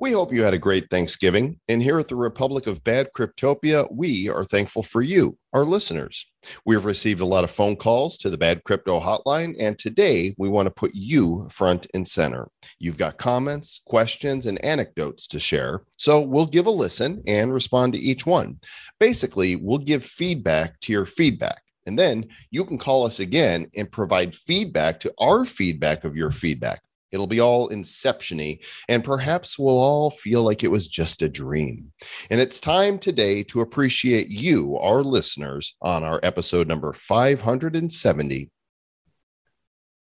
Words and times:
We 0.00 0.10
hope 0.10 0.32
you 0.32 0.42
had 0.42 0.54
a 0.54 0.58
great 0.58 0.90
Thanksgiving. 0.90 1.60
And 1.68 1.80
here 1.80 2.00
at 2.00 2.08
the 2.08 2.16
Republic 2.16 2.66
of 2.66 2.82
Bad 2.82 3.10
Cryptopia, 3.16 3.86
we 3.92 4.28
are 4.28 4.44
thankful 4.44 4.82
for 4.82 5.02
you, 5.02 5.38
our 5.52 5.64
listeners. 5.64 6.26
We 6.66 6.74
have 6.74 6.84
received 6.84 7.20
a 7.20 7.24
lot 7.26 7.44
of 7.44 7.52
phone 7.52 7.76
calls 7.76 8.18
to 8.18 8.28
the 8.28 8.36
Bad 8.36 8.64
Crypto 8.64 8.98
Hotline, 8.98 9.54
and 9.60 9.78
today 9.78 10.34
we 10.36 10.48
want 10.48 10.66
to 10.66 10.72
put 10.72 10.90
you 10.94 11.46
front 11.48 11.86
and 11.94 12.06
center. 12.08 12.48
You've 12.80 12.98
got 12.98 13.18
comments, 13.18 13.82
questions, 13.86 14.46
and 14.46 14.62
anecdotes 14.64 15.28
to 15.28 15.38
share. 15.38 15.82
So 15.96 16.20
we'll 16.20 16.46
give 16.46 16.66
a 16.66 16.70
listen 16.70 17.22
and 17.28 17.52
respond 17.52 17.92
to 17.92 18.00
each 18.00 18.26
one. 18.26 18.58
Basically, 18.98 19.54
we'll 19.54 19.78
give 19.78 20.04
feedback 20.04 20.80
to 20.80 20.92
your 20.92 21.06
feedback. 21.06 21.62
And 21.86 21.96
then 21.96 22.24
you 22.50 22.64
can 22.64 22.78
call 22.78 23.06
us 23.06 23.20
again 23.20 23.68
and 23.76 23.92
provide 23.92 24.34
feedback 24.34 24.98
to 25.00 25.14
our 25.20 25.44
feedback 25.44 26.02
of 26.02 26.16
your 26.16 26.32
feedback. 26.32 26.80
It'll 27.14 27.28
be 27.28 27.40
all 27.40 27.70
inceptiony, 27.70 28.58
and 28.88 29.04
perhaps 29.04 29.56
we'll 29.56 29.78
all 29.78 30.10
feel 30.10 30.42
like 30.42 30.64
it 30.64 30.70
was 30.70 30.88
just 30.88 31.22
a 31.22 31.28
dream. 31.28 31.92
And 32.28 32.40
it's 32.40 32.60
time 32.60 32.98
today 32.98 33.44
to 33.44 33.60
appreciate 33.60 34.28
you, 34.28 34.76
our 34.78 35.02
listeners, 35.04 35.76
on 35.80 36.02
our 36.02 36.18
episode 36.24 36.66
number 36.66 36.92
570 36.92 38.50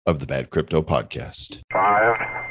of 0.06 0.18
the 0.18 0.26
Bad 0.26 0.48
Crypto 0.48 0.80
Podcast. 0.80 1.60
Five, 1.70 2.43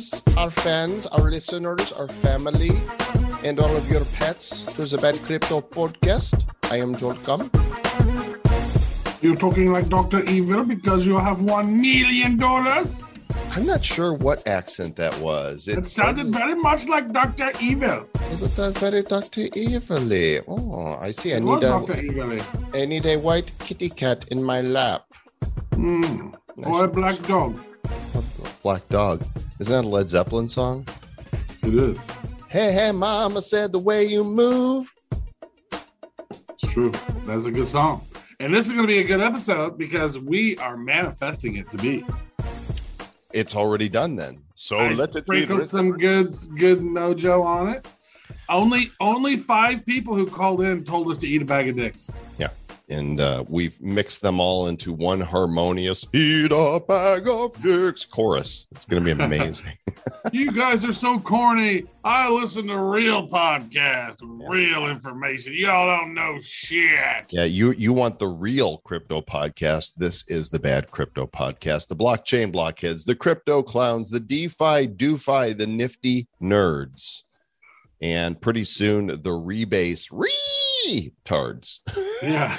friends, 0.00 0.36
our 0.36 0.50
fans, 0.50 1.06
our 1.08 1.30
listeners, 1.30 1.92
our 1.92 2.08
family, 2.08 2.70
and 3.44 3.60
all 3.60 3.76
of 3.76 3.90
your 3.90 4.04
pets 4.16 4.64
to 4.74 4.82
the 4.82 4.98
Bad 4.98 5.16
Crypto 5.22 5.60
Podcast. 5.60 6.44
I 6.70 6.78
am 6.78 6.96
Joel 6.96 7.14
Comm. 7.16 7.50
You're 9.22 9.36
talking 9.36 9.70
like 9.72 9.88
Dr. 9.88 10.24
Evil 10.24 10.64
because 10.64 11.06
you 11.06 11.18
have 11.18 11.42
one 11.42 11.80
million 11.80 12.36
dollars? 12.38 13.02
I'm 13.52 13.66
not 13.66 13.84
sure 13.84 14.14
what 14.14 14.46
accent 14.46 14.96
that 14.96 15.18
was. 15.18 15.68
It 15.68 15.86
sounded 15.86 16.26
very 16.26 16.54
much 16.54 16.88
like 16.88 17.12
Dr. 17.12 17.52
Evil. 17.60 18.06
Was 18.30 18.42
it 18.42 18.56
that 18.56 18.78
very 18.78 19.02
Dr. 19.02 19.48
Evilly? 19.56 20.40
Oh, 20.48 20.96
I 21.00 21.10
see. 21.10 21.34
I 21.34 21.36
It 21.36 21.42
need 21.42 21.64
a. 21.64 22.00
Evil. 22.00 22.38
I 22.74 22.86
need 22.86 23.06
a 23.06 23.16
white 23.18 23.52
kitty 23.58 23.90
cat 23.90 24.26
in 24.30 24.42
my 24.42 24.60
lap. 24.62 25.04
Mm. 25.72 26.34
Or 26.64 26.84
a 26.84 26.88
black 26.88 27.20
dog. 27.26 27.58
Black 28.62 28.86
dog. 28.88 29.24
Isn't 29.58 29.72
that 29.72 29.84
a 29.84 29.88
Led 29.88 30.08
Zeppelin 30.10 30.48
song? 30.48 30.86
It 31.62 31.74
is. 31.74 32.10
Hey, 32.48 32.72
hey, 32.72 32.92
mama 32.92 33.40
said 33.42 33.72
the 33.72 33.78
way 33.78 34.04
you 34.04 34.24
move. 34.24 34.92
It's 36.30 36.72
true. 36.72 36.92
That's 37.26 37.46
a 37.46 37.50
good 37.50 37.68
song. 37.68 38.02
And 38.40 38.54
this 38.54 38.66
is 38.66 38.72
going 38.72 38.86
to 38.86 38.92
be 38.92 38.98
a 38.98 39.04
good 39.04 39.20
episode 39.20 39.78
because 39.78 40.18
we 40.18 40.56
are 40.58 40.76
manifesting 40.76 41.56
it 41.56 41.70
to 41.70 41.78
be. 41.78 42.04
It's 43.32 43.54
already 43.54 43.88
done 43.88 44.16
then. 44.16 44.42
So 44.54 44.78
I 44.78 44.92
let 44.92 45.14
it 45.14 45.26
be. 45.26 45.46
some 45.64 45.98
good, 45.98 46.34
good 46.56 46.80
mojo 46.80 47.44
on 47.44 47.68
it. 47.68 47.86
Only, 48.48 48.90
only 49.00 49.36
five 49.36 49.84
people 49.86 50.14
who 50.14 50.26
called 50.26 50.62
in 50.62 50.84
told 50.84 51.10
us 51.10 51.18
to 51.18 51.28
eat 51.28 51.42
a 51.42 51.44
bag 51.44 51.68
of 51.68 51.76
dicks. 51.76 52.10
And 52.90 53.20
uh, 53.20 53.44
we've 53.48 53.80
mixed 53.80 54.20
them 54.20 54.40
all 54.40 54.66
into 54.66 54.92
one 54.92 55.20
harmonious 55.20 56.06
"Eat 56.12 56.50
a 56.52 56.80
bag 56.86 57.28
of 57.28 57.60
dicks" 57.62 58.04
chorus. 58.04 58.66
It's 58.72 58.84
going 58.84 59.04
to 59.04 59.14
be 59.14 59.24
amazing. 59.24 59.72
you 60.32 60.50
guys 60.50 60.84
are 60.84 60.92
so 60.92 61.18
corny. 61.18 61.84
I 62.04 62.28
listen 62.30 62.66
to 62.66 62.78
real 62.78 63.28
podcasts, 63.28 64.22
with 64.22 64.48
real 64.48 64.88
information. 64.88 65.54
Y'all 65.54 65.86
don't 65.86 66.14
know 66.14 66.38
shit. 66.40 67.26
yeah, 67.30 67.44
you 67.44 67.72
you 67.72 67.92
want 67.92 68.18
the 68.18 68.28
real 68.28 68.78
crypto 68.78 69.20
podcast? 69.20 69.94
This 69.94 70.28
is 70.28 70.48
the 70.48 70.58
bad 70.58 70.90
crypto 70.90 71.26
podcast. 71.26 71.88
The 71.88 71.96
blockchain 71.96 72.52
blockheads, 72.52 73.04
the 73.04 73.14
crypto 73.14 73.62
clowns, 73.62 74.10
the 74.10 74.20
DeFi 74.20 74.88
doofy, 74.88 75.56
the 75.56 75.66
nifty 75.66 76.26
nerds, 76.42 77.22
and 78.00 78.40
pretty 78.40 78.64
soon 78.64 79.06
the 79.06 79.30
rebase 79.30 80.10
retards. 80.10 81.80
Yeah. 82.22 82.54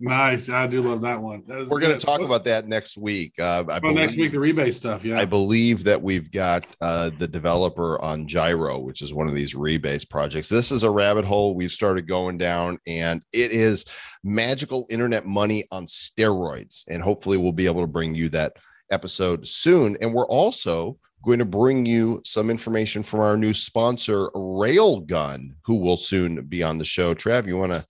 Nice. 0.00 0.48
I 0.48 0.66
do 0.66 0.82
love 0.82 1.02
that 1.02 1.20
one. 1.20 1.42
That 1.46 1.68
We're 1.68 1.80
going 1.80 1.98
to 1.98 2.04
talk 2.04 2.20
about 2.20 2.44
that 2.44 2.68
next 2.68 2.96
week. 2.96 3.34
Uh, 3.38 3.64
I 3.68 3.80
Well, 3.82 3.94
next 3.94 4.16
week 4.16 4.32
the 4.32 4.40
rebate 4.40 4.74
stuff. 4.74 5.04
Yeah. 5.04 5.18
I 5.18 5.24
believe 5.24 5.84
that 5.84 6.00
we've 6.00 6.30
got 6.30 6.66
uh, 6.80 7.10
the 7.18 7.28
developer 7.28 8.00
on 8.00 8.26
Gyro, 8.26 8.78
which 8.78 9.02
is 9.02 9.14
one 9.14 9.28
of 9.28 9.34
these 9.34 9.54
rebase 9.54 10.08
projects. 10.08 10.48
This 10.48 10.72
is 10.72 10.82
a 10.82 10.90
rabbit 10.90 11.24
hole 11.24 11.54
we've 11.54 11.72
started 11.72 12.06
going 12.06 12.38
down, 12.38 12.78
and 12.86 13.22
it 13.32 13.50
is 13.50 13.84
magical 14.24 14.86
internet 14.90 15.26
money 15.26 15.64
on 15.70 15.86
steroids. 15.86 16.84
And 16.88 17.02
hopefully, 17.02 17.36
we'll 17.36 17.52
be 17.52 17.66
able 17.66 17.82
to 17.82 17.86
bring 17.86 18.14
you 18.14 18.28
that 18.30 18.54
episode 18.90 19.46
soon. 19.46 19.96
And 20.00 20.14
we're 20.14 20.26
also 20.26 20.98
going 21.24 21.38
to 21.38 21.44
bring 21.44 21.84
you 21.84 22.20
some 22.24 22.50
information 22.50 23.02
from 23.02 23.20
our 23.20 23.36
new 23.36 23.52
sponsor, 23.52 24.30
Railgun, 24.34 25.50
who 25.64 25.76
will 25.76 25.96
soon 25.96 26.44
be 26.44 26.62
on 26.62 26.78
the 26.78 26.84
show. 26.84 27.14
Trav, 27.14 27.46
you 27.46 27.56
want 27.56 27.72
to 27.72 27.84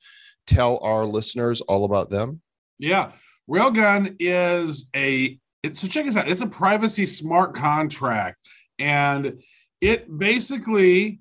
tell 0.48 0.78
our 0.82 1.04
listeners 1.04 1.60
all 1.62 1.84
about 1.84 2.10
them? 2.10 2.40
Yeah. 2.78 3.12
Railgun 3.48 4.16
is 4.18 4.90
a 4.94 5.38
so 5.72 5.88
check 5.88 6.06
this 6.06 6.16
out. 6.16 6.28
It's 6.28 6.40
a 6.40 6.46
privacy 6.46 7.06
smart 7.06 7.54
contract 7.54 8.38
and 8.78 9.42
it 9.80 10.18
basically 10.18 11.20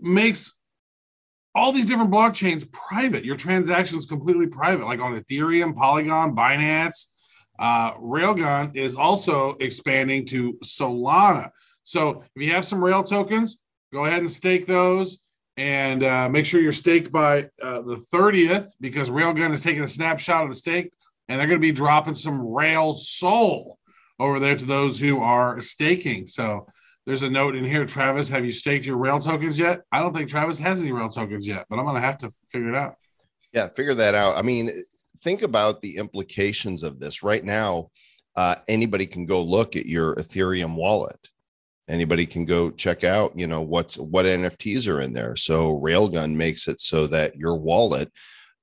makes 0.00 0.58
all 1.54 1.72
these 1.72 1.86
different 1.86 2.10
blockchains 2.10 2.70
private. 2.72 3.24
Your 3.24 3.36
transactions 3.36 4.06
completely 4.06 4.46
private, 4.46 4.84
like 4.84 5.00
on 5.00 5.18
Ethereum, 5.18 5.74
Polygon, 5.74 6.34
Binance. 6.34 7.06
Uh, 7.58 7.94
Railgun 7.94 8.74
is 8.74 8.96
also 8.96 9.50
expanding 9.60 10.26
to 10.26 10.54
Solana. 10.64 11.50
So 11.84 12.24
if 12.34 12.42
you 12.42 12.52
have 12.52 12.64
some 12.64 12.82
Rail 12.82 13.04
tokens, 13.04 13.60
go 13.92 14.06
ahead 14.06 14.20
and 14.20 14.30
stake 14.30 14.66
those 14.66 15.18
and 15.56 16.02
uh, 16.02 16.28
make 16.28 16.46
sure 16.46 16.60
you're 16.60 16.72
staked 16.72 17.12
by 17.12 17.48
uh, 17.62 17.80
the 17.82 18.02
30th 18.12 18.72
because 18.80 19.10
Railgun 19.10 19.52
is 19.52 19.62
taking 19.62 19.82
a 19.82 19.88
snapshot 19.88 20.42
of 20.42 20.48
the 20.48 20.54
stake 20.54 20.92
and 21.28 21.38
they're 21.38 21.46
going 21.46 21.60
to 21.60 21.66
be 21.66 21.72
dropping 21.72 22.14
some 22.14 22.40
Rail 22.40 22.92
Soul 22.92 23.78
over 24.18 24.38
there 24.38 24.56
to 24.56 24.64
those 24.64 24.98
who 24.98 25.20
are 25.22 25.60
staking. 25.60 26.26
So 26.26 26.66
there's 27.06 27.22
a 27.22 27.30
note 27.30 27.54
in 27.54 27.64
here. 27.64 27.84
Travis, 27.86 28.28
have 28.28 28.44
you 28.44 28.52
staked 28.52 28.86
your 28.86 28.96
Rail 28.96 29.18
tokens 29.18 29.58
yet? 29.58 29.82
I 29.92 30.00
don't 30.00 30.14
think 30.14 30.28
Travis 30.28 30.58
has 30.58 30.82
any 30.82 30.92
Rail 30.92 31.08
tokens 31.08 31.46
yet, 31.46 31.66
but 31.68 31.78
I'm 31.78 31.84
going 31.84 31.96
to 31.96 32.06
have 32.06 32.18
to 32.18 32.30
figure 32.48 32.70
it 32.70 32.74
out. 32.74 32.96
Yeah, 33.52 33.68
figure 33.68 33.94
that 33.94 34.14
out. 34.14 34.36
I 34.36 34.42
mean, 34.42 34.70
think 35.22 35.42
about 35.42 35.80
the 35.80 35.96
implications 35.96 36.82
of 36.82 36.98
this 36.98 37.22
right 37.22 37.44
now. 37.44 37.90
Uh, 38.36 38.56
anybody 38.68 39.06
can 39.06 39.26
go 39.26 39.42
look 39.42 39.76
at 39.76 39.86
your 39.86 40.16
Ethereum 40.16 40.74
wallet. 40.74 41.30
Anybody 41.88 42.24
can 42.24 42.44
go 42.44 42.70
check 42.70 43.04
out, 43.04 43.38
you 43.38 43.46
know, 43.46 43.60
what's 43.60 43.98
what 43.98 44.24
NFTs 44.24 44.88
are 44.88 45.00
in 45.00 45.12
there. 45.12 45.36
So 45.36 45.78
Railgun 45.80 46.34
makes 46.34 46.66
it 46.66 46.80
so 46.80 47.06
that 47.08 47.36
your 47.36 47.56
wallet 47.56 48.10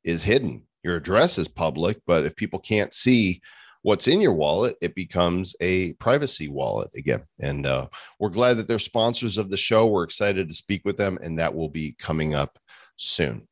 is 0.04 0.24
hidden. 0.24 0.66
Your 0.84 0.96
address 0.96 1.38
is 1.38 1.48
public, 1.48 2.02
but 2.08 2.26
if 2.26 2.36
people 2.36 2.59
can't 2.59 2.94
see 2.94 3.42
what's 3.84 4.08
in 4.08 4.22
your 4.22 4.34
wallet, 4.34 4.76
it 4.82 4.96
becomes 4.96 5.56
a 5.62 5.94
privacy 5.94 6.48
wallet 6.48 6.90
again. 6.96 7.24
And 7.40 7.66
uh, 7.66 7.88
we're 8.20 8.30
glad 8.30 8.58
that 8.58 8.68
they're 8.68 8.80
sponsors 8.80 9.38
of 9.38 9.50
the 9.50 9.58
show. 9.58 9.88
We're 9.88 10.03
excited 10.03 10.48
to 10.50 10.56
speak 10.56 10.82
with 10.86 10.98
them, 10.98 11.20
and 11.22 11.38
that 11.40 11.53
will 11.53 11.70
be 11.70 11.96
coming 12.00 12.34
up 12.34 12.58
soon. 12.96 13.48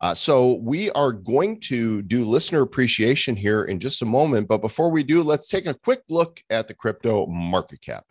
Uh, 0.00 0.14
so 0.14 0.54
we 0.62 0.90
are 0.92 1.12
going 1.12 1.60
to 1.60 2.00
do 2.02 2.24
listener 2.24 2.62
appreciation 2.62 3.36
here 3.36 3.64
in 3.64 3.78
just 3.78 4.00
a 4.00 4.06
moment. 4.06 4.48
But 4.48 4.62
before 4.62 4.90
we 4.90 5.02
do, 5.02 5.22
let's 5.22 5.46
take 5.46 5.66
a 5.66 5.74
quick 5.74 6.02
look 6.08 6.40
at 6.48 6.68
the 6.68 6.74
crypto 6.74 7.26
market 7.26 7.82
cap. 7.82 8.04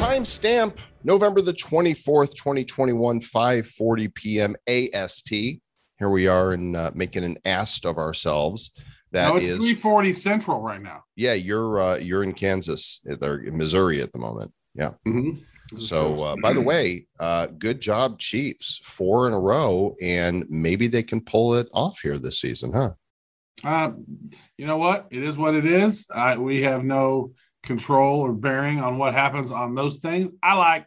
Timestamp 0.00 0.76
November 1.04 1.40
the 1.40 1.52
24th, 1.52 2.34
2021, 2.34 3.20
5:40 3.20 4.14
p.m. 4.14 4.56
AST. 4.68 5.30
Here 5.30 6.10
we 6.10 6.26
are 6.26 6.52
and 6.52 6.76
uh, 6.76 6.90
making 6.94 7.24
an 7.24 7.38
ast 7.44 7.86
of 7.86 7.96
ourselves. 7.96 8.72
That 9.12 9.28
no, 9.28 9.36
it's 9.36 9.46
is- 9.46 9.56
340 9.56 10.12
Central 10.12 10.60
right 10.60 10.82
now. 10.82 11.04
yeah, 11.16 11.32
you're 11.32 11.80
uh, 11.80 11.96
you're 11.96 12.22
in 12.22 12.32
Kansas, 12.34 13.00
or 13.22 13.38
in 13.38 13.56
Missouri 13.56 14.02
at 14.02 14.12
the 14.12 14.18
moment. 14.18 14.52
Yeah. 14.74 14.92
Mhm. 15.06 15.40
So, 15.76 16.14
uh, 16.22 16.36
by 16.40 16.52
the 16.52 16.60
way, 16.60 17.06
uh, 17.18 17.46
good 17.46 17.80
job, 17.80 18.20
Chiefs, 18.20 18.80
four 18.84 19.26
in 19.26 19.32
a 19.32 19.40
row, 19.40 19.96
and 20.00 20.44
maybe 20.48 20.86
they 20.86 21.02
can 21.02 21.20
pull 21.20 21.54
it 21.56 21.68
off 21.72 21.98
here 22.02 22.18
this 22.18 22.38
season, 22.40 22.72
huh? 22.72 22.90
Uh, 23.64 23.90
you 24.58 24.66
know 24.66 24.76
what? 24.76 25.08
It 25.10 25.24
is 25.24 25.36
what 25.36 25.54
it 25.56 25.64
is. 25.66 26.06
Uh, 26.14 26.36
we 26.38 26.62
have 26.62 26.84
no 26.84 27.32
control 27.66 28.20
or 28.20 28.32
bearing 28.32 28.80
on 28.80 28.96
what 28.96 29.12
happens 29.12 29.50
on 29.50 29.74
those 29.74 29.98
things. 29.98 30.30
I 30.42 30.54
like 30.54 30.86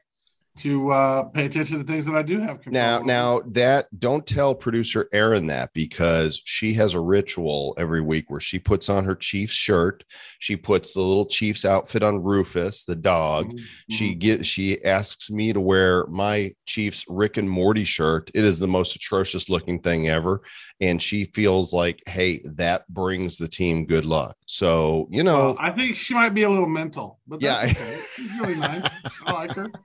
to 0.59 0.91
uh, 0.91 1.23
pay 1.23 1.45
attention 1.45 1.77
to 1.79 1.83
things 1.83 2.06
that 2.06 2.15
I 2.15 2.21
do 2.23 2.39
have 2.39 2.61
control. 2.61 2.73
Now, 2.73 2.95
over. 2.97 3.06
now 3.06 3.41
that 3.51 3.88
don't 4.00 4.25
tell 4.25 4.53
producer 4.56 5.07
Erin 5.13 5.47
that 5.47 5.69
because 5.73 6.41
she 6.45 6.73
has 6.73 6.94
a 6.94 7.00
ritual 7.00 7.73
every 7.77 8.01
week 8.01 8.29
where 8.29 8.39
she 8.39 8.59
puts 8.59 8.89
on 8.89 9.06
her 9.06 9.15
Chiefs 9.15 9.53
shirt. 9.53 10.03
She 10.39 10.56
puts 10.56 10.94
the 10.94 11.01
little 11.01 11.25
Chiefs 11.25 11.65
outfit 11.65 12.03
on 12.03 12.21
Rufus, 12.23 12.85
the 12.85 12.95
dog. 12.95 13.51
Mhm, 13.51 13.59
She 13.89 14.15
get 14.15 14.45
she 14.45 14.83
asks 14.83 15.29
me 15.31 15.53
to 15.53 15.59
wear 15.61 16.06
my 16.07 16.51
Chiefs 16.65 17.05
Rick 17.07 17.38
and 17.38 17.50
Morty 17.50 17.83
shirt. 17.83 18.29
It 18.33 18.44
is 18.44 18.59
the 18.59 18.67
most 18.67 18.95
atrocious 18.95 19.50
looking 19.50 19.79
thing 19.81 20.07
ever, 20.09 20.41
and 20.81 21.01
she 21.01 21.25
feels 21.33 21.73
like, 21.73 22.01
hey, 22.07 22.41
that 22.55 22.88
brings 22.89 23.38
the 23.38 23.47
team 23.47 23.85
good 23.85 24.05
luck. 24.05 24.35
So 24.45 25.07
you 25.12 25.23
know, 25.23 25.38
Well, 25.53 25.55
I 25.59 25.71
think 25.71 25.95
she 25.95 26.13
might 26.13 26.33
be 26.33 26.44
a 26.44 26.50
little 26.50 26.67
mental, 26.69 27.19
but 27.27 27.41
Yeah. 27.41 27.62
okay. 27.63 27.95
She's 28.15 28.39
really 28.39 28.55
nice. 28.55 28.83
I 29.25 29.31
like 29.33 29.53
her. 29.53 29.71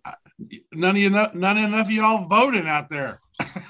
none 0.72 0.96
of 0.96 1.02
you, 1.02 1.10
none 1.10 1.58
enough 1.58 1.86
of 1.86 1.92
y'all 1.92 2.26
voting 2.26 2.66
out 2.66 2.88
there. 2.88 3.20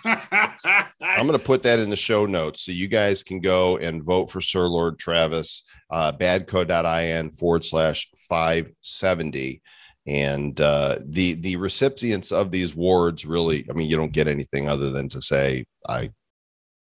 I'm 0.04 1.26
going 1.26 1.38
to 1.38 1.44
put 1.44 1.62
that 1.64 1.78
in 1.78 1.90
the 1.90 1.96
show 1.96 2.26
notes 2.26 2.62
so 2.62 2.72
you 2.72 2.88
guys 2.88 3.22
can 3.22 3.40
go 3.40 3.76
and 3.76 4.02
vote 4.02 4.30
for 4.30 4.40
Sir 4.40 4.66
Lord 4.66 4.98
Travis, 4.98 5.64
uh, 5.90 6.12
badco.in 6.12 7.30
forward 7.30 7.64
slash 7.64 8.10
570. 8.28 9.62
And 10.06 10.60
uh, 10.60 10.98
the 11.04 11.34
the 11.34 11.56
recipients 11.56 12.32
of 12.32 12.50
these 12.50 12.74
awards 12.74 13.24
really, 13.24 13.64
I 13.70 13.72
mean, 13.74 13.88
you 13.88 13.96
don't 13.96 14.12
get 14.12 14.26
anything 14.26 14.68
other 14.68 14.90
than 14.90 15.08
to 15.10 15.22
say, 15.22 15.64
I 15.88 16.10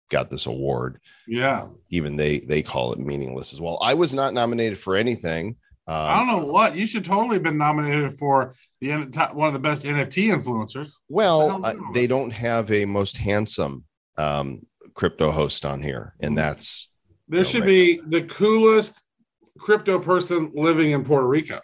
got 0.09 0.29
this 0.29 0.47
award. 0.47 0.99
yeah. 1.27 1.67
Even 1.89 2.15
they 2.15 2.39
they 2.39 2.61
call 2.61 2.93
it 2.93 2.99
meaningless 2.99 3.53
as 3.53 3.61
well. 3.61 3.79
I 3.81 3.93
was 3.93 4.13
not 4.13 4.33
nominated 4.33 4.79
for 4.79 4.95
anything. 4.95 5.55
I 5.88 6.19
Um, 6.22 6.28
don't 6.28 6.36
know 6.39 6.45
what 6.51 6.75
you 6.75 6.86
should 6.86 7.04
totally 7.04 7.39
been 7.39 7.57
nominated 7.57 8.13
for 8.13 8.54
the 8.80 8.92
one 9.33 9.48
of 9.48 9.54
the 9.54 9.60
best 9.60 9.83
NFT 9.83 10.28
influencers. 10.31 10.94
well, 11.10 11.60
What 11.60 11.75
the 11.78 11.83
uh, 11.83 11.92
they 11.94 12.07
don't 12.07 12.31
have 12.31 12.72
a 12.72 12.86
most 12.86 13.18
handsome 13.18 13.83
um, 14.18 14.66
crypto 14.94 15.31
host 15.31 15.66
on 15.66 15.81
here, 15.81 16.13
and 16.19 16.38
that's 16.38 16.89
There 17.28 17.39
No, 17.39 17.44
should 17.44 17.62
right. 17.62 17.68
be 17.68 18.01
the 18.07 18.24
coolest 18.24 19.04
crypto 19.60 20.00
person 20.00 20.51
living 20.54 20.92
in 20.92 21.04
Puerto 21.04 21.28
Rico. 21.28 21.60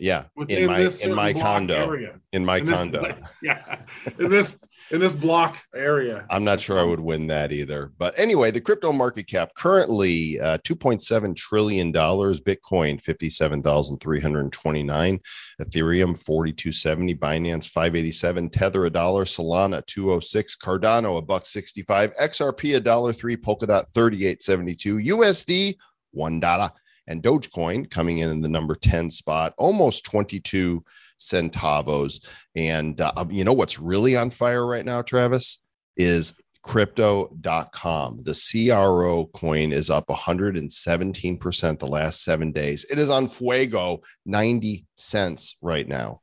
Yeah 0.00 0.24
in 0.48 0.66
my 0.66 0.90
in 1.04 1.14
my 1.14 1.32
condo 1.32 1.74
area. 1.74 2.18
in 2.32 2.44
my 2.44 2.58
In 2.58 2.66
this- 2.66 2.74
condo. 2.74 3.14
yeah, 3.42 3.76
in 4.18 4.30
this 4.30 4.58
in 4.90 4.98
this 4.98 5.14
block 5.14 5.56
area. 5.72 6.26
I'm 6.30 6.42
not 6.42 6.58
sure 6.58 6.76
I 6.78 6.82
would 6.82 6.98
win 6.98 7.28
that 7.28 7.52
either. 7.52 7.92
But 7.98 8.18
anyway, 8.18 8.50
the 8.50 8.60
crypto 8.60 8.90
market 8.90 9.28
cap 9.28 9.50
currently 9.56 10.40
uh, 10.40 10.58
2.7 10.58 11.36
trillion 11.36 11.92
dollars. 11.92 12.40
Bitcoin 12.40 13.00
57,329. 13.00 15.20
Ethereum 15.60 16.18
4270. 16.18 17.14
Binance 17.14 17.68
587. 17.68 18.50
Tether 18.50 18.86
a 18.86 18.90
dollar. 18.90 19.24
Solana 19.24 19.84
206. 19.86 20.56
Cardano 20.56 21.18
a 21.18 21.22
buck 21.22 21.46
65. 21.46 22.12
XRP 22.20 22.74
a 22.76 22.80
dollar 22.80 23.12
three. 23.12 23.36
Polkadot 23.36 23.84
3872. 23.94 24.96
USD 25.14 25.74
one 26.12 26.40
dollar. 26.40 26.70
And 27.10 27.22
Dogecoin 27.22 27.90
coming 27.90 28.18
in 28.18 28.30
in 28.30 28.40
the 28.40 28.48
number 28.48 28.76
10 28.76 29.10
spot, 29.10 29.52
almost 29.58 30.04
22 30.04 30.82
centavos. 31.20 32.24
And 32.54 33.00
uh, 33.00 33.26
you 33.28 33.44
know 33.44 33.52
what's 33.52 33.80
really 33.80 34.16
on 34.16 34.30
fire 34.30 34.64
right 34.64 34.84
now, 34.84 35.02
Travis, 35.02 35.60
is 35.96 36.34
crypto.com. 36.62 38.22
The 38.22 38.68
CRO 38.70 39.26
coin 39.34 39.72
is 39.72 39.90
up 39.90 40.06
117% 40.06 41.78
the 41.78 41.86
last 41.86 42.22
seven 42.22 42.52
days. 42.52 42.86
It 42.90 42.98
is 42.98 43.10
on 43.10 43.26
Fuego, 43.26 44.00
90 44.24 44.86
cents 44.94 45.56
right 45.60 45.88
now. 45.88 46.20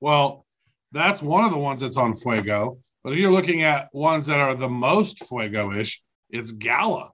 Well, 0.00 0.46
that's 0.92 1.22
one 1.22 1.44
of 1.44 1.50
the 1.50 1.58
ones 1.58 1.80
that's 1.80 1.96
on 1.96 2.14
Fuego. 2.14 2.78
But 3.02 3.14
if 3.14 3.18
you're 3.18 3.32
looking 3.32 3.62
at 3.62 3.88
ones 3.92 4.26
that 4.26 4.38
are 4.38 4.54
the 4.54 4.68
most 4.68 5.24
Fuego-ish, 5.24 6.02
it's 6.30 6.52
Gala. 6.52 7.10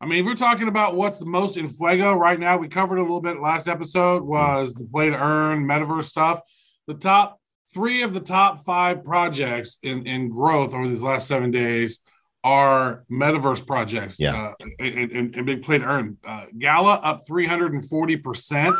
I 0.00 0.06
mean, 0.06 0.20
if 0.20 0.26
we're 0.26 0.34
talking 0.34 0.68
about 0.68 0.94
what's 0.94 1.18
the 1.18 1.26
most 1.26 1.56
in 1.56 1.68
Fuego 1.68 2.14
right 2.14 2.38
now, 2.38 2.58
we 2.58 2.68
covered 2.68 2.98
a 2.98 3.02
little 3.02 3.20
bit 3.20 3.40
last 3.40 3.66
episode 3.66 4.22
was 4.22 4.74
the 4.74 4.84
play 4.84 5.08
to 5.08 5.16
earn 5.16 5.64
metaverse 5.64 6.04
stuff. 6.04 6.40
The 6.86 6.94
top 6.94 7.40
three 7.72 8.02
of 8.02 8.12
the 8.12 8.20
top 8.20 8.62
five 8.64 9.04
projects 9.04 9.78
in, 9.82 10.06
in 10.06 10.28
growth 10.28 10.74
over 10.74 10.86
these 10.86 11.02
last 11.02 11.26
seven 11.26 11.50
days 11.50 12.00
are 12.44 13.04
metaverse 13.10 13.66
projects. 13.66 14.20
Yeah. 14.20 14.52
Uh, 14.60 14.66
and, 14.78 15.12
and, 15.12 15.34
and 15.34 15.46
big 15.46 15.62
play 15.62 15.78
to 15.78 15.84
earn. 15.84 16.18
Uh, 16.24 16.46
Gala 16.56 16.94
up 17.02 17.22
340% 17.28 18.78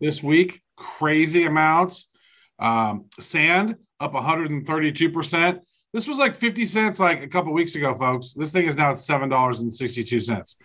this 0.00 0.22
week. 0.22 0.62
Crazy 0.76 1.44
amounts. 1.44 2.10
Um, 2.58 3.06
Sand 3.18 3.76
up 4.00 4.12
132%. 4.12 5.60
This 5.92 6.06
was 6.06 6.18
like 6.18 6.34
50 6.34 6.66
cents 6.66 7.00
like 7.00 7.22
a 7.22 7.28
couple 7.28 7.52
weeks 7.52 7.74
ago, 7.74 7.94
folks. 7.94 8.32
This 8.32 8.52
thing 8.52 8.66
is 8.66 8.76
now 8.76 8.92
$7.62. 8.92 10.56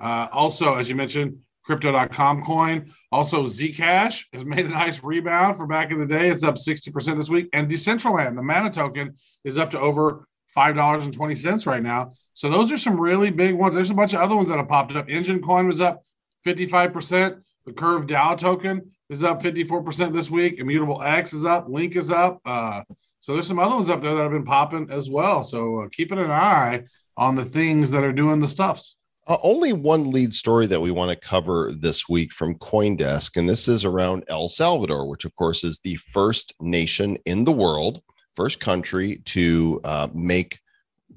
Uh, 0.00 0.28
also, 0.32 0.74
as 0.74 0.88
you 0.88 0.96
mentioned, 0.96 1.38
crypto.com 1.62 2.44
coin. 2.44 2.92
Also, 3.12 3.44
Zcash 3.44 4.24
has 4.32 4.44
made 4.44 4.66
a 4.66 4.70
nice 4.70 5.02
rebound 5.02 5.56
for 5.56 5.66
back 5.66 5.92
in 5.92 6.00
the 6.00 6.06
day. 6.06 6.28
It's 6.28 6.42
up 6.42 6.56
60% 6.56 7.16
this 7.16 7.30
week. 7.30 7.48
And 7.52 7.70
Decentraland, 7.70 8.34
the 8.34 8.42
Mana 8.42 8.70
token, 8.70 9.14
is 9.44 9.58
up 9.58 9.70
to 9.70 9.80
over 9.80 10.26
$5.20 10.56 11.66
right 11.66 11.82
now. 11.82 12.12
So 12.32 12.50
those 12.50 12.72
are 12.72 12.78
some 12.78 13.00
really 13.00 13.30
big 13.30 13.54
ones. 13.54 13.74
There's 13.74 13.90
a 13.90 13.94
bunch 13.94 14.14
of 14.14 14.20
other 14.20 14.36
ones 14.36 14.48
that 14.48 14.58
have 14.58 14.68
popped 14.68 14.94
up. 14.96 15.08
Enjin 15.08 15.42
coin 15.42 15.66
was 15.66 15.80
up 15.80 16.02
55%. 16.44 17.40
The 17.64 17.72
Curve 17.72 18.06
DAO 18.06 18.36
token 18.36 18.90
is 19.08 19.22
up 19.22 19.40
54% 19.40 20.12
this 20.12 20.30
week. 20.30 20.58
Immutable 20.58 21.00
X 21.00 21.32
is 21.32 21.44
up. 21.44 21.68
Link 21.68 21.94
is 21.94 22.10
up. 22.10 22.40
Uh, 22.44 22.82
so 23.22 23.34
there's 23.34 23.46
some 23.46 23.60
other 23.60 23.76
ones 23.76 23.88
up 23.88 24.02
there 24.02 24.16
that 24.16 24.22
have 24.24 24.32
been 24.32 24.44
popping 24.44 24.88
as 24.90 25.08
well. 25.08 25.44
So 25.44 25.82
uh, 25.82 25.88
keeping 25.92 26.18
an 26.18 26.32
eye 26.32 26.82
on 27.16 27.36
the 27.36 27.44
things 27.44 27.92
that 27.92 28.02
are 28.02 28.12
doing 28.12 28.40
the 28.40 28.48
stuffs. 28.48 28.96
Uh, 29.28 29.36
only 29.44 29.72
one 29.72 30.10
lead 30.10 30.34
story 30.34 30.66
that 30.66 30.80
we 30.80 30.90
want 30.90 31.08
to 31.08 31.28
cover 31.28 31.70
this 31.70 32.08
week 32.08 32.32
from 32.32 32.56
Coindesk, 32.56 33.36
and 33.36 33.48
this 33.48 33.68
is 33.68 33.84
around 33.84 34.24
El 34.26 34.48
Salvador, 34.48 35.08
which, 35.08 35.24
of 35.24 35.32
course, 35.36 35.62
is 35.62 35.78
the 35.84 35.94
first 35.94 36.52
nation 36.60 37.16
in 37.24 37.44
the 37.44 37.52
world, 37.52 38.02
first 38.34 38.58
country 38.58 39.22
to 39.26 39.80
uh, 39.84 40.08
make 40.12 40.58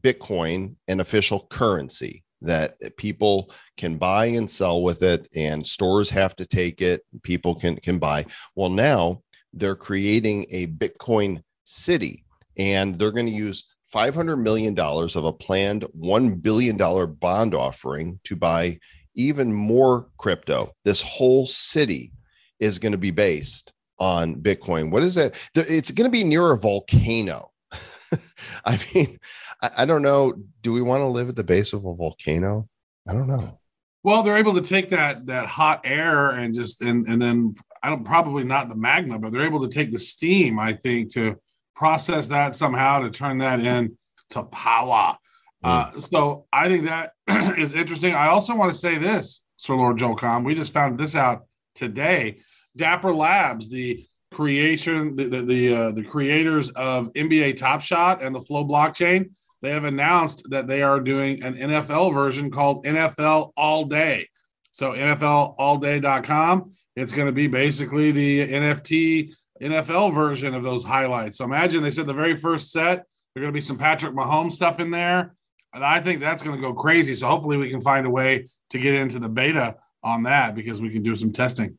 Bitcoin 0.02 0.76
an 0.88 1.00
official 1.00 1.48
currency 1.50 2.24
that 2.42 2.76
people 2.98 3.52
can 3.78 3.98
buy 3.98 4.26
and 4.26 4.48
sell 4.48 4.84
with 4.84 5.02
it, 5.02 5.28
and 5.36 5.66
stores 5.66 6.12
have 6.12 6.36
to 6.36 6.46
take 6.46 6.84
it. 6.84 7.02
People 7.24 7.56
can 7.56 7.78
can 7.78 7.98
buy. 7.98 8.28
Well, 8.56 8.70
now 8.70 9.24
they're 9.54 9.76
creating 9.76 10.46
a 10.52 10.68
Bitcoin 10.68 11.42
city, 11.66 12.24
and 12.58 12.96
they're 12.96 13.12
going 13.12 13.26
to 13.26 13.32
use 13.32 13.66
$500 13.94 14.42
million 14.42 14.78
of 14.80 15.26
a 15.26 15.34
planned 15.34 15.86
$1 16.00 16.42
billion 16.42 16.78
bond 17.16 17.54
offering 17.54 18.20
to 18.24 18.36
buy 18.36 18.80
even 19.16 19.54
more 19.54 20.10
crypto. 20.18 20.72
This 20.84 21.02
whole 21.02 21.48
city 21.48 22.12
is 22.60 22.80
going 22.80 22.92
to 22.92 22.98
be 22.98 23.12
based 23.12 23.74
on 24.00 24.36
Bitcoin. 24.36 24.92
What 24.92 25.04
is 25.04 25.16
that? 25.16 25.36
It's 25.56 25.92
going 25.92 26.10
to 26.10 26.12
be 26.12 26.24
near 26.24 26.52
a 26.52 26.58
volcano. 26.58 27.52
I 28.66 28.80
mean, 28.94 29.18
I 29.78 29.86
don't 29.86 30.02
know. 30.02 30.34
Do 30.62 30.74
we 30.74 30.82
want 30.82 31.02
to 31.02 31.08
live 31.08 31.30
at 31.30 31.36
the 31.36 31.44
base 31.44 31.74
of 31.74 31.86
a 31.86 31.96
volcano? 31.96 32.68
I 33.08 33.14
don't 33.14 33.28
know. 33.28 33.60
Well, 34.04 34.22
they're 34.22 34.38
able 34.38 34.54
to 34.54 34.62
take 34.62 34.90
that 34.92 35.26
that 35.26 35.48
hot 35.48 35.82
air 35.84 36.32
and 36.32 36.54
just 36.54 36.82
and 36.82 37.08
and 37.08 37.20
then 37.20 37.56
I 37.82 37.90
don't 37.90 38.04
probably 38.04 38.44
not 38.44 38.70
the 38.70 38.76
magma, 38.76 39.18
but 39.18 39.32
they're 39.32 39.46
able 39.46 39.68
to 39.68 39.74
take 39.74 39.92
the 39.92 40.00
steam. 40.00 40.60
I 40.60 40.74
think 40.74 41.12
to 41.14 41.38
process 41.76 42.28
that 42.30 42.56
somehow 42.56 43.00
to 43.00 43.10
turn 43.10 43.40
that 43.40 43.60
in 43.60 43.98
to 44.30 44.44
power. 44.44 45.18
Uh, 45.64 45.92
so 46.00 46.46
I 46.54 46.68
think 46.70 46.86
that 46.86 47.14
is 47.58 47.74
interesting. 47.74 48.14
I 48.14 48.28
also 48.28 48.56
want 48.56 48.72
to 48.72 48.78
say 48.78 48.98
this, 48.98 49.44
Sir 49.58 49.76
Lord 49.76 49.98
Joel 49.98 50.16
Comm. 50.16 50.46
We 50.46 50.56
just 50.56 50.74
found 50.74 51.00
this 51.00 51.16
out 51.16 51.48
today. 51.74 52.40
Dapper 52.76 53.14
Labs, 53.14 53.70
the 53.70 54.06
creation, 54.32 55.16
the 55.16 55.26
the 55.26 55.42
the, 55.42 55.76
uh, 55.76 55.92
the 55.92 56.04
creators 56.04 56.70
of 56.72 57.12
NBA 57.14 57.56
Top 57.56 57.82
Shot 57.82 58.22
and 58.22 58.36
the 58.36 58.42
Flow 58.42 58.66
blockchain, 58.66 59.32
they 59.62 59.72
have 59.72 59.86
announced 59.86 60.44
that 60.50 60.68
they 60.68 60.84
are 60.84 61.00
doing 61.00 61.44
an 61.44 61.56
NFL 61.56 62.14
version 62.14 62.52
called 62.52 62.86
NFL 62.86 63.52
All 63.58 63.86
Day. 63.86 64.28
So 64.72 64.92
NFLAllDay.com. 64.92 66.72
It's 66.96 67.12
going 67.12 67.28
to 67.28 67.32
be 67.32 67.48
basically 67.48 68.12
the 68.12 68.48
NFT 68.48 69.32
NFL 69.62 70.14
version 70.14 70.54
of 70.54 70.64
those 70.64 70.84
highlights. 70.84 71.38
So 71.38 71.46
imagine 71.46 71.82
they 71.82 71.90
said 71.90 72.08
the 72.08 72.14
very 72.14 72.36
first 72.36 72.72
set, 72.72 73.06
there's 73.34 73.44
going 73.44 73.54
to 73.54 73.60
be 73.60 73.66
some 73.66 73.78
Patrick 73.78 74.14
Mahomes 74.14 74.54
stuff 74.54 74.80
in 74.80 74.92
there. 74.92 75.36
And 75.74 75.84
I 75.84 76.00
think 76.00 76.20
that's 76.22 76.42
going 76.42 76.56
to 76.56 76.62
go 76.62 76.74
crazy. 76.74 77.14
So 77.14 77.28
hopefully 77.28 77.58
we 77.58 77.70
can 77.70 77.82
find 77.82 78.06
a 78.06 78.10
way 78.10 78.48
to 78.70 78.80
get 78.80 78.94
into 78.96 79.20
the 79.20 79.28
beta 79.30 79.76
on 80.04 80.24
that 80.24 80.56
because 80.56 80.80
we 80.82 80.90
can 80.90 81.04
do 81.04 81.16
some 81.16 81.32
testing. 81.34 81.78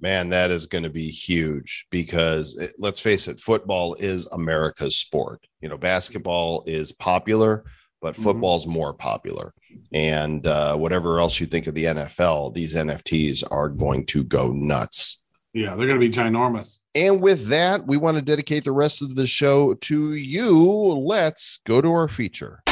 Man, 0.00 0.30
that 0.30 0.50
is 0.50 0.66
going 0.66 0.82
to 0.84 0.90
be 0.90 1.08
huge 1.10 1.86
because 1.90 2.56
it, 2.56 2.72
let's 2.78 2.98
face 3.00 3.28
it, 3.28 3.38
football 3.38 3.94
is 3.94 4.26
America's 4.28 4.96
sport. 4.96 5.46
You 5.60 5.68
know, 5.68 5.76
basketball 5.76 6.64
is 6.66 6.90
popular, 6.90 7.64
but 8.00 8.16
Mhm. 8.16 8.22
football's 8.22 8.66
more 8.66 8.94
popular. 8.94 9.52
And 9.92 10.44
uh, 10.46 10.76
whatever 10.76 11.20
else 11.20 11.38
you 11.38 11.46
think 11.46 11.66
of 11.68 11.74
the 11.74 11.84
NFL, 11.84 12.50
these 12.54 12.74
NFTs 12.74 13.44
are 13.50 13.68
going 13.68 14.06
to 14.06 14.24
go 14.24 14.50
nuts. 14.52 15.22
Yeah, 15.52 15.76
they're 15.76 15.86
going 15.86 16.00
to 16.00 16.08
be 16.08 16.10
ginormous. 16.10 16.79
And 16.94 17.22
with 17.22 17.46
that, 17.46 17.86
we 17.86 17.96
want 17.96 18.16
to 18.16 18.22
dedicate 18.22 18.64
the 18.64 18.72
rest 18.72 19.00
of 19.00 19.14
the 19.14 19.26
show 19.26 19.74
to 19.74 20.14
you. 20.14 20.56
Let's 20.56 21.60
go 21.64 21.80
to 21.80 21.88
our 21.88 22.08
feature. 22.08 22.62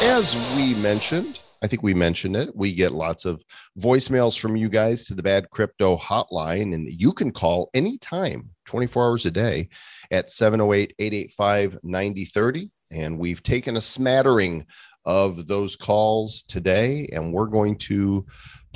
As 0.00 0.36
we 0.56 0.72
mentioned, 0.74 1.42
I 1.62 1.66
think 1.66 1.82
we 1.82 1.92
mentioned 1.92 2.34
it. 2.34 2.56
We 2.56 2.72
get 2.72 2.92
lots 2.92 3.26
of 3.26 3.42
voicemails 3.78 4.38
from 4.38 4.56
you 4.56 4.70
guys 4.70 5.04
to 5.06 5.14
the 5.14 5.22
Bad 5.22 5.50
Crypto 5.50 5.98
Hotline, 5.98 6.72
and 6.72 6.88
you 6.90 7.12
can 7.12 7.30
call 7.30 7.68
anytime, 7.74 8.48
24 8.64 9.04
hours 9.04 9.26
a 9.26 9.30
day 9.30 9.68
at 10.10 10.30
708 10.30 10.94
885 10.98 11.78
9030. 11.82 12.70
And 12.90 13.18
we've 13.18 13.42
taken 13.42 13.76
a 13.76 13.82
smattering 13.82 14.64
of 15.04 15.46
those 15.46 15.76
calls 15.76 16.42
today, 16.42 17.08
and 17.12 17.34
we're 17.34 17.46
going 17.46 17.76
to 17.76 18.24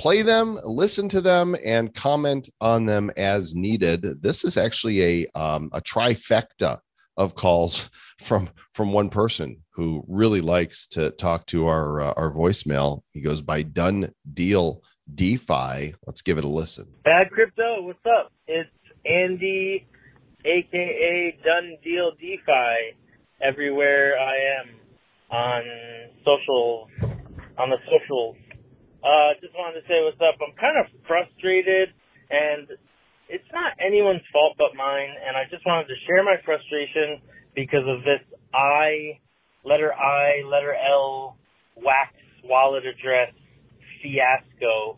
play 0.01 0.23
them, 0.23 0.57
listen 0.63 1.07
to 1.07 1.21
them, 1.21 1.55
and 1.63 1.93
comment 1.93 2.49
on 2.59 2.87
them 2.87 3.11
as 3.17 3.53
needed. 3.53 4.01
This 4.23 4.43
is 4.43 4.57
actually 4.57 5.03
a 5.03 5.39
um, 5.39 5.69
a 5.73 5.81
trifecta 5.81 6.79
of 7.17 7.35
calls 7.35 7.87
from 8.19 8.49
from 8.73 8.93
one 8.93 9.09
person 9.09 9.57
who 9.69 10.03
really 10.07 10.41
likes 10.41 10.87
to 10.87 11.11
talk 11.11 11.45
to 11.47 11.67
our 11.67 12.01
uh, 12.01 12.13
our 12.17 12.33
voicemail. 12.33 13.01
He 13.13 13.21
goes 13.21 13.43
by 13.43 13.61
Done 13.61 14.11
Deal 14.33 14.81
DeFi. 15.13 15.93
Let's 16.07 16.23
give 16.23 16.39
it 16.39 16.45
a 16.45 16.49
listen. 16.49 16.87
Bad 17.03 17.29
Crypto, 17.29 17.83
what's 17.83 17.99
up? 18.05 18.31
It's 18.47 18.69
Andy, 19.05 19.85
aka 20.43 21.37
Done 21.45 21.77
Deal 21.83 22.11
DeFi, 22.19 22.97
everywhere 23.39 24.15
I 24.17 24.61
am 24.61 24.75
on 25.29 25.63
social, 26.25 26.87
on 27.59 27.69
the 27.69 27.77
socials. 27.85 28.35
Uh, 29.01 29.33
just 29.41 29.53
wanted 29.57 29.81
to 29.81 29.85
say 29.89 29.97
what's 30.05 30.21
up. 30.21 30.37
I'm 30.37 30.53
kind 30.57 30.77
of 30.77 30.85
frustrated, 31.09 31.89
and 32.29 32.69
it's 33.29 33.49
not 33.51 33.73
anyone's 33.81 34.25
fault 34.31 34.55
but 34.57 34.77
mine. 34.77 35.09
And 35.25 35.35
I 35.35 35.49
just 35.49 35.65
wanted 35.65 35.89
to 35.89 35.97
share 36.05 36.23
my 36.23 36.37
frustration 36.45 37.21
because 37.55 37.85
of 37.85 38.05
this 38.05 38.21
I, 38.53 39.17
letter 39.65 39.93
I, 39.93 40.45
letter 40.45 40.75
L, 40.77 41.37
wax 41.75 42.13
wallet 42.43 42.85
address 42.85 43.33
fiasco 44.01 44.97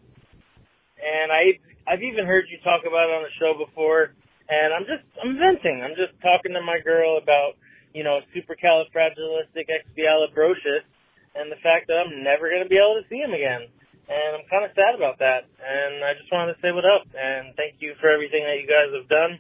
and 1.04 1.32
I 1.32 1.60
I've 1.84 2.04
even 2.04 2.26
heard 2.26 2.48
you 2.48 2.58
talk 2.64 2.88
about 2.88 3.12
it 3.12 3.16
on 3.20 3.28
the 3.28 3.36
show 3.36 3.60
before, 3.60 4.16
and 4.48 4.72
I'm 4.72 4.88
just 4.88 5.04
I'm 5.20 5.36
venting. 5.36 5.84
I'm 5.84 6.00
just 6.00 6.16
talking 6.24 6.56
to 6.56 6.64
my 6.64 6.80
girl 6.80 7.20
about 7.20 7.60
you 7.92 8.08
know 8.08 8.24
supercalifragilisticexpialidocious 8.32 10.88
and 11.36 11.52
the 11.52 11.60
fact 11.60 11.92
that 11.92 12.00
I'm 12.00 12.24
never 12.24 12.48
going 12.50 12.64
to 12.64 12.70
be 12.72 12.80
able 12.80 12.96
to 13.02 13.08
see 13.10 13.18
him 13.20 13.34
again, 13.36 13.68
and 14.10 14.30
I'm 14.40 14.46
kind 14.50 14.66
of 14.66 14.72
sad 14.76 14.96
about 14.96 15.20
that. 15.20 15.48
And 15.60 16.04
I 16.04 16.14
just 16.20 16.32
wanted 16.32 16.56
to 16.56 16.60
say 16.62 16.72
what 16.72 16.86
up 16.86 17.08
and 17.14 17.56
thank 17.56 17.80
you 17.80 17.94
for 18.00 18.10
everything 18.10 18.44
that 18.44 18.60
you 18.60 18.68
guys 18.68 18.92
have 18.92 19.08
done. 19.08 19.40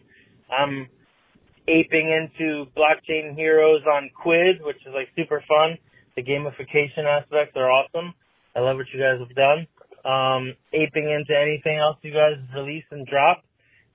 I'm 0.51 0.87
aping 1.67 2.07
into 2.11 2.67
blockchain 2.75 3.35
heroes 3.35 3.81
on 3.87 4.09
Quidd, 4.15 4.61
which 4.61 4.79
is 4.85 4.93
like 4.93 5.09
super 5.15 5.43
fun. 5.47 5.77
The 6.15 6.23
gamification 6.23 7.09
aspects 7.09 7.55
are 7.55 7.71
awesome. 7.71 8.13
I 8.55 8.59
love 8.59 8.77
what 8.77 8.85
you 8.93 8.99
guys 8.99 9.17
have 9.19 9.35
done 9.35 9.67
um, 10.05 10.53
aping 10.73 11.09
into 11.09 11.33
anything 11.35 11.79
else 11.79 11.97
you 12.01 12.11
guys 12.11 12.35
release 12.55 12.83
and 12.91 13.07
drop. 13.07 13.43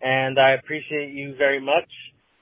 And 0.01 0.39
I 0.39 0.53
appreciate 0.53 1.13
you 1.13 1.35
very 1.37 1.61
much, 1.61 1.91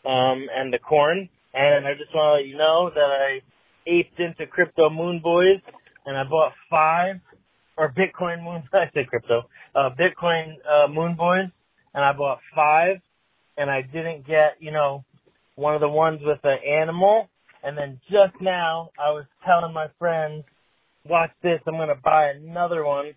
um, 0.05 0.47
and 0.55 0.73
the 0.73 0.79
corn. 0.79 1.29
And 1.55 1.87
I 1.87 1.95
just 1.95 2.15
want 2.15 2.29
to 2.29 2.43
let 2.43 2.47
you 2.47 2.57
know 2.57 2.91
that 2.95 3.01
I 3.01 3.41
aped 3.87 4.21
into 4.21 4.47
crypto 4.47 4.91
moon 4.91 5.21
boys, 5.23 5.61
and 6.05 6.17
I 6.17 6.25
bought 6.25 6.53
five, 6.69 7.17
or 7.77 7.93
Bitcoin 7.93 8.45
moon, 8.45 8.63
I 8.73 8.91
said 8.95 9.09
crypto, 9.09 9.45
uh, 9.75 9.91
Bitcoin, 9.99 10.55
uh, 10.69 10.89
moon 10.89 11.17
boys, 11.17 11.51
and 11.95 12.05
I 12.05 12.13
bought 12.13 12.39
five, 12.55 12.99
and 13.57 13.71
I 13.71 13.83
didn't 13.83 14.27
get, 14.27 14.57
you 14.61 14.73
know, 14.73 15.05
one 15.57 15.75
of 15.75 15.81
the 15.81 15.89
ones 15.89 16.21
with 16.23 16.39
the 16.43 16.55
animal. 16.83 17.29
And 17.63 17.77
then 17.77 18.01
just 18.11 18.41
now, 18.41 18.91
I 18.99 19.11
was 19.11 19.25
telling 19.45 19.75
my 19.75 19.87
friends, 19.99 20.45
watch 21.09 21.31
this, 21.43 21.61
I'm 21.67 21.75
to 21.75 21.95
buy 22.03 22.31
another 22.37 22.85
one 22.85 23.13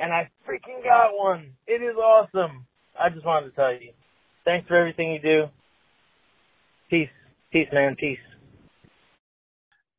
and 0.00 0.12
I 0.12 0.30
freaking 0.48 0.82
got 0.82 1.10
one. 1.16 1.52
It 1.66 1.82
is 1.82 1.96
awesome. 1.96 2.66
I 2.98 3.10
just 3.10 3.24
wanted 3.24 3.50
to 3.50 3.56
tell 3.56 3.72
you. 3.72 3.92
Thanks 4.44 4.68
for 4.68 4.76
everything 4.76 5.12
you 5.12 5.20
do. 5.20 5.44
Peace. 6.90 7.08
Peace, 7.52 7.68
man. 7.72 7.96
Peace. 7.98 8.18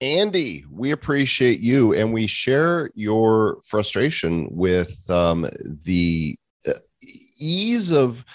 Andy, 0.01 0.65
we 0.69 0.91
appreciate 0.91 1.61
you 1.61 1.93
and 1.93 2.13
we 2.13 2.27
share 2.27 2.89
your 2.95 3.59
frustration 3.61 4.47
with 4.51 5.09
um, 5.09 5.49
the 5.83 6.37
uh, 6.67 6.73
ease 7.39 7.91
of 7.91 8.25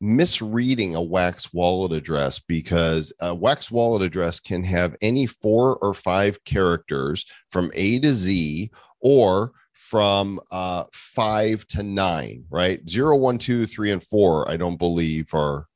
misreading 0.00 0.94
a 0.94 1.02
wax 1.02 1.52
wallet 1.52 1.92
address 1.92 2.38
because 2.38 3.12
a 3.20 3.34
wax 3.34 3.70
wallet 3.70 4.02
address 4.02 4.38
can 4.38 4.62
have 4.62 4.94
any 5.02 5.26
four 5.26 5.76
or 5.78 5.92
five 5.92 6.42
characters 6.44 7.26
from 7.48 7.70
A 7.74 7.98
to 7.98 8.12
Z 8.12 8.70
or 9.00 9.52
from 9.72 10.38
uh, 10.52 10.84
five 10.92 11.66
to 11.68 11.82
nine, 11.82 12.44
right? 12.50 12.86
Zero, 12.88 13.16
one, 13.16 13.38
two, 13.38 13.66
three, 13.66 13.90
and 13.90 14.04
four, 14.04 14.48
I 14.48 14.56
don't 14.56 14.76
believe 14.76 15.32
are, 15.34 15.66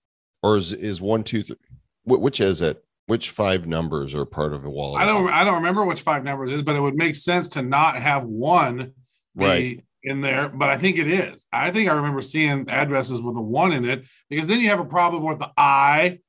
or 0.42 0.56
is, 0.56 0.72
is 0.72 1.00
one, 1.00 1.24
two, 1.24 1.42
three, 1.42 1.56
which 2.04 2.40
is 2.40 2.62
it? 2.62 2.84
Which 3.12 3.28
five 3.28 3.66
numbers 3.66 4.14
are 4.14 4.24
part 4.24 4.54
of 4.54 4.64
a 4.64 4.70
wallet? 4.70 5.02
I 5.02 5.04
don't 5.04 5.28
I 5.28 5.44
don't 5.44 5.56
remember 5.56 5.84
which 5.84 6.00
five 6.00 6.24
numbers 6.24 6.50
is, 6.50 6.62
but 6.62 6.76
it 6.76 6.80
would 6.80 6.94
make 6.94 7.14
sense 7.14 7.50
to 7.50 7.60
not 7.62 7.96
have 7.96 8.24
one 8.24 8.92
Right. 9.34 9.84
in 10.02 10.22
there. 10.22 10.48
But 10.48 10.70
I 10.70 10.78
think 10.78 10.96
it 10.96 11.06
is. 11.06 11.46
I 11.52 11.70
think 11.72 11.90
I 11.90 11.92
remember 11.92 12.22
seeing 12.22 12.70
addresses 12.70 13.20
with 13.20 13.36
a 13.36 13.40
one 13.42 13.72
in 13.72 13.84
it 13.84 14.06
because 14.30 14.46
then 14.46 14.60
you 14.60 14.70
have 14.70 14.80
a 14.80 14.86
problem 14.86 15.24
with 15.24 15.40
the 15.40 15.50
I 15.58 16.20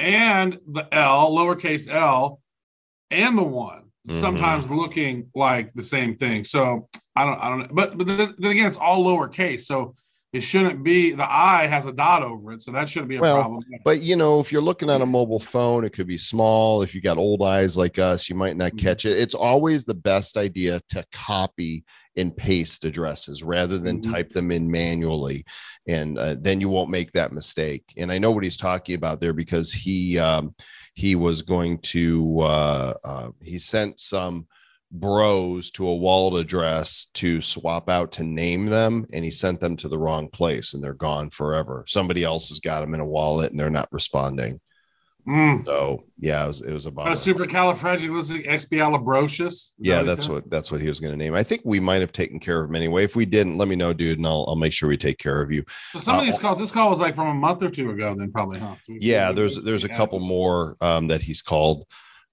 and 0.00 0.58
the 0.66 0.92
L, 0.92 1.30
lowercase 1.36 1.88
L, 1.88 2.40
and 3.12 3.38
the 3.38 3.44
one. 3.44 3.84
Mhm. 4.08 4.20
Sometimes 4.20 4.68
looking 4.68 5.30
like 5.36 5.72
the 5.74 5.84
same 5.84 6.16
thing. 6.16 6.44
So 6.44 6.88
I 7.14 7.24
don't 7.26 7.38
I 7.40 7.48
don't 7.48 7.58
know. 7.60 7.68
But 7.70 7.96
but 7.96 8.08
then, 8.08 8.34
then 8.38 8.50
again, 8.50 8.66
it's 8.66 8.76
all 8.76 9.04
lowercase. 9.04 9.60
So 9.60 9.94
it 10.34 10.42
shouldn't 10.42 10.82
be 10.82 11.12
the 11.12 11.24
I 11.24 11.66
has 11.68 11.86
a 11.86 11.92
dot 11.92 12.24
over 12.24 12.52
it. 12.52 12.60
So 12.60 12.72
that 12.72 12.88
shouldn't 12.88 13.08
be 13.08 13.16
a 13.16 13.20
Well, 13.20 13.36
problem. 13.36 13.62
But 13.84 14.00
you 14.00 14.16
know, 14.16 14.40
if 14.40 14.50
you're 14.50 14.60
looking 14.60 14.90
at 14.90 15.00
a 15.00 15.06
mobile 15.06 15.38
phone, 15.38 15.84
it 15.84 15.92
could 15.92 16.08
be 16.08 16.18
small. 16.18 16.82
If 16.82 16.92
you 16.92 17.00
got 17.00 17.18
old 17.18 17.40
eyes 17.42 17.76
like 17.76 18.00
us, 18.00 18.28
you 18.28 18.34
might 18.34 18.56
not 18.56 18.72
Mhm. 18.72 18.78
catch 18.78 19.04
it. 19.04 19.16
It's 19.16 19.34
always 19.34 19.84
the 19.84 19.94
best 19.94 20.36
idea 20.36 20.80
to 20.88 21.04
copy 21.12 21.84
and 22.16 22.36
paste 22.36 22.84
addresses 22.84 23.44
rather 23.44 23.78
than 23.78 24.00
Mhm. 24.00 24.10
type 24.10 24.30
them 24.32 24.50
in 24.50 24.68
manually, 24.68 25.44
and 25.86 26.18
uh, 26.18 26.34
then 26.40 26.60
you 26.60 26.68
won't 26.68 26.90
make 26.90 27.12
that 27.12 27.32
mistake. 27.32 27.84
And 27.96 28.10
I 28.10 28.18
know 28.18 28.32
what 28.32 28.42
he's 28.44 28.56
talking 28.56 28.96
about 28.96 29.20
there 29.20 29.32
because 29.32 29.72
he 29.72 30.18
um, 30.18 30.54
he 30.94 31.14
was 31.14 31.42
going 31.42 31.78
to 31.78 32.40
uh, 32.40 32.94
uh, 33.04 33.30
he 33.40 33.60
sent 33.60 34.00
some 34.00 34.46
bros 34.94 35.70
to 35.72 35.88
a 35.88 35.94
wallet 35.94 36.40
address 36.40 37.06
to 37.14 37.40
swap 37.40 37.90
out 37.90 38.12
to 38.12 38.22
name 38.22 38.66
them 38.66 39.04
and 39.12 39.24
he 39.24 39.30
sent 39.30 39.58
them 39.60 39.76
to 39.76 39.88
the 39.88 39.98
wrong 39.98 40.28
place 40.28 40.72
and 40.72 40.80
they're 40.82 40.94
gone 40.94 41.28
forever 41.30 41.84
somebody 41.88 42.22
else 42.24 42.48
has 42.48 42.60
got 42.60 42.80
them 42.80 42.94
in 42.94 43.00
a 43.00 43.04
wallet 43.06 43.50
and 43.50 43.58
they're 43.58 43.70
not 43.70 43.88
responding 43.92 44.60
Mm. 45.26 45.64
so 45.64 46.04
yeah 46.20 46.44
it 46.44 46.48
was, 46.48 46.60
it 46.60 46.72
was 46.74 46.84
about 46.84 47.06
a- 47.08 47.12
supercalifragilisticexpialidocious. 47.12 49.46
Is 49.46 49.74
that 49.78 49.86
yeah 49.88 50.02
that's 50.02 50.24
said? 50.26 50.32
what 50.32 50.50
that's 50.50 50.70
what 50.70 50.82
he 50.82 50.88
was 50.88 51.00
going 51.00 51.12
to 51.12 51.16
name 51.16 51.34
i 51.34 51.42
think 51.42 51.62
we 51.64 51.80
might 51.80 52.00
have 52.02 52.12
taken 52.12 52.38
care 52.38 52.62
of 52.62 52.68
him 52.68 52.76
anyway 52.76 53.04
if 53.04 53.16
we 53.16 53.24
didn't 53.24 53.56
let 53.58 53.68
me 53.68 53.76
know 53.76 53.92
dude 53.92 54.18
and 54.18 54.26
i'll, 54.26 54.44
I'll 54.48 54.56
make 54.56 54.72
sure 54.74 54.88
we 54.88 54.96
take 54.96 55.18
care 55.18 55.40
of 55.42 55.50
you 55.50 55.64
So 55.92 55.98
some 55.98 56.16
of 56.16 56.22
Uh, 56.22 56.24
these 56.26 56.38
calls, 56.38 56.58
this 56.58 56.70
call 56.70 56.90
was 56.90 57.00
like 57.00 57.14
from 57.14 57.28
a 57.28 57.34
month 57.34 57.62
or 57.62 57.70
two 57.70 57.90
ago, 57.90 58.14
then 58.18 58.30
probably, 58.32 58.60
huh? 58.60 58.74
So 58.82 58.94
yeah 59.00 59.32
there's 59.32 59.60
there's 59.62 59.84
a 59.84 59.88
couple 59.88 60.20
more 60.20 60.76
um, 60.80 61.08
that 61.08 61.22
he's 61.22 61.42
called 61.42 61.84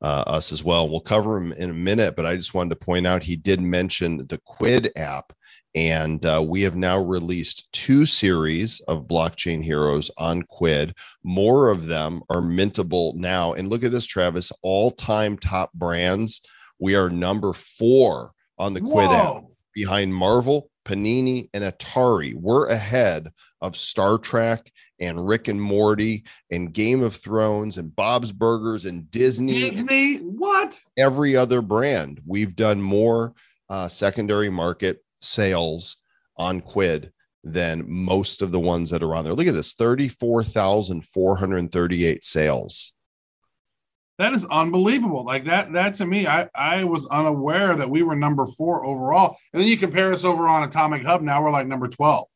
uh, 0.01 0.23
us 0.27 0.51
as 0.51 0.63
well. 0.63 0.89
We'll 0.89 1.01
cover 1.01 1.37
him 1.37 1.51
in 1.53 1.69
a 1.69 1.73
minute 1.73 2.15
but 2.15 2.25
i 2.25 2.35
just 2.35 2.53
wanted 2.53 2.69
to 2.69 2.85
point 2.85 3.07
out 3.07 3.23
he 3.23 3.35
did 3.35 3.61
mention 3.61 4.17
the 4.27 4.39
quidd 4.45 4.91
app 4.95 5.33
and 5.73 6.25
uh, 6.25 6.43
we 6.45 6.61
have 6.63 6.75
now 6.75 6.99
released 6.99 7.71
two 7.71 8.05
series 8.05 8.81
of 8.81 9.07
blockchain 9.07 9.63
heroes 9.63 10.11
on 10.17 10.43
quidd. 10.43 10.93
More 11.23 11.69
of 11.69 11.85
them 11.85 12.21
are 12.29 12.41
mintable 12.41 13.15
now. 13.15 13.53
And 13.53 13.69
look 13.69 13.83
at 13.83 13.91
this 13.91 14.05
travis 14.05 14.51
all-time 14.61 15.37
top 15.37 15.71
brands. 15.73 16.41
We 16.79 16.95
are 16.95 17.09
number 17.09 17.53
four 17.53 18.31
on 18.57 18.73
the 18.73 18.81
quidd 18.81 19.11
app. 19.11 19.43
Behind 19.73 20.13
marvel 20.13 20.69
Panini, 20.91 21.47
and 21.53 21.63
Atari. 21.63 22.35
We're 22.35 22.67
ahead 22.67 23.31
of 23.61 23.77
Star 23.77 24.17
Trek 24.17 24.69
and 24.99 25.25
Rick 25.25 25.47
and 25.47 25.61
Morty 25.61 26.25
and 26.51 26.73
Game 26.73 27.01
of 27.01 27.15
Thrones 27.15 27.77
and 27.77 27.95
Bob's 27.95 28.33
Burgers 28.33 28.85
and 28.85 29.09
Disney, 29.09 29.71
Disney, 29.71 30.17
what? 30.17 30.77
every 30.97 31.37
other 31.37 31.61
brand. 31.61 32.19
We've 32.25 32.57
done 32.57 32.81
more 32.81 33.33
uh, 33.69 33.87
secondary 33.87 34.49
market 34.49 35.01
sales 35.15 35.95
on 36.35 36.59
Quidd 36.59 37.13
than 37.43 37.83
most 37.87 38.41
of 38.41 38.51
the 38.51 38.59
ones 38.59 38.89
that 38.89 39.01
are 39.01 39.15
on 39.15 39.23
there. 39.23 39.33
Look 39.33 39.47
at 39.47 39.53
this 39.53 39.73
34,438 39.73 42.23
sales. 42.23 42.93
That 44.17 44.33
is 44.33 44.45
unbelievable. 44.45 45.25
Like 45.25 45.45
that, 45.45 45.73
that 45.73 45.95
to 45.95 46.05
me, 46.05 46.27
I, 46.27 46.47
I 46.53 46.83
was 46.83 47.07
unaware 47.07 47.75
that 47.75 47.89
we 47.89 48.03
were 48.03 48.15
number 48.15 48.45
four 48.45 48.85
overall. 48.85 49.35
And 49.53 49.61
then 49.61 49.67
you 49.67 49.77
compare 49.77 50.13
us 50.13 50.23
over 50.23 50.47
on 50.47 50.63
Atomic 50.63 51.03
Hub. 51.03 51.21
Now 51.21 51.43
we're 51.43 51.51
like 51.51 51.67
number 51.67 51.87
12. 51.87 52.27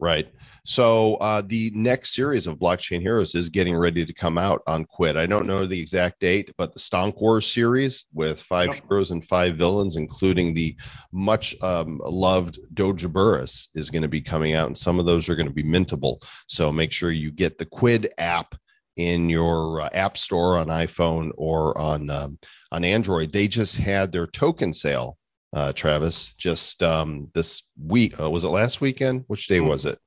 Right. 0.00 0.28
So 0.64 1.14
uh, 1.16 1.42
the 1.46 1.70
next 1.74 2.14
series 2.14 2.46
of 2.46 2.58
Blockchain 2.58 3.00
Heroes 3.00 3.34
is 3.34 3.48
getting 3.48 3.76
ready 3.76 4.04
to 4.04 4.12
come 4.12 4.38
out 4.38 4.60
on 4.66 4.84
Quidd. 4.84 5.16
I 5.16 5.26
don't 5.26 5.46
know 5.46 5.66
the 5.66 5.80
exact 5.80 6.20
date, 6.20 6.52
but 6.58 6.74
the 6.74 6.80
Stonk 6.80 7.20
Wars 7.20 7.52
series 7.52 8.06
with 8.12 8.40
five 8.40 8.68
Yep. 8.74 8.82
heroes 8.88 9.10
and 9.12 9.24
five 9.24 9.56
villains, 9.56 9.96
including 9.96 10.52
the 10.52 10.76
much 11.12 11.54
um, 11.62 12.00
loved 12.04 12.58
Doja 12.74 13.10
Burris, 13.10 13.70
is 13.74 13.90
going 13.90 14.02
to 14.02 14.08
be 14.08 14.20
coming 14.20 14.54
out, 14.54 14.66
and 14.66 14.76
some 14.76 14.98
of 14.98 15.06
those 15.06 15.28
are 15.28 15.36
going 15.36 15.48
to 15.48 15.54
be 15.54 15.64
mintable. 15.64 16.20
So 16.48 16.72
make 16.72 16.92
sure 16.92 17.10
you 17.12 17.30
get 17.30 17.56
the 17.56 17.66
Quidd 17.66 18.12
app 18.18 18.54
in 18.96 19.28
your 19.28 19.80
uh, 19.80 19.88
app 19.92 20.16
store 20.16 20.58
on 20.58 20.68
iPhone 20.68 21.30
or 21.36 21.76
on 21.78 22.10
um, 22.10 22.38
on 22.70 22.84
Android. 22.84 23.32
They 23.32 23.48
just 23.48 23.76
had 23.76 24.12
their 24.12 24.26
token 24.26 24.72
sale. 24.72 25.18
Uh, 25.52 25.72
Travis, 25.72 26.34
just 26.36 26.82
um, 26.82 27.28
this 27.32 27.62
week, 27.80 28.18
uh, 28.20 28.28
was 28.28 28.42
it 28.42 28.48
last 28.48 28.80
weekend? 28.80 29.24
Which 29.28 29.46
day 29.46 29.58
Hmm. 29.58 29.68
was 29.68 29.86
it? 29.86 29.98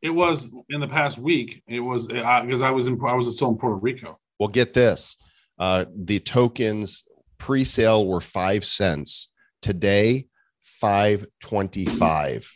It 0.00 0.10
was 0.10 0.48
in 0.68 0.80
the 0.80 0.86
past 0.86 1.18
week. 1.18 1.60
It 1.66 1.80
was 1.80 2.06
because 2.06 2.62
I 2.62 2.70
was 2.70 2.86
in, 2.86 3.00
I 3.04 3.14
was 3.14 3.34
still 3.34 3.50
in 3.50 3.56
Puerto 3.56 3.76
Rico. 3.76 4.18
Well, 4.38 4.48
get 4.48 4.72
this. 4.72 5.16
Uh, 5.58 5.86
the 5.92 6.20
tokens 6.20 7.08
pre-sale 7.38 8.06
were 8.06 8.20
five 8.20 8.64
cents. 8.64 9.28
Today, 9.60 10.26
five 10.62 11.26
twenty-five. 11.40 12.48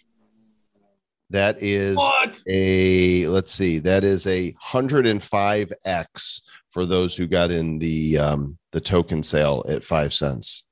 That 1.32 1.62
is 1.62 1.96
What? 1.96 2.40
a 2.46 3.26
let's 3.26 3.50
see, 3.52 3.78
that 3.80 4.04
is 4.04 4.26
a 4.26 4.54
hundred 4.60 5.06
and 5.06 5.22
five 5.22 5.72
X 5.86 6.42
for 6.68 6.84
those 6.86 7.16
who 7.16 7.26
got 7.26 7.50
in 7.50 7.78
the 7.78 8.18
um 8.18 8.58
the 8.72 8.80
token 8.80 9.22
sale 9.22 9.64
at 9.66 9.82
five 9.82 10.12
cents. 10.12 10.64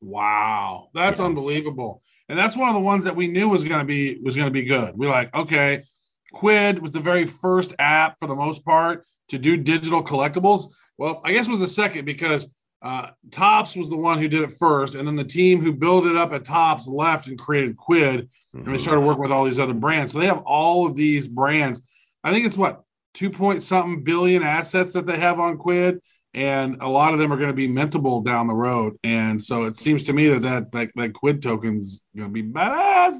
Wow, 0.00 0.88
that's 0.94 1.18
Yeah. 1.20 1.26
unbelievable. 1.26 2.02
And 2.28 2.38
that's 2.38 2.56
one 2.56 2.68
of 2.68 2.74
the 2.74 2.80
ones 2.80 3.04
that 3.04 3.14
we 3.14 3.28
knew 3.28 3.48
was 3.48 3.64
going 3.64 3.80
to 3.80 3.84
be 3.84 4.18
was 4.22 4.34
going 4.34 4.48
to 4.48 4.52
be 4.52 4.62
good. 4.64 4.96
We're 4.96 5.10
like, 5.10 5.32
okay, 5.34 5.84
Quidd 6.32 6.80
was 6.82 6.90
the 6.92 7.00
very 7.00 7.26
first 7.26 7.74
app 7.78 8.16
for 8.18 8.26
the 8.26 8.34
most 8.34 8.64
part 8.64 9.04
to 9.28 9.38
do 9.38 9.56
digital 9.56 10.02
collectibles. 10.02 10.72
Well, 10.98 11.20
I 11.24 11.32
guess 11.32 11.46
it 11.46 11.50
was 11.52 11.60
the 11.60 11.68
second 11.68 12.04
because 12.04 12.52
uh, 12.82 13.10
Topps 13.30 13.76
was 13.76 13.88
the 13.90 13.96
one 13.96 14.18
who 14.18 14.28
did 14.28 14.42
it 14.42 14.54
first, 14.58 14.94
and 14.96 15.06
then 15.06 15.16
the 15.16 15.24
team 15.24 15.60
who 15.60 15.72
built 15.72 16.04
it 16.06 16.16
up 16.16 16.32
at 16.32 16.44
Topps 16.44 16.86
left 16.88 17.28
and 17.28 17.38
created 17.38 17.76
Quidd, 17.76 18.28
and 18.54 18.66
they 18.66 18.78
started 18.78 19.04
working 19.04 19.22
with 19.22 19.32
all 19.32 19.44
these 19.44 19.58
other 19.58 19.74
brands. 19.74 20.12
So 20.12 20.18
they 20.18 20.26
have 20.26 20.42
all 20.46 20.86
of 20.86 20.94
these 20.94 21.26
brands. 21.28 21.82
I 22.22 22.32
think 22.32 22.46
it's 22.46 22.56
what 22.56 22.82
two 23.12 23.30
point 23.30 23.62
something 23.62 24.04
billion 24.04 24.42
assets 24.42 24.92
that 24.92 25.06
they 25.06 25.18
have 25.18 25.40
on 25.40 25.58
Quidd, 25.58 26.00
and 26.34 26.80
a 26.80 26.88
lot 26.88 27.12
of 27.12 27.18
them 27.18 27.32
are 27.32 27.36
going 27.36 27.48
to 27.48 27.54
be 27.54 27.68
mintable 27.68 28.24
down 28.24 28.46
the 28.46 28.54
road. 28.54 28.96
And 29.04 29.42
so 29.42 29.64
it 29.64 29.76
seems 29.76 30.04
to 30.04 30.12
me 30.12 30.28
that 30.28 30.42
that 30.42 30.72
that, 30.72 30.90
that 30.94 31.12
Quidd 31.14 31.42
token's 31.42 32.04
going 32.16 32.28
to 32.28 32.32
be 32.32 32.42
badass. 32.42 33.16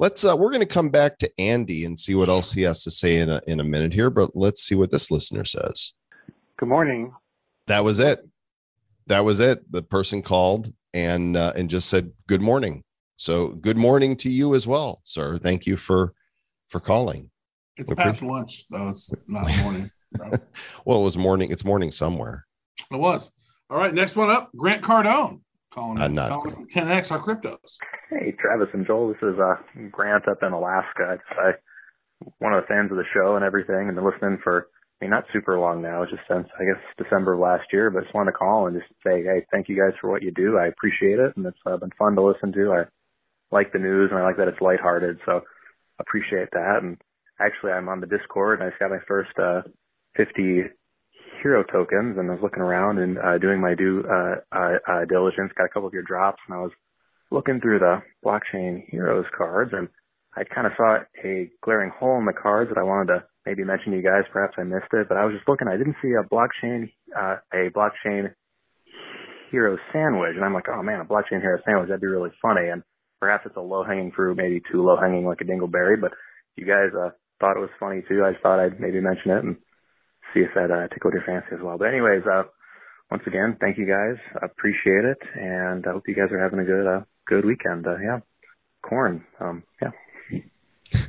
Let's 0.00 0.24
uh 0.24 0.36
we're 0.36 0.52
gonna 0.52 0.66
come 0.66 0.90
back 0.90 1.18
to 1.18 1.30
Andy 1.38 1.84
and 1.84 1.98
see 1.98 2.14
what 2.14 2.28
else 2.28 2.52
he 2.52 2.62
has 2.62 2.84
to 2.84 2.90
say 2.90 3.16
in 3.16 3.30
a 3.30 3.40
in 3.46 3.60
a 3.60 3.64
minute 3.64 3.92
here, 3.92 4.10
but 4.10 4.34
let's 4.36 4.62
see 4.62 4.74
what 4.74 4.90
this 4.90 5.10
listener 5.10 5.44
says. 5.44 5.92
Good 6.56 6.68
morning. 6.68 7.12
that 7.66 7.82
was 7.84 8.00
it 8.00 8.20
that 9.06 9.24
was 9.24 9.40
it 9.40 9.70
the 9.72 9.82
person 9.82 10.22
called 10.22 10.72
and 10.94 11.36
uh, 11.36 11.52
and 11.56 11.68
just 11.70 11.88
said 11.88 12.12
good 12.26 12.42
morning 12.42 12.82
so 13.18 13.48
good 13.48 13.76
morning 13.76 14.16
to 14.16 14.30
you 14.30 14.54
as 14.54 14.66
well 14.66 15.00
sir 15.04 15.36
thank 15.36 15.66
you 15.66 15.76
for 15.76 16.14
for 16.68 16.80
calling 16.80 17.30
It's 17.76 17.90
We 17.90 17.96
past 17.96 18.22
lunch 18.22 18.64
though. 18.70 18.88
It's 18.88 19.12
not 19.28 19.54
morning. 19.58 19.90
Well 20.86 21.00
it 21.00 21.04
was 21.04 21.18
morning 21.18 21.50
it's 21.50 21.66
morning 21.66 21.90
somewhere 21.90 22.46
it 22.90 22.96
was. 22.96 23.30
All 23.68 23.76
right, 23.76 23.92
next 23.92 24.16
one 24.16 24.30
up, 24.30 24.50
Grant 24.56 24.82
Cardone 24.82 25.40
calling. 25.78 25.98
Uh, 26.00 26.06
in. 26.06 26.14
not 26.14 26.30
Calling 26.30 26.50
us 26.50 26.60
at 26.60 26.68
10x 26.68 27.12
our 27.12 27.18
cryptos. 27.20 27.76
Hey, 28.10 28.34
Travis 28.38 28.68
and 28.72 28.86
Joel. 28.86 29.08
This 29.08 29.22
is 29.22 29.38
uh, 29.38 29.56
Grant 29.90 30.28
up 30.28 30.42
in 30.42 30.52
Alaska. 30.52 31.18
I, 31.30 31.52
one 32.38 32.52
of 32.52 32.62
the 32.62 32.66
fans 32.66 32.90
of 32.90 32.96
the 32.96 33.04
show 33.14 33.36
and 33.36 33.44
everything, 33.44 33.88
and 33.88 33.94
been 33.94 34.04
listening 34.04 34.38
for, 34.42 34.68
I 35.00 35.04
mean, 35.04 35.10
not 35.10 35.24
super 35.32 35.58
long 35.58 35.82
now, 35.82 36.04
just 36.04 36.22
since 36.28 36.48
I 36.58 36.64
guess 36.64 36.82
December 36.96 37.34
of 37.34 37.40
last 37.40 37.66
year. 37.72 37.90
But 37.90 38.02
just 38.02 38.14
wanted 38.14 38.32
to 38.32 38.38
call 38.38 38.66
and 38.66 38.76
just 38.78 38.90
say, 39.06 39.22
hey, 39.22 39.44
thank 39.52 39.68
you 39.68 39.76
guys 39.76 39.96
for 40.00 40.10
what 40.10 40.22
you 40.22 40.32
do. 40.32 40.58
I 40.58 40.66
appreciate 40.66 41.18
it, 41.18 41.36
and 41.36 41.46
it's 41.46 41.58
uh, 41.66 41.76
been 41.76 41.92
fun 41.98 42.16
to 42.16 42.22
listen 42.22 42.52
to. 42.52 42.72
I 42.72 42.84
like 43.50 43.72
the 43.72 43.78
news, 43.78 44.10
and 44.10 44.18
I 44.18 44.24
like 44.24 44.36
that 44.36 44.48
it's 44.48 44.60
lighthearted, 44.60 45.18
so 45.26 45.42
appreciate 46.00 46.50
that. 46.52 46.80
And 46.82 46.98
actually, 47.40 47.72
I'm 47.72 47.88
on 47.88 48.00
the 48.00 48.06
Discord, 48.06 48.60
and 48.60 48.66
I 48.66 48.70
just 48.70 48.80
got 48.80 48.90
my 48.90 49.02
first 49.06 49.30
uh, 49.38 49.62
50 50.16 50.62
hero 51.42 51.64
tokens, 51.64 52.18
and 52.18 52.30
I 52.30 52.34
was 52.34 52.42
looking 52.42 52.62
around 52.62 52.98
and 52.98 53.18
uh, 53.18 53.38
doing 53.38 53.60
my 53.60 53.74
due 53.74 54.04
uh, 54.04 54.36
uh, 54.52 54.78
uh, 54.86 55.04
diligence. 55.08 55.52
Got 55.56 55.66
a 55.66 55.68
couple 55.68 55.88
of 55.88 55.94
your 55.94 56.02
drops, 56.02 56.40
and 56.48 56.56
I 56.56 56.60
was 56.60 56.72
looking 57.30 57.60
through 57.60 57.78
the 57.78 58.02
blockchain 58.24 58.84
heroes 58.90 59.26
cards 59.36 59.72
and 59.74 59.88
I 60.38 60.44
kind 60.44 60.66
of 60.66 60.72
saw 60.76 60.98
a 61.24 61.50
glaring 61.62 61.90
hole 61.90 62.18
in 62.18 62.24
the 62.24 62.32
cards 62.32 62.70
that 62.70 62.78
I 62.78 62.84
wanted 62.84 63.12
to 63.12 63.24
maybe 63.44 63.64
mention 63.64 63.90
to 63.90 63.98
you 63.98 64.04
guys. 64.04 64.22
Perhaps 64.32 64.54
I 64.58 64.62
missed 64.62 64.92
it, 64.92 65.08
but 65.08 65.18
I 65.18 65.24
was 65.24 65.34
just 65.34 65.48
looking. 65.48 65.66
I 65.66 65.76
didn't 65.76 65.96
see 66.00 66.12
a 66.14 66.22
blockchain, 66.22 66.92
uh, 67.10 67.42
a 67.52 67.70
blockchain 67.74 68.30
hero 69.50 69.78
sandwich. 69.92 70.36
And 70.36 70.44
I'm 70.44 70.54
like, 70.54 70.68
oh 70.68 70.82
man, 70.82 71.00
a 71.00 71.04
blockchain 71.04 71.40
hero 71.40 71.58
sandwich. 71.64 71.88
That'd 71.88 72.02
be 72.02 72.06
really 72.06 72.30
funny. 72.40 72.68
And 72.68 72.82
perhaps 73.20 73.46
it's 73.46 73.56
a 73.56 73.60
low 73.60 73.84
hanging 73.84 74.12
fruit, 74.12 74.36
maybe 74.36 74.62
too 74.70 74.82
low 74.82 74.96
hanging 74.96 75.26
like 75.26 75.40
a 75.40 75.44
dingleberry, 75.44 76.00
but 76.00 76.12
you 76.56 76.66
guys, 76.66 76.90
uh, 76.98 77.10
thought 77.40 77.56
it 77.56 77.60
was 77.60 77.70
funny 77.78 78.02
too. 78.08 78.24
I 78.24 78.32
thought 78.42 78.60
I'd 78.60 78.80
maybe 78.80 79.00
mention 79.00 79.30
it 79.30 79.44
and 79.44 79.56
see 80.34 80.40
if 80.40 80.50
that, 80.54 80.70
uh, 80.70 80.88
tickled 80.88 81.14
your 81.14 81.22
fancy 81.24 81.54
as 81.54 81.60
well. 81.62 81.78
But 81.78 81.88
anyways, 81.88 82.22
uh, 82.26 82.44
once 83.10 83.22
again, 83.26 83.56
thank 83.60 83.78
you 83.78 83.86
guys. 83.86 84.16
I 84.40 84.46
appreciate 84.46 85.04
it. 85.04 85.18
And 85.34 85.86
I 85.86 85.92
hope 85.92 86.08
you 86.08 86.14
guys 86.14 86.30
are 86.32 86.42
having 86.42 86.58
a 86.58 86.64
good, 86.64 86.86
uh, 86.86 87.00
good 87.26 87.44
weekend. 87.44 87.86
Uh, 87.86 87.98
yeah. 87.98 88.20
Corn. 88.82 89.24
Um, 89.40 89.62
yeah. 89.82 89.90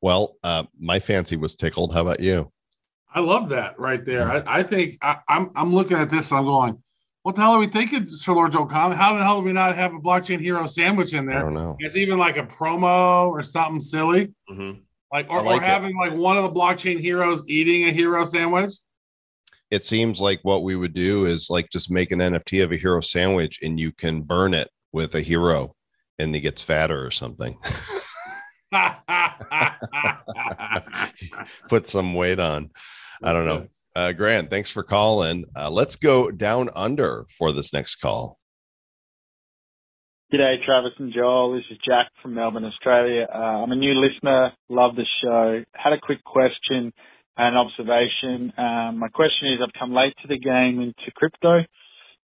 well 0.00 0.36
uh 0.42 0.64
my 0.78 0.98
fancy 0.98 1.36
was 1.36 1.54
tickled 1.56 1.94
how 1.94 2.02
about 2.02 2.20
you 2.20 2.50
I 3.14 3.20
love 3.20 3.50
that 3.50 3.78
right 3.78 4.04
there. 4.04 4.28
I, 4.28 4.42
I 4.44 4.62
think 4.64 4.98
I, 5.00 5.18
I'm 5.28 5.50
I'm 5.54 5.72
looking 5.72 5.96
at 5.96 6.10
this 6.10 6.32
and 6.32 6.38
I'm 6.38 6.46
going, 6.46 6.82
what 7.24 7.34
the 7.34 7.40
hell 7.42 7.54
are 7.54 7.58
we 7.58 7.66
thinking, 7.66 8.06
Sir 8.06 8.32
Lord 8.34 8.52
Joe 8.52 8.66
Common? 8.66 8.96
How 8.98 9.16
the 9.16 9.24
hell 9.24 9.40
do 9.40 9.46
we 9.46 9.52
not 9.52 9.74
have 9.76 9.94
a 9.94 9.98
blockchain 9.98 10.40
hero 10.40 10.66
sandwich 10.66 11.14
in 11.14 11.28
i 11.28 11.32
there? 11.32 11.42
don't 11.42 11.54
know 11.54 11.76
It's 11.80 11.96
even 11.96 12.18
like 12.18 12.36
a 12.36 12.44
promo 12.44 13.28
or 13.28 13.42
something 13.42 13.80
silly. 13.80 14.32
Mm-hmm. 14.50 14.80
Like 15.12 15.30
or, 15.30 15.38
I 15.38 15.42
like 15.42 15.62
or 15.62 15.64
having 15.64 15.96
like 15.96 16.12
one 16.12 16.36
of 16.36 16.42
the 16.44 16.50
blockchain 16.50 17.00
heroes 17.00 17.42
eating 17.48 17.88
a 17.88 17.92
hero 17.92 18.24
sandwich. 18.24 18.72
it 19.70 19.82
seems 19.82 20.20
like 20.20 20.40
what 20.42 20.62
we 20.62 20.76
would 20.76 20.92
do 20.92 21.24
is 21.24 21.48
like 21.50 21.70
just 21.70 21.90
make 21.90 22.10
an 22.10 22.18
nft 22.20 22.62
of 22.62 22.72
a 22.72 22.76
hero 22.76 23.00
sandwich 23.00 23.58
and 23.62 23.80
you 23.80 23.90
can 23.90 24.20
burn 24.22 24.52
it 24.54 24.70
with 24.92 25.14
a 25.14 25.20
hero 25.20 25.74
and 26.18 26.34
he 26.34 26.40
gets 26.40 26.62
fatter 26.62 27.04
or 27.06 27.10
something 27.10 27.56
put 31.68 31.86
some 31.86 32.14
weight 32.14 32.38
on 32.40 32.70
i 33.22 33.32
don't 33.32 33.46
know 33.46 33.66
uh, 33.96 34.12
grant 34.12 34.50
thanks 34.50 34.70
for 34.70 34.82
calling 34.82 35.44
uh, 35.56 35.70
let's 35.70 35.96
go 35.96 36.30
down 36.30 36.68
under 36.74 37.26
for 37.28 37.52
this 37.52 37.72
next 37.72 37.96
call 37.96 38.38
G'day, 40.32 40.64
Travis 40.64 40.90
and 40.98 41.12
Joel. 41.12 41.54
This 41.54 41.64
is 41.70 41.78
Jack 41.86 42.10
from 42.20 42.34
Melbourne, 42.34 42.64
Australia. 42.64 43.28
Uh, 43.32 43.62
I'm 43.62 43.70
a 43.70 43.76
new 43.76 43.92
listener. 43.94 44.50
Love 44.68 44.96
the 44.96 45.04
show. 45.22 45.62
Had 45.74 45.92
a 45.92 46.00
quick 46.00 46.24
question 46.24 46.92
and 47.36 47.56
observation. 47.56 48.52
Um, 48.58 48.98
my 48.98 49.08
question 49.08 49.52
is, 49.52 49.60
I've 49.62 49.78
come 49.78 49.94
late 49.94 50.14
to 50.22 50.28
the 50.28 50.38
game 50.38 50.80
into 50.80 51.12
crypto. 51.14 51.60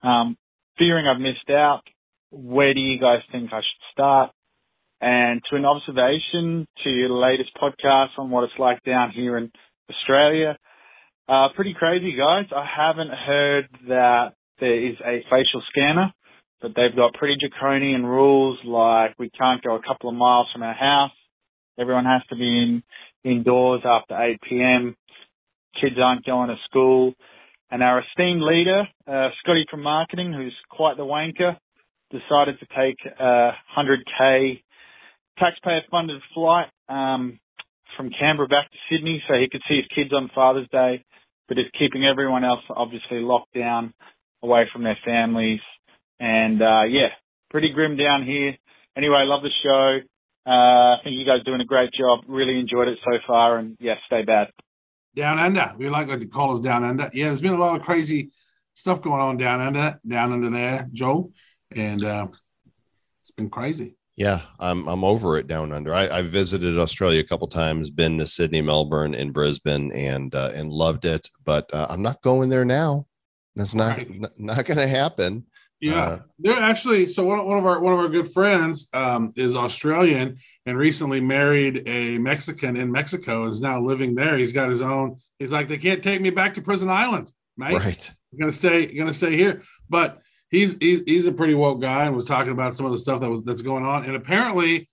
Um, 0.02 0.36
fearing 0.78 1.08
I've 1.08 1.22
missed 1.22 1.50
out. 1.50 1.84
Where 2.32 2.74
do 2.74 2.80
you 2.80 3.00
guys 3.00 3.22
think 3.32 3.54
I 3.54 3.60
should 3.60 3.92
start? 3.92 4.32
And 5.00 5.42
to 5.50 5.56
an 5.56 5.66
observation 5.66 6.68
to 6.84 6.90
your 6.90 7.10
latest 7.10 7.52
podcast 7.56 8.18
on 8.18 8.32
what 8.32 8.44
it's 8.44 8.60
like 8.60 8.84
down 8.84 9.12
here 9.12 9.38
in 9.38 9.52
Australia. 9.90 10.58
Uh, 11.28 11.48
pretty 11.56 11.74
crazy, 11.78 12.16
guys. 12.18 12.46
I 12.56 12.66
haven't 12.66 13.12
heard 13.12 13.70
that 13.88 14.34
there 14.60 14.88
is 14.88 14.96
a 15.06 15.24
facial 15.30 15.62
scanner 15.70 16.14
but 16.64 16.72
they've 16.78 16.96
got 16.96 17.14
pretty 17.14 17.36
draconian 17.38 18.06
rules 18.06 18.58
like 18.66 19.14
we 19.20 19.30
can't 19.30 19.62
go 19.62 19.76
a 19.76 19.82
couple 19.82 20.10
of 20.10 20.16
miles 20.16 20.48
from 20.52 20.64
our 20.64 20.74
house. 20.74 21.12
Everyone 21.78 22.06
has 22.06 22.22
to 22.30 22.38
be 22.38 22.48
in 22.48 22.84
indoors 23.26 23.82
after 23.84 24.18
8 24.18 24.40
p.m. 24.50 24.96
Kids 25.80 25.98
aren't 26.02 26.26
going 26.26 26.48
to 26.48 26.56
school. 26.70 27.14
And 27.70 27.84
our 27.84 28.02
esteemed 28.02 28.42
leader, 28.42 28.84
uh, 29.08 29.30
Scotty 29.42 29.66
from 29.70 29.84
marketing, 29.84 30.32
who's 30.32 30.56
quite 30.70 30.96
the 30.96 31.04
wanker, 31.04 31.58
decided 32.12 32.60
to 32.60 32.66
take 32.78 32.96
a 33.20 33.52
100k 33.78 34.62
taxpayer 35.38 35.82
funded 35.92 36.22
flight 36.34 36.68
um, 36.88 37.40
from 37.98 38.10
Canberra 38.18 38.48
back 38.48 38.72
to 38.72 38.78
Sydney 38.90 39.22
so 39.28 39.34
he 39.34 39.50
could 39.52 39.64
see 39.68 39.78
his 39.78 39.88
kids 39.94 40.14
on 40.14 40.30
Father's 40.34 40.70
Day, 40.72 41.04
but 41.48 41.58
is 41.58 41.66
keeping 41.78 42.06
everyone 42.06 42.44
else 42.44 42.62
obviously 42.70 43.20
locked 43.20 43.54
down 43.54 43.94
away 44.42 44.70
from 44.72 44.84
their 44.84 44.98
families. 45.06 45.62
And 46.20 46.62
uh, 46.62 46.84
yeah, 46.84 47.10
pretty 47.50 47.72
grim 47.74 47.98
down 47.98 48.26
here. 48.26 48.56
Anyway, 48.96 49.24
love 49.26 49.44
the 49.44 49.50
show. 49.64 50.00
Uh, 50.46 50.96
I 50.96 50.98
think 51.04 51.16
you 51.16 51.26
guys 51.26 51.42
are 51.42 51.44
doing 51.44 51.62
a 51.62 51.66
great 51.66 51.92
job. 51.94 52.26
Really 52.28 52.60
enjoyed 52.60 52.90
it 52.90 53.00
so 53.04 53.18
far, 53.26 53.58
and 53.58 53.78
yeah, 53.80 53.96
stay 54.08 54.24
bad. 54.24 54.48
Down 55.16 55.40
under. 55.40 55.74
We 55.78 55.90
like 55.90 56.08
to 56.08 56.26
call 56.26 56.54
us 56.54 56.60
down 56.60 56.84
under. 56.84 57.10
Yeah, 57.14 57.28
there's 57.28 57.42
been 57.42 57.54
a 57.54 57.60
lot 57.60 57.76
of 57.76 57.82
crazy 57.84 58.32
stuff 58.74 59.02
going 59.02 59.22
on 59.22 59.38
down 59.38 59.62
under, 59.62 60.00
down 60.06 60.34
under 60.34 60.50
there, 60.50 60.90
Joel, 60.92 61.32
and 61.72 62.04
uh, 62.04 62.28
it's 63.22 63.32
been 63.32 63.50
crazy. 63.50 63.96
Yeah, 64.16 64.42
I'm 64.60 64.88
I'm 64.88 65.04
over 65.04 65.38
it 65.40 65.48
down 65.48 65.72
under. 65.72 65.94
I, 65.94 66.08
I 66.08 66.22
visited 66.22 66.78
Australia 66.78 67.20
a 67.20 67.24
couple 67.24 67.48
times, 67.48 67.90
been 67.90 68.18
to 68.20 68.28
Sydney, 68.28 68.62
Melbourne, 68.62 69.16
and 69.16 69.34
Brisbane, 69.34 69.92
and 69.94 70.34
uh, 70.36 70.52
and 70.54 70.72
loved 70.72 71.06
it. 71.06 71.28
But 71.46 71.74
uh, 71.74 71.88
I'm 71.90 72.04
not 72.04 72.22
going 72.22 72.50
there 72.50 72.66
now. 72.66 73.08
That's 73.56 73.74
not 73.74 73.98
Right. 73.98 74.08
n- 74.08 74.28
not 74.38 74.66
going 74.66 74.78
to 74.78 74.88
happen. 74.88 75.46
Yeah, 75.82 75.96
Uh, 76.04 76.20
they're 76.40 76.58
actually 76.60 77.08
so 77.08 77.26
one, 77.26 77.44
one 77.46 77.58
of 77.58 77.66
our 77.66 77.80
one 77.80 77.92
of 77.94 78.00
our 78.00 78.08
good 78.08 78.32
friends 78.32 78.88
um, 78.94 79.34
is 79.36 79.56
Australian 79.56 80.38
and 80.66 80.78
recently 80.78 81.20
married 81.20 81.84
a 81.88 82.18
Mexican 82.20 82.78
in 82.78 82.92
Mexico 82.92 83.44
and 83.44 83.52
is 83.52 83.62
now 83.62 83.82
living 83.82 84.16
there. 84.16 84.38
He's 84.38 84.54
got 84.54 84.70
his 84.70 84.82
own. 84.82 85.18
He's 85.40 85.52
like, 85.52 85.68
they 85.68 85.78
can't 85.78 86.02
take 86.04 86.22
me 86.22 86.30
back 86.30 86.54
to 86.54 86.62
Prison 86.62 86.90
Island, 86.90 87.32
mate. 87.58 87.74
Right. 87.74 88.12
I'm 88.32 88.40
gonna 88.40 88.52
stay, 88.52 88.86
gonna 88.96 89.12
stay 89.14 89.36
here. 89.36 89.64
But 89.90 90.20
he's 90.54 90.78
he's 90.80 91.02
he's 91.06 91.26
a 91.26 91.32
pretty 91.32 91.56
woke 91.56 91.82
guy 91.82 92.06
and 92.06 92.16
was 92.16 92.26
talking 92.26 92.54
about 92.54 92.74
some 92.74 92.86
of 92.86 92.94
the 92.94 92.98
stuff 92.98 93.20
that 93.20 93.30
was 93.30 93.44
that's 93.44 93.62
going 93.62 93.84
on. 93.84 94.06
And 94.06 94.16
apparently, 94.16 94.88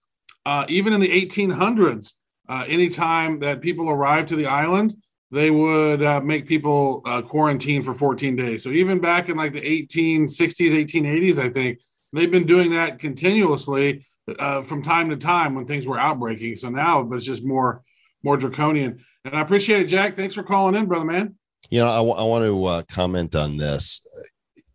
uh, 0.44 0.64
even 0.68 0.92
in 0.92 1.00
the 1.00 1.08
1800s, 1.08 2.14
uh, 2.48 2.64
anytime 2.66 3.38
that 3.40 3.60
people 3.60 3.88
arrived 3.88 4.30
to 4.30 4.36
the 4.36 4.46
island, 4.46 4.94
they 5.30 5.50
would 5.50 6.02
uh, 6.02 6.20
make 6.22 6.48
people 6.48 7.02
uh, 7.04 7.22
quarantine 7.22 7.84
for 7.84 7.94
14 7.94 8.34
days. 8.34 8.64
So 8.64 8.70
even 8.70 8.98
back 8.98 9.28
in 9.28 9.36
like 9.36 9.52
the 9.52 9.60
1860s, 9.60 10.72
1880s, 10.72 11.38
I 11.38 11.50
think 11.50 11.78
they've 12.12 12.30
been 12.30 12.46
doing 12.46 12.72
that 12.72 12.98
continuously 12.98 14.04
uh, 14.38 14.62
from 14.62 14.82
time 14.82 15.10
to 15.10 15.16
time 15.16 15.54
when 15.54 15.66
things 15.66 15.86
were 15.86 15.98
outbreaking. 15.98 16.56
So 16.56 16.70
now, 16.70 17.02
but 17.04 17.16
it's 17.16 17.26
just 17.26 17.44
more 17.44 17.82
more 18.22 18.36
draconian. 18.36 19.04
And 19.26 19.34
I 19.36 19.42
appreciate 19.42 19.82
it, 19.82 19.86
Jack. 19.86 20.16
Thanks 20.16 20.34
for 20.34 20.42
calling 20.42 20.74
in, 20.74 20.86
brother 20.86 21.04
man. 21.04 21.34
You 21.68 21.80
know, 21.80 21.88
I, 21.88 21.98
I 21.98 22.24
want 22.24 22.44
to 22.44 22.64
uh, 22.64 22.82
comment 22.88 23.34
on 23.34 23.58
this. 23.58 24.04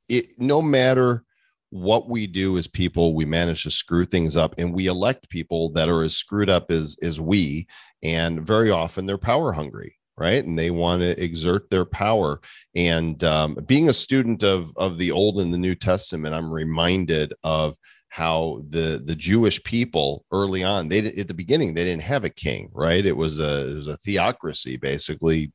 It, 0.09 0.33
no 0.37 0.61
matter 0.61 1.23
what 1.69 2.07
we 2.09 2.27
do 2.27 2.57
as 2.57 2.67
people, 2.67 3.13
we 3.13 3.25
manage 3.25 3.63
to 3.63 3.71
screw 3.71 4.05
things 4.05 4.37
up, 4.37 4.55
and 4.57 4.73
we 4.73 4.87
elect 4.87 5.29
people 5.29 5.69
that 5.73 5.89
are 5.89 6.03
as 6.03 6.15
screwed 6.15 6.49
up 6.49 6.71
as 6.71 6.97
as 7.01 7.19
we. 7.19 7.67
And 8.03 8.45
very 8.45 8.71
often, 8.71 9.05
they're 9.05 9.17
power 9.17 9.51
hungry, 9.51 9.97
right? 10.17 10.43
And 10.43 10.57
they 10.57 10.71
want 10.71 11.01
to 11.01 11.21
exert 11.21 11.69
their 11.69 11.85
power. 11.85 12.39
And 12.75 13.23
um, 13.23 13.55
being 13.65 13.89
a 13.89 13.93
student 13.93 14.43
of 14.43 14.71
of 14.77 14.97
the 14.97 15.11
Old 15.11 15.41
and 15.41 15.53
the 15.53 15.57
New 15.57 15.75
Testament, 15.75 16.35
I'm 16.35 16.51
reminded 16.51 17.33
of 17.43 17.75
how 18.15 18.61
the 18.69 19.01
the 19.03 19.15
Jewish 19.15 19.61
people 19.63 20.23
early 20.31 20.63
on 20.63 20.87
they 20.87 20.99
at 21.05 21.27
the 21.27 21.33
beginning 21.33 21.73
they 21.73 21.83
didn't 21.83 22.01
have 22.01 22.23
a 22.23 22.29
king 22.29 22.69
right 22.71 23.05
it 23.05 23.17
was 23.17 23.39
a 23.39 23.69
it 23.71 23.75
was 23.75 23.87
a 23.87 23.97
theocracy 23.97 24.77
basically 24.77 25.51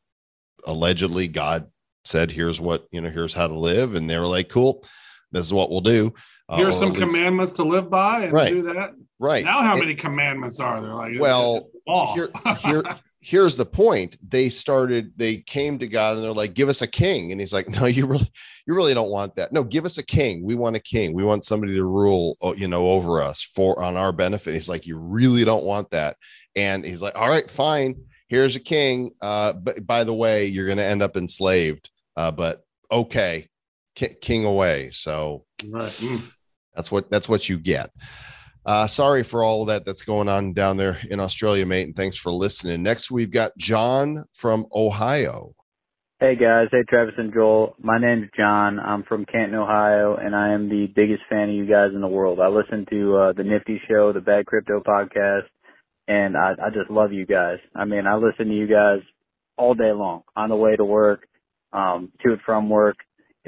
allegedly 0.66 1.26
God 1.26 1.68
said, 2.04 2.30
"Here's 2.30 2.60
what 2.60 2.86
you 2.90 3.00
know. 3.00 3.10
Here's 3.10 3.34
how 3.34 3.46
to 3.46 3.58
live," 3.58 3.94
and 3.94 4.08
they 4.08 4.18
were 4.18 4.26
like, 4.26 4.48
"Cool, 4.48 4.84
this 5.32 5.46
is 5.46 5.52
what 5.54 5.70
we'll 5.70 5.80
do." 5.80 6.12
Uh, 6.48 6.56
Here's 6.56 6.76
some 6.78 6.92
least- 6.92 7.00
commandments 7.06 7.52
to 7.52 7.62
live 7.64 7.88
by 7.90 8.24
and 8.24 8.32
Right. 8.32 8.50
do 8.52 8.62
that. 8.62 8.90
right? 9.20 9.44
Now, 9.44 9.62
how 9.62 9.72
And 9.72 9.80
many 9.80 9.94
commandments 9.94 10.58
are 10.60 10.80
there? 10.80 10.94
Like, 10.94 11.12
Well, 11.20 11.68
here, 12.14 12.28
here, 12.60 12.82
here's 13.20 13.56
the 13.56 13.66
point. 13.66 14.16
They 14.26 14.48
started. 14.48 15.12
They 15.16 15.36
came 15.38 15.78
to 15.78 15.86
God 15.86 16.16
and 16.16 16.24
they're 16.24 16.32
like, 16.32 16.54
"Give 16.54 16.68
us 16.70 16.80
a 16.82 16.86
king," 16.86 17.30
and 17.32 17.40
He's 17.40 17.52
like, 17.52 17.68
"No, 17.68 17.84
you 17.86 18.06
really, 18.06 18.30
you 18.66 18.74
really 18.74 18.94
don't 18.94 19.10
want 19.10 19.36
that. 19.36 19.52
No, 19.52 19.62
give 19.62 19.84
us 19.84 19.98
a 19.98 20.02
king. 20.02 20.42
We 20.44 20.54
want 20.54 20.74
a 20.76 20.80
king. 20.80 21.12
We 21.12 21.22
want 21.22 21.44
somebody 21.44 21.74
to 21.76 21.84
rule, 21.84 22.36
oh, 22.42 22.54
you 22.54 22.66
know, 22.66 22.88
over 22.90 23.20
us 23.20 23.42
for 23.42 23.80
on 23.82 23.96
our 23.96 24.10
benefit." 24.12 24.54
He's 24.54 24.68
like, 24.70 24.86
"You 24.86 24.96
really 24.98 25.44
don't 25.44 25.64
want 25.64 25.90
that," 25.90 26.16
and 26.56 26.84
He's 26.84 27.02
like, 27.02 27.14
"All 27.14 27.28
right, 27.28 27.48
fine." 27.48 27.94
Here's 28.30 28.54
a 28.54 28.60
king. 28.60 29.10
Uh, 29.20 29.52
but 29.52 29.84
by 29.84 30.04
the 30.04 30.14
way, 30.14 30.46
you're 30.46 30.66
going 30.66 30.78
to 30.78 30.84
end 30.84 31.02
up 31.02 31.16
enslaved. 31.16 31.90
Uh, 32.16 32.30
but 32.30 32.62
okay, 32.90 33.48
ki- 33.96 34.14
king 34.20 34.44
away. 34.44 34.90
So 34.92 35.44
right. 35.68 35.82
Mm. 35.82 36.32
that's 36.74 36.90
what 36.90 37.10
that's 37.10 37.28
what 37.28 37.48
you 37.48 37.58
get. 37.58 37.90
Uh, 38.64 38.86
sorry 38.86 39.24
for 39.24 39.42
all 39.42 39.62
of 39.62 39.68
that 39.68 39.84
that's 39.84 40.02
going 40.02 40.28
on 40.28 40.52
down 40.52 40.76
there 40.76 40.96
in 41.10 41.18
Australia, 41.18 41.66
mate, 41.66 41.86
and 41.86 41.96
thanks 41.96 42.16
for 42.16 42.30
listening. 42.30 42.82
Next, 42.82 43.10
we've 43.10 43.30
got 43.30 43.56
John 43.58 44.24
from 44.32 44.66
Ohio. 44.72 45.54
Hey 46.20 46.36
guys, 46.36 46.68
hey 46.70 46.84
Travis 46.86 47.14
and 47.16 47.32
Joel. 47.32 47.74
My 47.80 47.98
name's 47.98 48.28
John. 48.36 48.78
I'm 48.78 49.04
from 49.04 49.24
Canton, 49.24 49.54
Ohio, 49.54 50.16
and 50.16 50.36
I 50.36 50.52
am 50.52 50.68
the 50.68 50.86
biggest 50.94 51.22
fan 51.30 51.48
of 51.48 51.54
you 51.54 51.64
guys 51.64 51.92
in 51.94 52.02
the 52.02 52.06
world. 52.06 52.38
I 52.38 52.48
listen 52.48 52.84
to 52.90 53.16
uh, 53.16 53.32
the 53.32 53.42
Nifty 53.42 53.80
Show, 53.88 54.12
the 54.12 54.20
Bad 54.20 54.44
Crypto 54.44 54.80
podcast, 54.80 55.48
and 56.10 56.36
I, 56.36 56.54
I 56.60 56.70
just 56.70 56.90
love 56.90 57.12
you 57.12 57.24
guys. 57.24 57.58
I 57.74 57.84
mean, 57.84 58.04
I 58.06 58.16
listen 58.16 58.48
to 58.48 58.54
you 58.54 58.66
guys 58.66 58.98
all 59.56 59.74
day 59.74 59.92
long 59.92 60.22
on 60.34 60.48
the 60.48 60.56
way 60.56 60.74
to 60.74 60.84
work, 60.84 61.28
um, 61.72 62.10
to 62.24 62.32
and 62.32 62.40
from 62.44 62.68
work. 62.68 62.96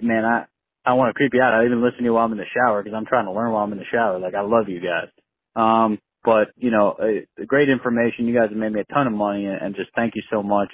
Man, 0.01 0.25
I 0.25 0.45
I 0.85 0.95
want 0.95 1.11
to 1.11 1.15
creep 1.15 1.33
you 1.35 1.43
out. 1.43 1.55
I 1.55 1.65
even 1.65 1.83
listen 1.83 1.99
to 1.99 2.05
you 2.05 2.15
while 2.15 2.25
I'm 2.25 2.33
in 2.33 2.39
the 2.39 2.45
shower 2.55 2.83
because 2.83 2.97
I'm 2.97 3.07
trying 3.07 3.27
to 3.27 3.33
learn 3.33 3.51
while 3.51 3.65
I'm 3.65 3.73
in 3.73 3.79
the 3.79 3.91
shower. 3.93 4.21
Like 4.21 4.35
I 4.35 4.43
love 4.43 4.69
you 4.69 4.81
guys. 4.81 5.11
Um, 5.57 5.99
but 6.25 6.55
you 6.57 6.71
know, 6.71 6.93
uh, 6.93 7.45
great 7.47 7.69
information. 7.69 8.27
You 8.29 8.35
guys 8.39 8.51
have 8.51 8.59
made 8.59 8.73
me 8.73 8.81
a 8.81 8.95
ton 8.95 9.09
of 9.09 9.13
money, 9.13 9.47
and, 9.47 9.61
and 9.61 9.75
just 9.75 9.91
thank 9.97 10.15
you 10.15 10.23
so 10.31 10.41
much. 10.43 10.69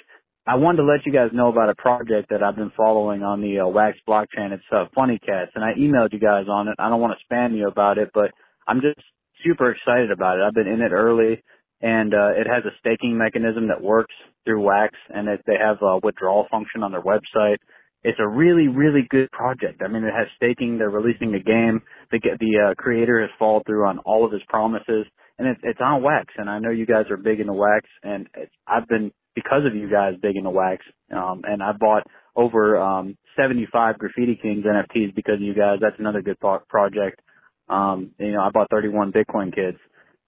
I 0.45 0.55
wanted 0.55 0.77
to 0.77 0.83
let 0.83 1.05
you 1.07 1.11
guys 1.11 1.29
know 1.33 1.49
about 1.49 1.69
a 1.69 1.75
project 1.75 2.29
that 2.29 2.43
I've 2.43 2.55
been 2.55 2.71
following 2.77 3.23
on 3.23 3.41
the 3.41 3.61
uh, 3.61 3.67
Wax 3.67 3.97
blockchain. 4.07 4.51
It's 4.51 4.63
uh, 4.71 4.85
Funny 4.93 5.19
Cats, 5.19 5.51
and 5.55 5.63
I 5.63 5.73
emailed 5.73 6.13
you 6.13 6.19
guys 6.19 6.45
on 6.49 6.67
it. 6.67 6.75
I 6.77 6.89
don't 6.89 7.01
want 7.01 7.17
to 7.17 7.25
spam 7.25 7.57
you 7.57 7.67
about 7.67 7.97
it, 7.97 8.11
but 8.13 8.29
I'm 8.67 8.81
just 8.81 9.01
super 9.43 9.71
excited 9.71 10.11
about 10.11 10.37
it. 10.37 10.43
I've 10.43 10.53
been 10.53 10.67
in 10.67 10.81
it 10.81 10.91
early, 10.91 11.43
and 11.81 12.13
uh, 12.13 12.31
it 12.35 12.47
has 12.47 12.63
a 12.65 12.75
staking 12.79 13.17
mechanism 13.17 13.67
that 13.69 13.81
works 13.81 14.13
through 14.45 14.63
Wax, 14.63 14.95
and 15.09 15.27
it, 15.27 15.41
they 15.45 15.55
have 15.59 15.77
a 15.81 15.99
withdrawal 16.03 16.47
function 16.51 16.83
on 16.83 16.91
their 16.91 17.01
website. 17.01 17.57
It's 18.03 18.19
a 18.19 18.27
really, 18.27 18.67
really 18.67 19.05
good 19.09 19.29
project. 19.31 19.81
I 19.83 19.89
mean, 19.89 20.03
it 20.03 20.13
has 20.15 20.27
staking. 20.35 20.77
They're 20.77 20.89
releasing 20.89 21.31
the 21.31 21.39
game. 21.39 21.81
The 22.11 22.19
the 22.39 22.71
uh, 22.71 22.73
creator 22.75 23.21
has 23.21 23.29
followed 23.37 23.63
through 23.65 23.85
on 23.85 23.99
all 23.99 24.25
of 24.25 24.31
his 24.31 24.41
promises, 24.47 25.05
and 25.37 25.47
it's 25.47 25.59
it's 25.63 25.79
on 25.81 26.01
Wax. 26.01 26.33
And 26.37 26.49
I 26.49 26.59
know 26.59 26.71
you 26.71 26.85
guys 26.85 27.05
are 27.09 27.17
big 27.17 27.39
into 27.39 27.53
Wax, 27.53 27.85
and 28.03 28.27
I've 28.67 28.87
been 28.87 29.11
because 29.35 29.65
of 29.65 29.75
you 29.75 29.89
guys 29.89 30.13
big 30.21 30.35
into 30.37 30.49
Wax. 30.49 30.85
Um, 31.11 31.41
and 31.43 31.61
I 31.61 31.71
bought 31.77 32.03
over 32.35 32.77
um, 32.77 33.17
75 33.37 33.97
Graffiti 33.97 34.39
Kings 34.41 34.65
NFTs 34.65 35.15
because 35.15 35.35
of 35.35 35.41
you 35.41 35.53
guys. 35.53 35.79
That's 35.81 35.99
another 35.99 36.21
good 36.21 36.39
pro- 36.39 36.59
project. 36.69 37.21
Um, 37.67 38.11
you 38.17 38.31
know, 38.31 38.41
I 38.41 38.49
bought 38.49 38.69
31 38.71 39.11
Bitcoin 39.11 39.53
Kids. 39.53 39.77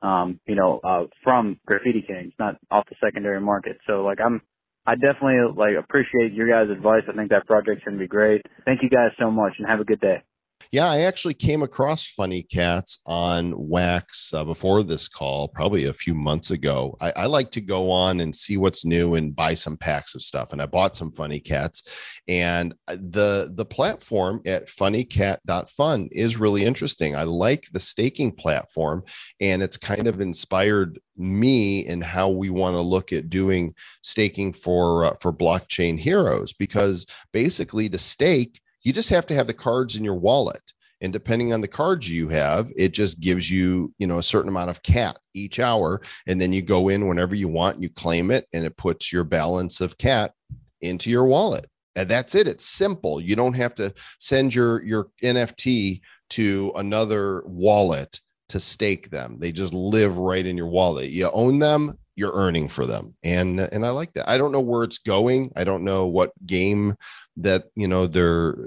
Um, 0.01 0.39
you 0.47 0.55
know, 0.55 0.79
uh, 0.83 1.05
from 1.23 1.59
Graffiti 1.65 2.03
Kings, 2.07 2.33
not 2.39 2.57
off 2.71 2.85
the 2.89 2.95
secondary 3.03 3.41
market. 3.41 3.77
So 3.87 4.03
like 4.03 4.19
I'm 4.25 4.41
I 4.85 4.95
definitely 4.95 5.39
like 5.57 5.75
appreciate 5.79 6.33
your 6.33 6.49
guys' 6.49 6.71
advice. 6.75 7.03
I 7.09 7.15
think 7.15 7.31
that 7.31 7.47
project's 7.47 7.83
gonna 7.85 7.97
be 7.97 8.07
great. 8.07 8.41
Thank 8.65 8.83
you 8.83 8.89
guys 8.89 9.11
so 9.19 9.31
much 9.31 9.53
and 9.59 9.67
have 9.67 9.79
a 9.81 9.85
good 9.85 10.01
day. 10.01 10.23
Yeah, 10.71 10.89
I 10.89 11.01
actually 11.01 11.33
came 11.33 11.63
across 11.63 12.07
Funny 12.07 12.43
Cats 12.43 12.99
on 13.05 13.53
Wax 13.57 14.33
uh, 14.33 14.43
before 14.43 14.83
this 14.83 15.07
call, 15.07 15.47
probably 15.47 15.85
a 15.85 15.93
few 15.93 16.13
months 16.13 16.51
ago. 16.51 16.95
I, 17.01 17.11
I 17.11 17.25
like 17.25 17.51
to 17.51 17.61
go 17.61 17.89
on 17.91 18.19
and 18.19 18.35
see 18.35 18.57
what's 18.57 18.85
new 18.85 19.15
and 19.15 19.35
buy 19.35 19.53
some 19.53 19.77
packs 19.77 20.15
of 20.15 20.21
stuff, 20.21 20.53
and 20.53 20.61
I 20.61 20.65
bought 20.65 20.95
some 20.95 21.11
Funny 21.11 21.39
Cats. 21.39 21.83
And 22.27 22.73
uh, 22.87 22.97
the 22.99 23.51
the 23.53 23.65
platform 23.65 24.41
at 24.45 24.67
funnycat.fun 24.67 26.09
is 26.11 26.37
really 26.37 26.63
interesting. 26.63 27.15
I 27.15 27.23
like 27.23 27.67
the 27.71 27.79
staking 27.79 28.31
platform, 28.31 29.03
and 29.39 29.63
it's 29.63 29.77
kind 29.77 30.07
of 30.07 30.21
inspired 30.21 30.99
me 31.17 31.85
in 31.85 32.01
how 32.01 32.29
we 32.29 32.49
want 32.49 32.75
to 32.75 32.81
look 32.81 33.13
at 33.13 33.29
doing 33.29 33.73
staking 34.01 34.53
for 34.53 35.05
uh, 35.05 35.15
for 35.21 35.31
blockchain 35.31 35.99
heroes 35.99 36.53
because 36.53 37.05
basically 37.31 37.89
to 37.89 37.97
stake 37.97 38.61
you 38.83 38.93
just 38.93 39.09
have 39.09 39.25
to 39.27 39.35
have 39.35 39.47
the 39.47 39.53
cards 39.53 39.95
in 39.95 40.03
your 40.03 40.15
wallet. 40.15 40.61
And 41.03 41.11
depending 41.11 41.51
on 41.51 41.61
the 41.61 41.67
cards 41.67 42.09
you 42.09 42.29
have 42.29 42.71
it 42.77 42.89
just 42.89 43.19
gives 43.19 43.49
you 43.49 43.91
you 43.97 44.05
know 44.05 44.19
a 44.19 44.23
certain 44.23 44.49
amount 44.49 44.69
of 44.69 44.83
cat 44.83 45.17
each 45.33 45.59
hour. 45.59 46.01
And 46.27 46.39
then 46.39 46.53
you 46.53 46.61
go 46.61 46.89
in 46.89 47.07
whenever 47.07 47.35
you 47.35 47.47
want 47.47 47.81
you 47.81 47.89
claim 47.89 48.31
it 48.31 48.47
and 48.53 48.65
it 48.65 48.77
puts 48.77 49.11
your 49.11 49.23
balance 49.23 49.81
of 49.81 49.97
cat 49.97 50.33
into 50.81 51.09
your 51.09 51.25
wallet. 51.25 51.67
And 51.95 52.07
that's 52.07 52.35
it. 52.35 52.47
It's 52.47 52.65
simple. 52.65 53.19
You 53.19 53.35
don't 53.35 53.55
have 53.55 53.75
to 53.75 53.93
send 54.19 54.53
your 54.53 54.83
your 54.83 55.07
nft 55.23 56.01
to 56.31 56.71
another 56.75 57.43
wallet 57.45 58.19
to 58.49 58.59
stake 58.59 59.09
them. 59.09 59.37
They 59.39 59.51
just 59.51 59.73
live 59.73 60.17
right 60.17 60.45
in 60.45 60.55
your 60.55 60.67
wallet. 60.67 61.09
You 61.09 61.29
own 61.33 61.59
them 61.59 61.97
you're 62.15 62.33
earning 62.33 62.67
for 62.67 62.85
them. 62.85 63.15
And 63.23 63.59
and 63.59 63.85
i 63.85 63.89
like 63.89 64.13
that. 64.13 64.29
I 64.29 64.37
don't 64.37 64.51
know 64.51 64.61
where 64.61 64.83
it's 64.83 64.99
going. 64.99 65.51
I 65.55 65.63
don't 65.63 65.83
know 65.83 66.07
what 66.07 66.31
game 66.45 66.95
that 67.37 67.65
you 67.75 67.87
know 67.87 68.07
they're 68.07 68.57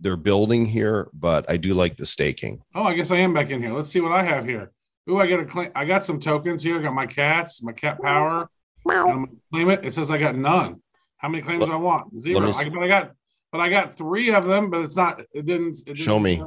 they're 0.00 0.16
building 0.16 0.66
here 0.66 1.08
but 1.12 1.48
i 1.48 1.56
do 1.56 1.72
like 1.72 1.96
the 1.96 2.04
staking 2.04 2.60
Oh, 2.74 2.82
I 2.82 2.94
guess 2.94 3.10
I 3.10 3.16
am 3.16 3.34
back 3.34 3.50
in 3.50 3.62
here. 3.62 3.72
Let's 3.72 3.88
see 3.88 4.00
what 4.00 4.12
I 4.12 4.22
have 4.22 4.44
here. 4.44 4.70
Ooh, 5.10 5.18
I 5.18 5.26
got 5.26 5.40
a 5.40 5.44
claim. 5.44 5.70
I 5.74 5.84
got 5.84 6.04
some 6.04 6.20
tokens 6.20 6.62
here. 6.62 6.78
I 6.78 6.82
got 6.82 6.94
my 6.94 7.06
cats, 7.06 7.62
my 7.62 7.72
cat 7.72 8.00
power. 8.00 8.48
Claim 8.86 9.26
it. 9.52 9.84
It 9.84 9.94
says 9.94 10.10
I 10.10 10.18
got 10.18 10.36
none. 10.36 10.80
How 11.16 11.28
many 11.28 11.42
claims 11.42 11.64
do 11.64 11.72
I 11.72 11.76
want? 11.76 12.16
Zero. 12.18 12.40
me 12.40 12.52
I, 12.54 12.68
but 12.68 12.82
I 12.82 12.88
got, 12.88 13.12
but 13.50 13.60
I 13.60 13.68
got 13.68 13.96
three 13.96 14.30
of 14.32 14.46
them. 14.46 14.70
But 14.70 14.82
it's 14.82 14.96
not. 14.96 15.20
It 15.32 15.46
didn't. 15.46 15.78
It 15.80 15.84
didn't 15.86 15.98
Show 15.98 16.18
me. 16.18 16.42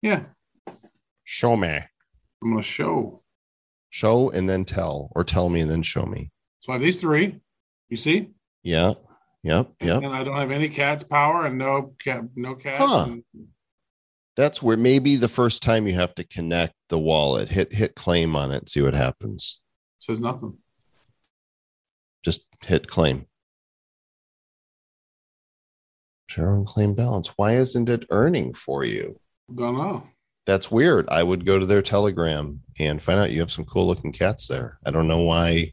Yeah, 0.00 0.22
Show 1.24 1.56
me. 1.56 1.80
I'm 2.42 2.50
gonna 2.50 2.62
show. 2.62 3.22
Show 3.90 4.30
and 4.30 4.48
then 4.48 4.64
tell, 4.64 5.10
or 5.16 5.24
tell 5.24 5.48
me 5.48 5.60
and 5.60 5.70
then 5.70 5.82
show 5.82 6.06
me. 6.06 6.30
So 6.60 6.72
I 6.72 6.76
have 6.76 6.82
these 6.82 7.00
three. 7.00 7.40
You 7.88 7.96
see? 7.96 8.30
Yeah. 8.62 8.94
Yep. 9.46 9.74
Yep. 9.80 10.02
And 10.02 10.12
I 10.14 10.24
don't 10.24 10.36
have 10.40 10.50
any 10.50 10.68
cat's 10.68 11.04
power 11.04 11.46
and 11.46 11.56
no 11.56 11.94
cat, 12.02 12.22
no 12.34 12.56
cats. 12.56 12.82
Huh. 12.84 13.06
and- 13.10 13.24
That's 14.36 14.60
where 14.60 14.76
maybe 14.76 15.14
the 15.14 15.28
first 15.28 15.62
time 15.62 15.86
you 15.86 15.94
have 15.94 16.14
to 16.16 16.24
connect 16.24 16.74
the 16.88 16.98
wallet, 16.98 17.48
hit 17.48 17.72
hit 17.72 17.94
claim 17.94 18.34
on 18.34 18.50
it, 18.50 18.68
see 18.68 18.82
what 18.82 18.94
happens. 18.94 19.60
says 20.00 20.18
nothing. 20.20 20.58
Just 22.24 22.46
hit 22.64 22.88
claim. 22.88 23.26
Share 26.28 26.50
on 26.50 26.64
claim 26.64 26.94
balance. 26.94 27.28
Why 27.36 27.56
isn't 27.56 27.88
it 27.88 28.04
earning 28.10 28.52
for 28.52 28.84
you? 28.84 29.20
Don't 29.54 29.76
know. 29.78 30.02
That's 30.44 30.70
weird. 30.72 31.08
I 31.08 31.22
would 31.22 31.46
go 31.46 31.58
to 31.60 31.66
their 31.66 31.82
Telegram 31.82 32.62
and 32.80 33.00
find 33.00 33.18
out 33.20 33.30
you 33.30 33.40
have 33.40 33.50
some 33.52 33.64
cool 33.64 33.86
looking 33.86 34.12
cats 34.12 34.48
there. 34.48 34.78
I 34.84 34.90
don't 34.90 35.08
know 35.08 35.22
why 35.22 35.72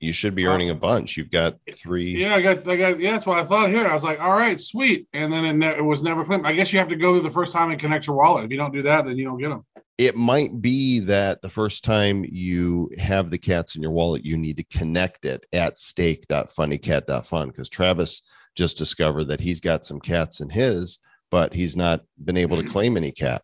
you 0.00 0.14
should 0.14 0.34
be 0.34 0.46
earning 0.46 0.70
a 0.70 0.74
bunch. 0.74 1.18
You've 1.18 1.30
got 1.30 1.56
three. 1.74 2.16
Yeah, 2.16 2.34
I 2.34 2.40
got, 2.40 2.66
I 2.66 2.76
got. 2.76 2.98
Yeah, 2.98 3.12
that's 3.12 3.26
what 3.26 3.38
I 3.38 3.44
thought 3.44 3.68
here. 3.68 3.86
I 3.86 3.92
was 3.92 4.02
like, 4.02 4.18
all 4.18 4.32
right, 4.32 4.58
sweet. 4.58 5.06
And 5.12 5.30
then 5.30 5.44
it, 5.44 5.52
ne- 5.52 5.76
it 5.76 5.84
was 5.84 6.02
never 6.02 6.24
claimed. 6.24 6.46
I 6.46 6.54
guess 6.54 6.72
you 6.72 6.78
have 6.78 6.88
to 6.88 6.96
go 6.96 7.12
through 7.12 7.28
the 7.28 7.30
first 7.30 7.52
time 7.52 7.70
and 7.70 7.78
connect 7.78 8.06
your 8.06 8.16
wallet. 8.16 8.46
If 8.46 8.50
you 8.50 8.56
don't 8.56 8.72
do 8.72 8.80
that, 8.82 9.04
then 9.04 9.18
you 9.18 9.26
don't 9.26 9.38
get 9.38 9.50
them. 9.50 9.66
It 9.98 10.16
might 10.16 10.62
be 10.62 11.00
that 11.00 11.42
the 11.42 11.50
first 11.50 11.84
time 11.84 12.24
you 12.26 12.90
have 12.98 13.30
the 13.30 13.36
cats 13.36 13.76
in 13.76 13.82
your 13.82 13.90
wallet, 13.90 14.24
you 14.24 14.38
need 14.38 14.56
to 14.56 14.64
connect 14.64 15.26
it 15.26 15.44
at 15.52 15.76
stake.funnycat.fun 15.76 17.48
because 17.48 17.68
Travis 17.68 18.22
just 18.56 18.78
discovered 18.78 19.24
that 19.24 19.40
he's 19.40 19.60
got 19.60 19.84
some 19.84 20.00
cats 20.00 20.40
in 20.40 20.48
his, 20.48 21.00
but 21.30 21.52
he's 21.52 21.76
not 21.76 22.00
been 22.24 22.38
able 22.38 22.56
to 22.56 22.62
mm-hmm. 22.62 22.72
claim 22.72 22.96
any 22.96 23.12
cat. 23.12 23.42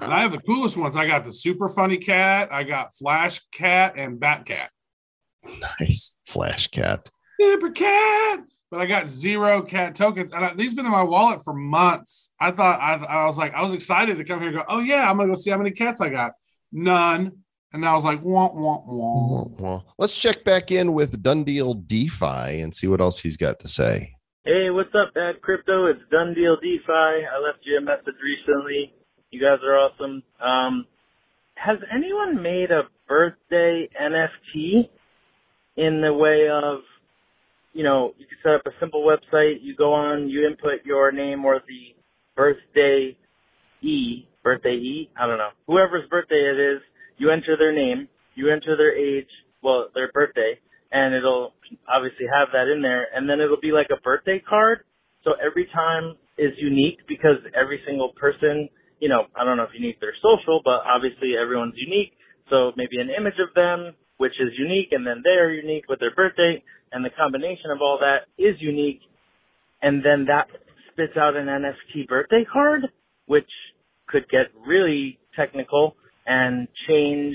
And 0.00 0.12
I 0.12 0.22
have 0.22 0.32
the 0.32 0.40
coolest 0.40 0.76
ones. 0.76 0.96
I 0.96 1.06
got 1.06 1.24
the 1.24 1.32
super 1.32 1.68
funny 1.68 1.98
cat. 1.98 2.48
I 2.50 2.64
got 2.64 2.92
Flash 2.92 3.40
Cat 3.52 3.94
and 3.96 4.18
Bat 4.18 4.46
Cat. 4.46 4.70
Nice. 5.80 6.16
Flash 6.24 6.68
cat. 6.68 7.10
Super 7.40 7.70
cat. 7.70 8.40
But 8.70 8.80
I 8.80 8.86
got 8.86 9.06
zero 9.06 9.60
cat 9.60 9.94
tokens, 9.94 10.32
and 10.32 10.44
I, 10.44 10.54
these 10.54 10.72
been 10.72 10.86
in 10.86 10.92
my 10.92 11.02
wallet 11.02 11.44
for 11.44 11.52
months. 11.52 12.32
I 12.40 12.52
thought 12.52 12.80
I, 12.80 12.94
I 13.04 13.26
was 13.26 13.36
like, 13.36 13.52
I 13.52 13.60
was 13.60 13.74
excited 13.74 14.16
to 14.16 14.24
come 14.24 14.38
here 14.40 14.48
and 14.48 14.58
go. 14.58 14.64
Oh 14.66 14.80
yeah, 14.80 15.10
I'm 15.10 15.18
gonna 15.18 15.28
go 15.28 15.34
see 15.34 15.50
how 15.50 15.58
many 15.58 15.72
cats 15.72 16.00
I 16.00 16.08
got. 16.08 16.32
None. 16.72 17.32
And 17.74 17.86
I 17.86 17.94
was 17.94 18.04
like, 18.04 18.22
wah 18.22 18.50
wah 18.52 18.82
wah. 18.86 19.44
Well, 19.58 19.86
let's 19.98 20.16
check 20.16 20.44
back 20.44 20.70
in 20.70 20.94
with 20.94 21.22
Done 21.22 21.44
Deal 21.44 21.74
DeFi 21.74 22.60
and 22.60 22.74
see 22.74 22.86
what 22.86 23.00
else 23.00 23.20
he's 23.20 23.36
got 23.36 23.58
to 23.60 23.68
say. 23.68 24.14
Hey, 24.44 24.70
what's 24.70 24.94
up, 24.94 25.12
Bad 25.14 25.42
Crypto? 25.42 25.86
It's 25.86 26.00
Done 26.10 26.34
Deal 26.34 26.56
DeFi. 26.56 26.88
I 26.88 27.38
left 27.44 27.60
you 27.64 27.76
a 27.76 27.80
message 27.80 28.16
recently. 28.22 28.94
You 29.30 29.40
guys 29.40 29.58
are 29.64 29.76
awesome. 29.78 30.22
Um, 30.40 30.86
has 31.56 31.78
anyone 31.94 32.42
made 32.42 32.70
a 32.70 32.82
birthday 33.06 33.88
NFT 34.00 34.88
in 35.76 36.00
the 36.00 36.12
way 36.12 36.48
of, 36.52 36.80
you 37.72 37.82
know, 37.82 38.14
you 38.18 38.26
can 38.26 38.38
set 38.42 38.54
up 38.54 38.66
a 38.66 38.78
simple 38.80 39.04
website, 39.04 39.56
you 39.62 39.74
go 39.76 39.92
on, 39.92 40.28
you 40.28 40.46
input 40.46 40.84
your 40.84 41.12
name 41.12 41.44
or 41.44 41.60
the 41.66 41.96
birthday 42.36 43.16
E, 43.82 44.28
birthday 44.42 44.74
E, 44.74 45.10
I 45.18 45.26
don't 45.26 45.38
know, 45.38 45.50
whoever's 45.66 46.08
birthday 46.08 46.36
it 46.36 46.58
is, 46.58 46.82
you 47.18 47.30
enter 47.30 47.56
their 47.56 47.72
name, 47.72 48.08
you 48.34 48.50
enter 48.50 48.76
their 48.76 48.96
age, 48.96 49.28
well, 49.62 49.88
their 49.94 50.10
birthday, 50.12 50.58
and 50.92 51.14
it'll 51.14 51.54
obviously 51.88 52.26
have 52.32 52.48
that 52.52 52.68
in 52.68 52.82
there, 52.82 53.06
and 53.14 53.28
then 53.28 53.40
it'll 53.40 53.60
be 53.60 53.72
like 53.72 53.88
a 53.90 54.00
birthday 54.02 54.42
card. 54.46 54.84
So 55.24 55.32
every 55.44 55.66
time 55.74 56.16
is 56.38 56.52
unique 56.58 56.98
because 57.08 57.38
every 57.54 57.80
single 57.86 58.12
person, 58.18 58.68
you 59.00 59.08
know, 59.08 59.24
I 59.36 59.44
don't 59.44 59.56
know 59.56 59.64
if 59.64 59.70
you 59.74 59.80
need 59.80 59.96
their 60.00 60.14
social, 60.22 60.60
but 60.64 60.82
obviously 60.86 61.34
everyone's 61.40 61.74
unique. 61.76 62.12
So 62.50 62.72
maybe 62.76 62.98
an 63.00 63.08
image 63.10 63.38
of 63.40 63.54
them, 63.54 63.94
which 64.22 64.38
is 64.38 64.52
unique, 64.56 64.92
and 64.92 65.04
then 65.04 65.20
they're 65.24 65.52
unique 65.52 65.88
with 65.88 65.98
their 65.98 66.14
birthday, 66.14 66.62
and 66.92 67.04
the 67.04 67.10
combination 67.10 67.72
of 67.72 67.78
all 67.82 67.98
that 67.98 68.30
is 68.38 68.54
unique, 68.60 69.00
and 69.82 70.04
then 70.04 70.26
that 70.26 70.46
spits 70.92 71.16
out 71.16 71.34
an 71.34 71.46
NFT 71.46 72.06
birthday 72.06 72.44
card, 72.44 72.82
which 73.26 73.50
could 74.06 74.22
get 74.30 74.46
really 74.64 75.18
technical 75.34 75.96
and 76.24 76.68
change 76.86 77.34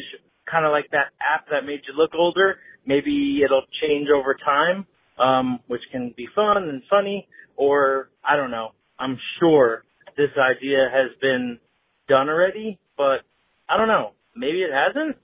kind 0.50 0.66
of 0.66 0.72
like 0.72 0.90
that 0.92 1.12
app 1.20 1.50
that 1.52 1.66
made 1.66 1.82
you 1.86 1.94
look 1.94 2.12
older. 2.18 2.56
Maybe 2.86 3.42
it'll 3.44 3.66
change 3.82 4.08
over 4.10 4.38
time, 4.46 4.88
um, 5.20 5.60
which 5.68 5.82
can 5.92 6.14
be 6.16 6.26
fun 6.34 6.70
and 6.70 6.82
funny, 6.90 7.28
or 7.58 8.08
I 8.24 8.38
don't 8.38 8.52
know. 8.52 8.70
I'm 8.98 9.20
sure 9.42 9.84
this 10.16 10.32
idea 10.40 10.88
has 10.90 11.12
been 11.20 11.60
done 12.08 12.30
already, 12.30 12.80
but 12.96 13.28
I 13.68 13.76
don't 13.76 13.90
know. 13.90 14.12
Maybe 14.38 14.60
it 14.60 14.72
hasn't. 14.72 15.18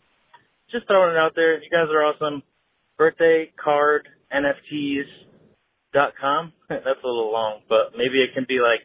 Just 0.73 0.87
throwing 0.87 1.15
it 1.15 1.19
out 1.19 1.33
there. 1.35 1.55
You 1.61 1.69
guys 1.69 1.87
are 1.91 2.03
awesome. 2.03 2.41
Birthday 2.97 3.51
card 3.63 4.07
NFTs 4.33 5.05
dot 5.93 6.13
com. 6.19 6.51
That's 6.69 6.83
a 6.85 7.07
little 7.07 7.31
long, 7.31 7.59
but 7.69 7.93
maybe 7.97 8.21
it 8.23 8.33
can 8.33 8.45
be 8.47 8.59
like 8.59 8.81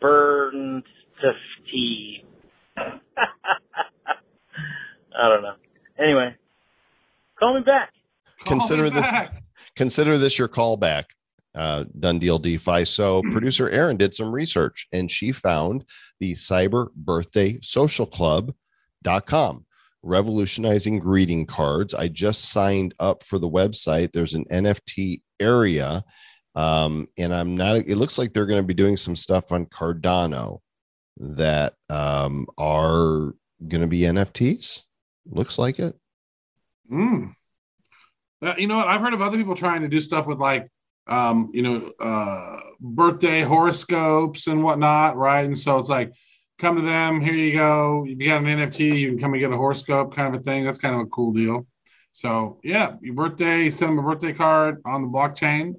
burn 0.00 0.82
to 1.22 1.32
tea. 1.72 2.22
I 2.76 2.88
don't 5.28 5.42
know. 5.42 5.54
Anyway, 5.98 6.34
call 7.38 7.54
me 7.54 7.60
back. 7.64 7.90
Call 8.44 8.58
Consider 8.58 8.82
me 8.84 8.90
this- 8.90 9.00
back. 9.10 9.34
Consider 9.76 10.18
this 10.18 10.38
your 10.38 10.46
callback, 10.48 11.04
uh, 11.56 11.84
Done 11.98 12.20
Deal 12.20 12.38
DeFi. 12.38 12.84
So, 12.84 13.22
producer 13.32 13.68
Erin 13.68 13.96
did 13.96 14.14
some 14.14 14.30
research 14.32 14.86
and 14.92 15.10
she 15.10 15.32
found 15.32 15.84
the 16.20 16.32
Cyber 16.32 16.92
Birthday 16.94 17.58
Social 17.60 18.06
Club.com, 18.06 19.66
revolutionizing 20.04 20.98
greeting 20.98 21.46
cards. 21.46 21.94
I 21.94 22.08
just 22.08 22.50
signed 22.50 22.94
up 23.00 23.24
for 23.24 23.38
the 23.38 23.48
website. 23.48 24.12
There's 24.12 24.34
an 24.34 24.44
NFT 24.52 25.22
area. 25.40 26.04
Um, 26.54 27.08
and 27.18 27.34
I'm 27.34 27.56
not, 27.56 27.76
it 27.76 27.96
looks 27.96 28.18
like 28.18 28.32
they're 28.32 28.46
going 28.46 28.62
to 28.62 28.66
be 28.66 28.74
doing 28.74 28.96
some 28.96 29.16
stuff 29.16 29.50
on 29.50 29.66
Cardano 29.66 30.60
that 31.16 31.74
um, 31.90 32.46
are 32.58 33.34
going 33.66 33.80
to 33.80 33.86
be 33.86 34.00
NFTs. 34.00 34.84
Looks 35.26 35.58
like 35.58 35.78
it. 35.78 35.94
Mm. 36.90 37.34
Uh, 38.42 38.54
you 38.58 38.66
know 38.66 38.76
what? 38.76 38.88
I've 38.88 39.00
heard 39.00 39.14
of 39.14 39.22
other 39.22 39.38
people 39.38 39.54
trying 39.54 39.82
to 39.82 39.88
do 39.88 40.00
stuff 40.00 40.26
with 40.26 40.38
like, 40.38 40.68
um, 41.06 41.50
you 41.52 41.62
know, 41.62 41.92
uh, 41.98 42.60
birthday 42.80 43.42
horoscopes 43.42 44.46
and 44.46 44.62
whatnot, 44.62 45.16
right? 45.16 45.44
And 45.44 45.58
so 45.58 45.78
it's 45.78 45.88
like, 45.88 46.12
come 46.58 46.76
to 46.76 46.82
them. 46.82 47.20
Here 47.20 47.32
you 47.34 47.52
go. 47.52 48.04
If 48.06 48.18
you 48.20 48.28
got 48.28 48.42
an 48.42 48.46
NFT, 48.46 48.98
you 48.98 49.08
can 49.08 49.18
come 49.18 49.32
and 49.34 49.40
get 49.40 49.52
a 49.52 49.56
horoscope, 49.56 50.14
kind 50.14 50.34
of 50.34 50.40
a 50.40 50.42
thing. 50.44 50.64
That's 50.64 50.78
kind 50.78 50.94
of 50.94 51.00
a 51.02 51.06
cool 51.06 51.32
deal. 51.32 51.66
So 52.12 52.60
yeah, 52.62 52.94
your 53.02 53.14
birthday, 53.14 53.70
send 53.70 53.90
them 53.92 53.98
a 53.98 54.02
birthday 54.08 54.32
card 54.32 54.80
on 54.84 55.02
the 55.02 55.08
blockchain, 55.08 55.74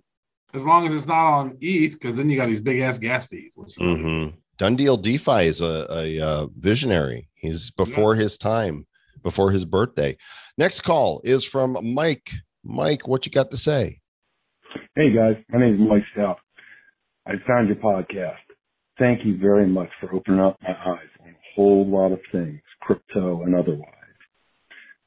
as 0.54 0.66
long 0.66 0.86
as 0.86 0.94
it's 0.94 1.08
not 1.08 1.26
on 1.28 1.58
ETH, 1.62 1.94
because 1.94 2.18
then 2.18 2.30
you 2.30 2.38
got 2.38 2.48
these 2.48 2.62
big 2.62 2.80
ass 2.82 2.98
gas 2.98 3.28
fees. 3.28 3.54
which 3.56 3.68
is- 3.70 3.78
Mm-hmm. 3.78 4.36
Done 4.58 4.78
deal 4.78 4.96
DeFi 4.96 5.48
is 5.48 5.60
a, 5.60 5.86
a, 5.90 6.20
uh 6.22 6.48
visionary. 6.58 7.28
He's 7.36 7.72
before 7.72 8.16
his 8.16 8.38
time, 8.38 8.88
before 9.22 9.52
his 9.52 9.66
birthday. 9.66 10.16
Next 10.58 10.80
call 10.82 11.20
is 11.26 11.44
from 11.46 11.78
Mike. 11.94 12.32
Mike, 12.64 13.06
what 13.06 13.26
you 13.26 13.34
got 13.34 13.52
to 13.52 13.58
say? 13.58 14.00
Hey 14.96 15.12
guys, 15.14 15.36
my 15.50 15.60
name 15.60 15.74
is 15.74 15.80
Mike 15.82 16.04
Stout. 16.14 16.38
I 17.28 17.34
found 17.46 17.68
your 17.68 17.76
podcast. 17.78 18.38
Thank 18.98 19.26
you 19.26 19.38
very 19.38 19.68
much 19.68 19.90
for 20.00 20.14
opening 20.14 20.40
up 20.40 20.58
my 20.64 20.70
eyes 20.70 21.10
on 21.22 21.30
a 21.30 21.36
whole 21.56 21.86
lot 21.88 22.12
of 22.14 22.20
things, 22.32 22.62
crypto 22.82 23.44
and 23.44 23.54
otherwise. 23.56 23.90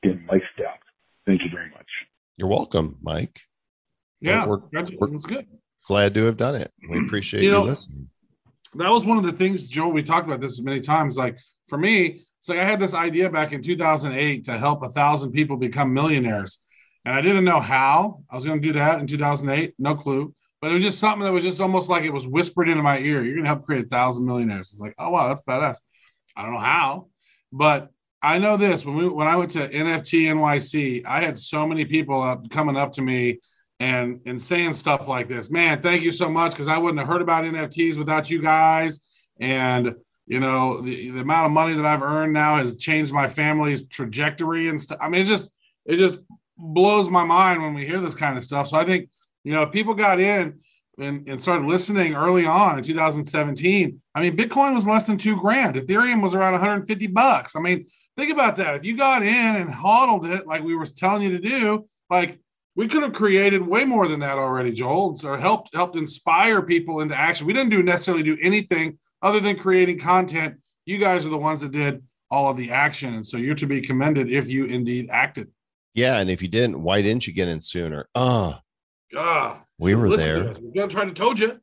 Again, 0.03 0.24
Mike 0.31 0.42
Stout. 0.55 0.79
Thank 1.27 1.42
you 1.42 1.48
very 1.53 1.70
much. 1.70 1.87
You're 2.37 2.48
welcome, 2.48 2.98
Mike. 3.03 3.40
Yeah, 4.20 4.46
We're- 4.46 4.62
that's 4.72 4.90
we're- 4.92 5.12
that's 5.12 5.24
good. 5.24 5.46
Glad 5.87 6.14
to 6.14 6.24
have 6.24 6.37
done 6.37 6.55
it. 6.55 6.70
We 6.90 6.98
appreciate 7.01 7.42
You 7.42 7.48
you, 7.48 7.55
know- 7.55 7.62
listening. 7.64 8.11
that 8.74 8.90
was 8.90 9.05
one 9.07 9.16
of 9.16 9.24
the 9.24 9.33
things, 9.33 9.68
Joe. 9.68 9.88
We 9.88 10.03
talked 10.03 10.27
about 10.27 10.40
this 10.40 10.61
many 10.62 10.81
times. 10.81 11.16
Like 11.16 11.38
for 11.66 11.79
me, 11.79 12.22
it's 12.38 12.48
like 12.48 12.59
I 12.59 12.64
had 12.64 12.81
this 12.81 12.94
idea 12.94 13.31
back 13.31 13.53
in 13.53 13.62
2008 13.62 14.44
to 14.44 14.59
help 14.59 14.83
a 14.83 14.90
thousand 14.90 15.33
people 15.33 15.57
become 15.57 15.94
millionaires, 15.94 16.62
and 17.07 17.14
I 17.14 17.22
didn't 17.22 17.44
know 17.44 17.61
how 17.61 18.22
I 18.31 18.35
was 18.35 18.44
going 18.44 18.61
to 18.61 18.66
do 18.66 18.74
that 18.74 19.01
in 19.01 19.07
2008. 19.07 19.74
No 19.79 19.94
clue, 19.94 20.35
but 20.60 20.70
it 20.70 20.74
was 20.74 20.82
just 20.82 20.98
something 20.98 21.22
that 21.22 21.32
was 21.32 21.44
just 21.44 21.60
almost 21.60 21.88
like 21.88 22.04
it 22.04 22.12
was 22.12 22.26
whispered 22.26 22.68
into 22.68 22.82
my 22.82 22.98
ear. 22.98 23.22
You're 23.22 23.34
going 23.34 23.44
to 23.44 23.48
help 23.48 23.64
create 23.64 23.84
a 23.84 23.88
thousand 23.88 24.26
millionaires. 24.26 24.70
It's 24.70 24.80
like, 24.80 24.94
oh 24.98 25.10
wow, 25.10 25.28
that's 25.28 25.42
badass. 25.42 25.76
I 26.36 26.42
don't 26.42 26.52
know 26.52 26.60
how, 26.60 27.08
but 27.52 27.90
I 28.22 28.38
know 28.38 28.56
this. 28.56 28.84
When 28.84 28.96
we 28.96 29.08
when 29.08 29.26
I 29.26 29.36
went 29.36 29.52
to 29.52 29.68
NFT 29.68 30.24
NYC, 30.24 31.04
I 31.06 31.20
had 31.20 31.38
so 31.38 31.66
many 31.66 31.84
people 31.84 32.22
up 32.22 32.48
coming 32.50 32.76
up 32.76 32.92
to 32.92 33.02
me 33.02 33.40
and 33.80 34.20
and 34.26 34.40
saying 34.42 34.74
stuff 34.74 35.06
like 35.06 35.28
this 35.28 35.50
man 35.52 35.80
thank 35.80 36.02
you 36.02 36.10
so 36.10 36.28
much 36.28 36.50
because 36.50 36.66
i 36.66 36.76
wouldn't 36.76 36.98
have 36.98 37.06
heard 37.06 37.22
about 37.22 37.44
nfts 37.44 37.96
without 37.96 38.28
you 38.28 38.42
guys 38.42 39.08
and 39.38 39.94
you 40.28 40.40
know, 40.40 40.82
the, 40.82 41.10
the 41.10 41.20
amount 41.20 41.46
of 41.46 41.52
money 41.52 41.72
that 41.72 41.86
I've 41.86 42.02
earned 42.02 42.34
now 42.34 42.56
has 42.56 42.76
changed 42.76 43.12
my 43.12 43.28
family's 43.28 43.86
trajectory 43.86 44.68
and 44.68 44.80
stuff. 44.80 44.98
I 45.00 45.08
mean, 45.08 45.22
it 45.22 45.24
just 45.24 45.50
it 45.86 45.96
just 45.96 46.20
blows 46.58 47.08
my 47.08 47.24
mind 47.24 47.62
when 47.62 47.72
we 47.72 47.86
hear 47.86 47.98
this 47.98 48.14
kind 48.14 48.36
of 48.36 48.44
stuff. 48.44 48.68
So 48.68 48.76
I 48.76 48.84
think, 48.84 49.08
you 49.44 49.53
know, 49.53 49.62
if 49.62 49.72
people 49.72 49.94
got 49.94 50.20
in 50.20 50.61
and, 50.98 51.29
and 51.29 51.40
started 51.40 51.66
listening 51.66 52.14
early 52.14 52.44
on 52.46 52.79
in 52.79 52.85
2017, 52.85 54.01
I 54.14 54.20
mean, 54.20 54.37
Bitcoin 54.37 54.74
was 54.74 54.87
less 54.87 55.07
than 55.07 55.16
two 55.16 55.37
grand. 55.37 55.77
Ethereum 55.77 56.22
was 56.22 56.35
around 56.35 56.53
150 56.53 57.07
bucks. 57.09 57.57
I 57.57 57.61
mean, 57.61 57.87
think 58.16 58.33
about 58.33 58.57
that. 58.57 58.74
If 58.74 58.85
you 58.85 58.96
got 58.96 59.22
in 59.22 59.57
and 59.57 59.70
hodled 59.70 60.27
it 60.27 60.46
like 60.46 60.62
we 60.62 60.74
were 60.74 60.87
telling 60.87 61.22
you 61.22 61.31
to 61.31 61.38
do, 61.38 61.88
like 62.11 62.38
we 62.74 62.88
could 62.88 63.03
have 63.03 63.12
created 63.12 63.66
way 63.66 63.85
more 63.85 64.09
than 64.09 64.20
that 64.20 64.38
already, 64.38 64.72
Joel, 64.72 65.18
or 65.24 65.37
helped 65.37 65.74
helped 65.74 65.96
inspire 65.96 66.62
people 66.62 67.01
into 67.01 67.16
action. 67.16 67.46
We 67.46 67.53
didn't 67.53 67.70
do 67.70 67.83
necessarily 67.83 68.22
do 68.22 68.38
anything 68.40 68.98
other 69.22 69.40
than 69.40 69.57
creating 69.57 69.98
content. 69.98 70.57
You 70.87 70.98
guys 70.98 71.27
are 71.27 71.31
the 71.31 71.38
ones 71.38 71.61
that 71.61 71.72
did 71.72 72.03
all 72.31 72.51
of 72.51 72.57
the 72.57 72.70
action. 72.70 73.14
And 73.14 73.27
so 73.27 73.37
you're 73.37 73.55
to 73.57 73.66
be 73.66 73.81
commended 73.81 74.31
if 74.31 74.48
you 74.48 74.66
indeed 74.66 75.09
acted. 75.11 75.51
Yeah. 75.94 76.18
And 76.18 76.31
if 76.31 76.42
you 76.42 76.48
didn't, 76.48 76.83
why 76.83 77.03
didn't 77.03 77.27
you 77.27 77.33
get 77.33 77.48
in 77.48 77.61
sooner? 77.61 78.09
Oh, 78.14 78.59
Ah, 79.16 79.64
we 79.78 79.94
were 79.94 80.16
there. 80.16 80.54
to. 80.54 80.60
We're 80.60 80.72
gonna 80.72 80.88
try 80.88 81.04
to 81.04 81.12
told 81.12 81.38
you. 81.38 81.60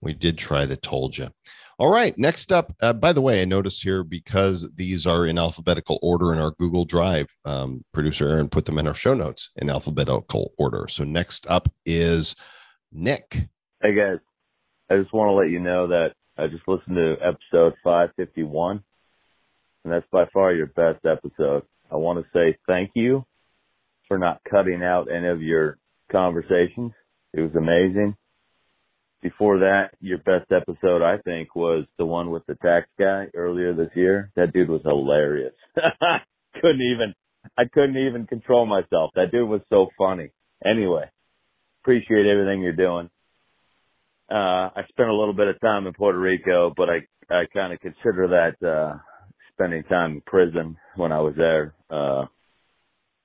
We 0.00 0.14
did 0.14 0.38
try 0.38 0.64
to 0.66 0.76
told 0.76 1.18
you. 1.18 1.28
All 1.78 1.92
right. 1.92 2.16
Next 2.18 2.52
up, 2.52 2.74
uh, 2.82 2.92
by 2.92 3.12
the 3.12 3.20
way, 3.20 3.40
I 3.40 3.44
notice 3.44 3.80
here 3.80 4.02
because 4.02 4.72
these 4.76 5.06
are 5.06 5.26
in 5.26 5.38
alphabetical 5.38 5.98
order 6.02 6.32
in 6.32 6.40
our 6.40 6.50
Google 6.52 6.84
Drive, 6.84 7.28
um, 7.44 7.84
producer 7.92 8.28
Aaron 8.28 8.48
put 8.48 8.64
them 8.64 8.78
in 8.78 8.88
our 8.88 8.94
show 8.94 9.14
notes 9.14 9.50
in 9.56 9.70
alphabetical 9.70 10.52
order. 10.58 10.88
So 10.88 11.04
next 11.04 11.46
up 11.48 11.68
is 11.86 12.34
Nick. 12.90 13.48
Hey 13.80 13.94
guys, 13.94 14.18
I 14.90 14.96
just 14.96 15.12
want 15.12 15.28
to 15.28 15.34
let 15.34 15.50
you 15.50 15.60
know 15.60 15.86
that 15.88 16.14
I 16.36 16.48
just 16.48 16.66
listened 16.66 16.96
to 16.96 17.16
episode 17.20 17.74
551, 17.84 18.82
and 19.84 19.92
that's 19.92 20.06
by 20.10 20.26
far 20.32 20.52
your 20.52 20.66
best 20.66 21.04
episode. 21.04 21.62
I 21.90 21.96
want 21.96 22.24
to 22.24 22.30
say 22.32 22.56
thank 22.66 22.90
you 22.94 23.24
for 24.08 24.18
not 24.18 24.40
cutting 24.48 24.82
out 24.82 25.12
any 25.12 25.28
of 25.28 25.42
your 25.42 25.78
conversations. 26.10 26.92
It 27.32 27.40
was 27.40 27.54
amazing. 27.56 28.16
Before 29.20 29.58
that, 29.58 29.90
your 30.00 30.18
best 30.18 30.50
episode, 30.52 31.02
I 31.02 31.18
think, 31.18 31.54
was 31.56 31.86
the 31.98 32.06
one 32.06 32.30
with 32.30 32.46
the 32.46 32.54
tax 32.56 32.86
guy 32.98 33.26
earlier 33.34 33.74
this 33.74 33.90
year. 33.94 34.30
That 34.36 34.52
dude 34.52 34.68
was 34.68 34.82
hilarious. 34.84 35.54
couldn't 36.60 36.82
even, 36.82 37.14
I 37.56 37.64
couldn't 37.72 37.96
even 37.96 38.26
control 38.26 38.64
myself. 38.64 39.10
That 39.16 39.32
dude 39.32 39.48
was 39.48 39.62
so 39.68 39.88
funny. 39.98 40.30
Anyway, 40.64 41.04
appreciate 41.82 42.26
everything 42.26 42.62
you're 42.62 42.72
doing. 42.72 43.10
Uh, 44.30 44.70
I 44.76 44.82
spent 44.88 45.08
a 45.08 45.14
little 45.14 45.34
bit 45.34 45.48
of 45.48 45.60
time 45.60 45.86
in 45.86 45.94
Puerto 45.94 46.18
Rico, 46.18 46.72
but 46.76 46.88
I, 46.88 47.34
I 47.34 47.44
kind 47.52 47.72
of 47.72 47.80
consider 47.80 48.28
that, 48.28 48.66
uh, 48.66 48.98
spending 49.54 49.82
time 49.84 50.12
in 50.12 50.20
prison 50.20 50.76
when 50.94 51.10
I 51.10 51.20
was 51.20 51.34
there. 51.36 51.74
Uh, 51.90 52.26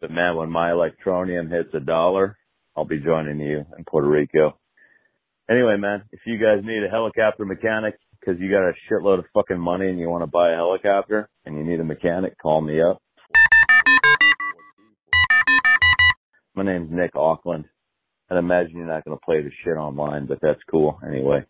but 0.01 0.09
man, 0.09 0.35
when 0.35 0.49
my 0.49 0.71
Electroneum 0.71 1.51
hits 1.51 1.69
a 1.75 1.79
dollar, 1.79 2.37
I'll 2.75 2.85
be 2.85 2.99
joining 2.99 3.39
you 3.39 3.65
in 3.77 3.83
Puerto 3.85 4.07
Rico. 4.07 4.57
Anyway, 5.49 5.77
man, 5.77 6.03
if 6.11 6.21
you 6.25 6.37
guys 6.37 6.63
need 6.63 6.83
a 6.83 6.89
helicopter 6.89 7.45
mechanic 7.45 7.95
because 8.19 8.39
you 8.39 8.49
got 8.49 8.67
a 8.67 8.73
shitload 8.89 9.19
of 9.19 9.25
fucking 9.33 9.59
money 9.59 9.89
and 9.89 9.99
you 9.99 10.09
want 10.09 10.23
to 10.23 10.27
buy 10.27 10.51
a 10.51 10.55
helicopter 10.55 11.29
and 11.45 11.55
you 11.55 11.63
need 11.63 11.79
a 11.79 11.83
mechanic, 11.83 12.37
call 12.39 12.61
me 12.61 12.81
up. 12.81 13.01
My 16.55 16.63
name's 16.63 16.91
Nick 16.91 17.15
Auckland. 17.15 17.65
I'd 18.29 18.37
imagine 18.37 18.77
you're 18.77 18.87
not 18.87 19.05
going 19.05 19.17
to 19.17 19.25
play 19.25 19.41
the 19.41 19.51
shit 19.63 19.77
online, 19.77 20.25
but 20.25 20.39
that's 20.41 20.61
cool. 20.71 20.99
Anyway, 21.05 21.45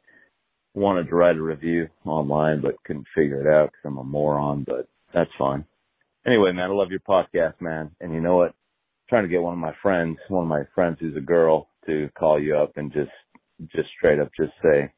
wanted 0.73 1.07
to 1.07 1.15
write 1.15 1.37
a 1.37 1.41
review 1.41 1.87
online, 2.05 2.61
but 2.61 2.75
couldn't 2.85 3.07
figure 3.15 3.39
it 3.39 3.47
out 3.47 3.67
because 3.67 3.85
I'm 3.85 3.97
a 3.97 4.03
moron, 4.03 4.65
but 4.67 4.87
that's 5.13 5.31
fine. 5.37 5.65
Anyway, 6.25 6.51
man, 6.51 6.71
I 6.71 6.73
love 6.73 6.89
your 6.89 6.99
podcast, 7.01 7.61
man. 7.61 7.91
And 8.01 8.13
you 8.13 8.21
know 8.21 8.35
what? 8.35 8.55
Trying 9.09 9.23
to 9.23 9.29
get 9.29 9.41
one 9.41 9.53
of 9.53 9.59
my 9.59 9.73
friends, 9.81 10.17
one 10.29 10.43
of 10.43 10.49
my 10.49 10.63
friends 10.73 10.97
who's 10.99 11.15
a 11.17 11.21
girl, 11.21 11.69
to 11.85 12.09
call 12.17 12.41
you 12.41 12.57
up 12.57 12.71
and 12.77 12.91
just, 12.93 13.11
just 13.75 13.89
straight 13.97 14.19
up 14.19 14.31
just 14.39 14.53
say, 14.63 14.91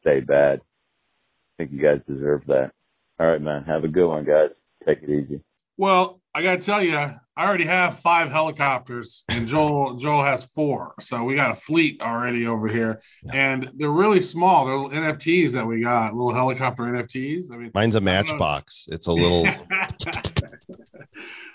stay 0.00 0.20
bad. 0.20 0.60
I 0.60 1.64
think 1.64 1.72
you 1.72 1.82
guys 1.82 2.00
deserve 2.08 2.42
that. 2.46 2.72
All 3.20 3.26
right, 3.26 3.42
man. 3.42 3.64
Have 3.64 3.84
a 3.84 3.88
good 3.88 4.08
one, 4.08 4.24
guys. 4.24 4.50
Take 4.86 5.02
it 5.02 5.10
easy. 5.10 5.42
Well, 5.76 6.21
I 6.34 6.42
gotta 6.42 6.64
tell 6.64 6.82
you, 6.82 6.96
I 6.96 7.18
already 7.36 7.64
have 7.64 7.98
five 7.98 8.30
helicopters, 8.30 9.24
and 9.28 9.46
Joel 9.46 9.96
Joel 9.96 10.24
has 10.24 10.46
four. 10.46 10.94
So 11.00 11.22
we 11.24 11.34
got 11.34 11.50
a 11.50 11.54
fleet 11.54 12.00
already 12.00 12.46
over 12.46 12.68
here, 12.68 13.02
and 13.32 13.70
they're 13.74 13.90
really 13.90 14.20
small. 14.20 14.64
They're 14.64 14.76
little 14.78 14.98
NFTs 14.98 15.52
that 15.52 15.66
we 15.66 15.82
got, 15.82 16.14
little 16.14 16.32
helicopter 16.32 16.84
NFTs. 16.84 17.52
I 17.52 17.56
mean, 17.56 17.70
Mine's 17.74 17.96
a 17.96 18.00
matchbox. 18.00 18.88
It's 18.90 19.08
a 19.08 19.12
little. 19.12 19.46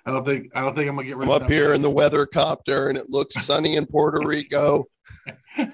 I 0.06 0.12
don't 0.12 0.24
think 0.26 0.56
I 0.56 0.62
don't 0.62 0.76
think 0.76 0.90
I'm 0.90 0.96
gonna 0.96 1.08
get 1.08 1.18
rid 1.18 1.28
I'm 1.28 1.36
of 1.36 1.44
up 1.44 1.50
here 1.50 1.74
in 1.74 1.82
the 1.82 1.90
weather 1.90 2.28
copter, 2.28 2.90
and 2.90 2.98
it 2.98 3.10
looks 3.10 3.44
sunny 3.44 3.78
in 3.78 3.88
Puerto 3.88 4.26
Rico. 4.26 4.86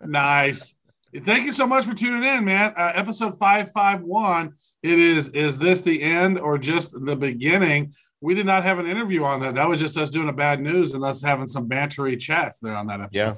nice. 0.00 0.76
Thank 1.14 1.44
you 1.44 1.52
so 1.52 1.66
much 1.66 1.86
for 1.86 1.94
tuning 1.94 2.22
in, 2.22 2.44
man. 2.44 2.72
Uh, 2.76 2.92
episode 2.94 3.36
five 3.38 3.72
five 3.72 4.00
one. 4.00 4.54
It 4.82 4.98
is. 4.98 5.28
Is 5.30 5.58
this 5.58 5.82
the 5.82 6.02
end 6.02 6.38
or 6.38 6.58
just 6.58 7.04
the 7.04 7.16
beginning? 7.16 7.94
We 8.20 8.34
did 8.34 8.46
not 8.46 8.62
have 8.64 8.78
an 8.78 8.86
interview 8.86 9.24
on 9.24 9.40
that. 9.40 9.54
That 9.54 9.68
was 9.68 9.80
just 9.80 9.96
us 9.96 10.10
doing 10.10 10.28
a 10.28 10.32
bad 10.32 10.60
news 10.60 10.94
and 10.94 11.04
us 11.04 11.22
having 11.22 11.46
some 11.46 11.68
bantery 11.68 12.18
chats 12.18 12.58
there 12.60 12.74
on 12.74 12.86
that 12.88 13.00
episode. 13.00 13.18
Yeah. 13.18 13.34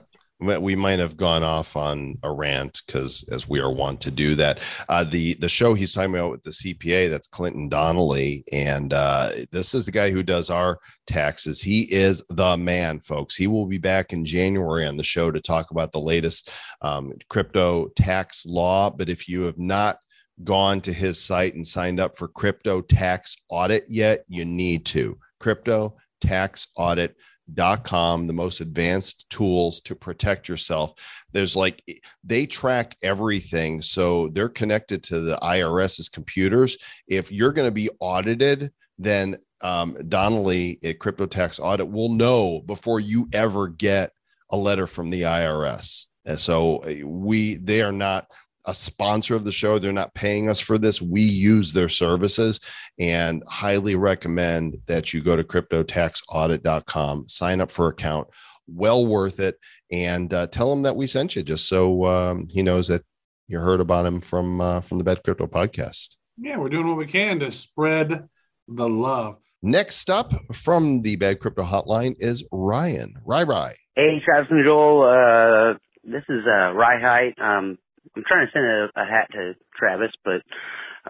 We- 0.58 0.74
might 0.76 0.98
have 0.98 1.16
gone 1.16 1.42
off 1.42 1.74
on 1.76 2.18
a 2.22 2.30
rant 2.30 2.82
because, 2.86 3.26
as 3.30 3.48
we 3.48 3.60
are 3.60 3.72
wont 3.72 4.00
to 4.02 4.10
do 4.10 4.34
that, 4.34 4.58
uh, 4.90 5.04
the 5.04 5.34
the 5.34 5.48
show 5.48 5.72
he's 5.72 5.94
talking 5.94 6.12
about 6.12 6.32
with 6.32 6.42
the 6.42 6.50
CPA 6.50 7.08
that's 7.08 7.28
Clinton 7.28 7.68
Donnelly, 7.68 8.44
and 8.52 8.92
uh, 8.92 9.30
this 9.52 9.72
is 9.72 9.86
the 9.86 9.92
guy 9.92 10.10
who 10.10 10.22
does 10.22 10.50
our 10.50 10.78
taxes. 11.06 11.62
He 11.62 11.82
is 11.82 12.22
the 12.28 12.56
man, 12.58 13.00
folks. 13.00 13.36
He 13.36 13.46
will 13.46 13.66
be 13.66 13.78
back 13.78 14.12
in 14.12 14.24
January 14.24 14.86
on 14.86 14.98
the 14.98 15.04
show 15.04 15.30
to 15.30 15.40
talk 15.40 15.70
about 15.70 15.92
the 15.92 16.00
latest 16.00 16.50
um, 16.82 17.12
crypto 17.30 17.88
tax 17.96 18.44
law. 18.44 18.90
But 18.90 19.08
if 19.08 19.28
you 19.28 19.42
have 19.42 19.58
not 19.58 19.98
gone 20.42 20.80
to 20.80 20.92
his 20.92 21.22
site 21.22 21.54
and 21.54 21.66
signed 21.66 22.00
up 22.00 22.18
for 22.18 22.28
crypto 22.28 22.80
tax 22.80 23.36
audit 23.48 23.84
yet, 23.88 24.24
you 24.28 24.44
need 24.44 24.84
to. 24.86 25.18
Crypto 25.38 25.96
tax 26.20 26.68
audit 26.76 27.14
dot 27.52 27.84
com 27.84 28.26
the 28.26 28.32
most 28.32 28.60
advanced 28.60 29.28
tools 29.28 29.82
to 29.82 29.94
protect 29.94 30.48
yourself. 30.48 30.94
There's 31.32 31.54
like 31.54 31.84
they 32.24 32.46
track 32.46 32.96
everything 33.02 33.82
so 33.82 34.28
they're 34.28 34.48
connected 34.48 35.02
to 35.04 35.20
the 35.20 35.38
irs's 35.44 36.08
computers. 36.08 36.78
If 37.06 37.30
you're 37.30 37.52
going 37.52 37.68
to 37.68 37.74
be 37.74 37.90
audited 38.00 38.72
then 38.98 39.36
um, 39.60 39.96
donnelly 40.08 40.78
at 40.84 40.98
crypto 41.00 41.26
tax 41.26 41.60
audit 41.60 41.90
will 41.90 42.10
know 42.10 42.62
before 42.64 43.00
you 43.00 43.28
ever 43.32 43.68
get 43.68 44.12
a 44.50 44.56
letter 44.56 44.86
from 44.86 45.10
the 45.10 45.22
irs 45.22 46.06
and 46.24 46.38
so 46.38 46.78
uh, 46.78 47.06
we 47.06 47.56
they 47.56 47.82
are 47.82 47.92
not 47.92 48.26
a 48.66 48.74
sponsor 48.74 49.34
of 49.34 49.44
the 49.44 49.52
show 49.52 49.78
they're 49.78 49.92
not 49.92 50.14
paying 50.14 50.48
us 50.48 50.60
for 50.60 50.78
this 50.78 51.00
we 51.02 51.20
use 51.20 51.72
their 51.72 51.88
services 51.88 52.60
and 52.98 53.42
highly 53.48 53.96
recommend 53.96 54.76
that 54.86 55.12
you 55.12 55.20
go 55.20 55.36
to 55.36 55.44
cryptotaxaudit.com 55.44 57.28
sign 57.28 57.60
up 57.60 57.70
for 57.70 57.88
account 57.88 58.28
well 58.66 59.06
worth 59.06 59.40
it 59.40 59.56
and 59.92 60.32
uh, 60.32 60.46
tell 60.46 60.72
him 60.72 60.82
that 60.82 60.96
we 60.96 61.06
sent 61.06 61.36
you 61.36 61.42
just 61.42 61.68
so 61.68 62.04
um, 62.06 62.46
he 62.50 62.62
knows 62.62 62.88
that 62.88 63.02
you 63.46 63.58
heard 63.58 63.80
about 63.80 64.06
him 64.06 64.20
from 64.20 64.60
uh, 64.60 64.80
from 64.80 64.98
the 64.98 65.04
bad 65.04 65.22
crypto 65.22 65.46
podcast 65.46 66.16
Yeah, 66.38 66.56
we're 66.58 66.70
doing 66.70 66.86
what 66.88 66.96
we 66.96 67.06
can 67.06 67.38
to 67.40 67.52
spread 67.52 68.28
the 68.66 68.88
love. 68.88 69.36
next 69.62 70.08
up 70.08 70.32
from 70.54 71.02
the 71.02 71.16
bad 71.16 71.40
crypto 71.40 71.62
hotline 71.62 72.14
is 72.18 72.42
ryan 72.50 73.14
rai 73.26 73.44
rai 73.44 73.72
Hey, 73.96 74.20
Travis 74.24 74.48
and 74.50 74.64
Joel. 74.64 75.04
Uh, 75.04 75.78
this 76.02 76.24
is 76.28 76.42
uh, 76.48 76.72
Rye 76.72 77.00
Height. 77.00 77.34
Um, 77.40 77.78
I'm 78.16 78.24
trying 78.26 78.46
to 78.46 78.52
send 78.52 78.64
a, 78.64 78.88
a 78.96 79.04
hat 79.04 79.28
to 79.32 79.54
Travis, 79.76 80.12
but 80.24 80.42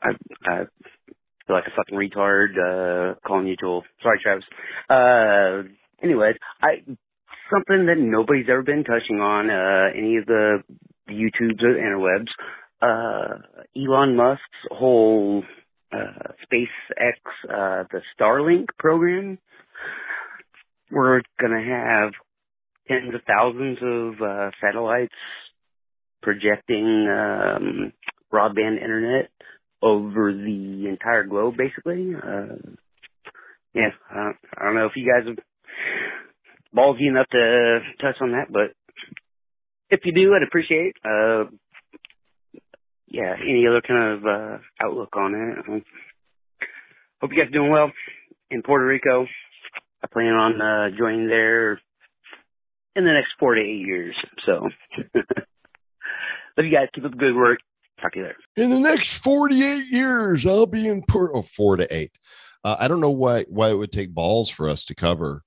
I, 0.02 0.10
I 0.46 0.58
feel 1.46 1.56
like 1.56 1.64
a 1.66 1.76
fucking 1.76 1.98
retard 1.98 2.56
uh, 2.58 3.14
calling 3.26 3.46
you 3.46 3.56
Joel. 3.60 3.84
Sorry, 4.02 4.18
Travis. 4.22 4.44
Uh, 4.88 5.68
anyways, 6.02 6.36
I 6.62 6.82
something 7.52 7.86
that 7.86 7.98
nobody's 7.98 8.46
ever 8.50 8.62
been 8.62 8.84
touching 8.84 9.20
on 9.20 9.50
uh, 9.50 9.90
any 9.96 10.16
of 10.16 10.26
the 10.26 10.62
YouTubes 11.10 11.62
or 11.62 11.74
interwebs. 11.74 12.30
Uh, 12.80 13.38
Elon 13.76 14.16
Musk's 14.16 14.42
whole 14.70 15.42
uh, 15.92 16.32
SpaceX, 16.42 17.18
uh, 17.48 17.84
the 17.90 18.00
Starlink 18.18 18.66
program. 18.78 19.38
We're 20.90 21.22
gonna 21.40 21.62
have 21.62 22.12
tens 22.88 23.14
of 23.14 23.20
thousands 23.26 23.78
of 23.82 24.22
uh, 24.22 24.50
satellites 24.60 25.14
projecting 26.24 27.08
um, 27.08 27.94
broadband 28.32 28.82
internet 28.82 29.30
over 29.82 30.32
the 30.34 30.86
entire 30.88 31.24
globe, 31.24 31.56
basically. 31.58 32.14
Uh, 32.16 32.56
yeah, 33.74 33.90
I 34.10 34.16
don't, 34.16 34.36
I 34.58 34.64
don't 34.64 34.76
know 34.76 34.86
if 34.86 34.96
you 34.96 35.06
guys 35.12 35.28
are 35.28 35.36
ballsy 36.76 37.08
enough 37.08 37.28
to 37.30 37.80
touch 38.00 38.16
on 38.20 38.32
that, 38.32 38.52
but 38.52 38.72
if 39.90 40.00
you 40.04 40.12
do, 40.14 40.34
I'd 40.34 40.46
appreciate. 40.46 40.94
Uh, 41.04 41.44
yeah, 43.08 43.34
any 43.42 43.66
other 43.68 43.82
kind 43.86 44.18
of 44.18 44.26
uh, 44.26 44.58
outlook 44.82 45.16
on 45.16 45.34
it. 45.34 45.58
Um, 45.68 45.82
hope 47.20 47.30
you 47.32 47.38
guys 47.38 47.48
are 47.48 47.52
doing 47.52 47.70
well 47.70 47.92
in 48.50 48.62
Puerto 48.62 48.86
Rico. 48.86 49.26
I 50.02 50.06
plan 50.12 50.34
on 50.34 50.60
uh, 50.60 50.96
joining 50.98 51.28
there 51.28 51.74
in 52.96 53.04
the 53.04 53.12
next 53.12 53.34
four 53.38 53.54
to 53.54 53.60
eight 53.60 53.86
years. 53.86 54.16
So, 54.46 54.68
love 56.56 56.66
you 56.66 56.72
guys. 56.72 56.88
Keep 56.94 57.04
up 57.04 57.10
the 57.12 57.16
good 57.16 57.36
work. 57.36 57.58
Talk 58.00 58.12
to 58.12 58.18
you 58.18 58.24
later. 58.24 58.36
In 58.56 58.70
the 58.70 58.80
next 58.80 59.14
48 59.18 59.84
years, 59.90 60.46
I'll 60.46 60.66
be 60.66 60.88
in 60.88 61.02
Port. 61.08 61.32
Oh, 61.34 61.42
four 61.42 61.76
to 61.76 61.94
eight. 61.94 62.12
Uh, 62.64 62.76
I 62.78 62.88
don't 62.88 63.00
know 63.00 63.10
why 63.10 63.44
why 63.48 63.70
it 63.70 63.74
would 63.74 63.92
take 63.92 64.14
balls 64.14 64.48
for 64.50 64.68
us 64.68 64.84
to 64.86 64.94
cover 64.94 65.42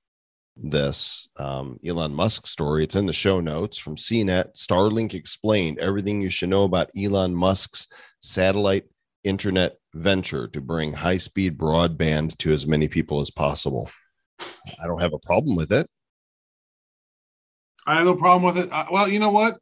this 0.56 1.30
um, 1.38 1.80
Elon 1.86 2.14
Musk 2.14 2.48
story. 2.48 2.84
It's 2.84 2.96
in 2.96 3.06
the 3.06 3.14
show 3.14 3.40
notes 3.40 3.78
from 3.78 3.96
CNET. 3.96 4.54
Starlink 4.56 5.14
explained 5.14 5.80
everything 5.80 6.22
you 6.22 6.30
should 6.30 6.50
know 6.50 6.64
about 6.64 6.90
Elon 6.98 7.36
Musk's 7.36 7.88
satellite 8.22 8.86
internet 9.24 9.78
venture 9.94 10.48
to 10.48 10.62
bring 10.62 10.94
high 10.94 11.18
speed 11.18 11.58
broadband 11.58 12.38
to 12.38 12.54
as 12.54 12.68
many 12.68 12.88
people 12.88 13.20
as 13.20 13.32
possible. 13.32 13.90
I 14.40 14.88
don't 14.88 15.02
have 15.02 15.14
a 15.14 15.20
problem 15.20 15.56
with 15.56 15.72
it. 15.72 15.88
I 17.86 17.96
have 17.96 18.06
no 18.06 18.16
problem 18.16 18.44
with 18.44 18.66
it. 18.66 18.72
Uh, 18.72 18.86
well, 18.92 19.08
you 19.08 19.20
know 19.20 19.32
what? 19.32 19.56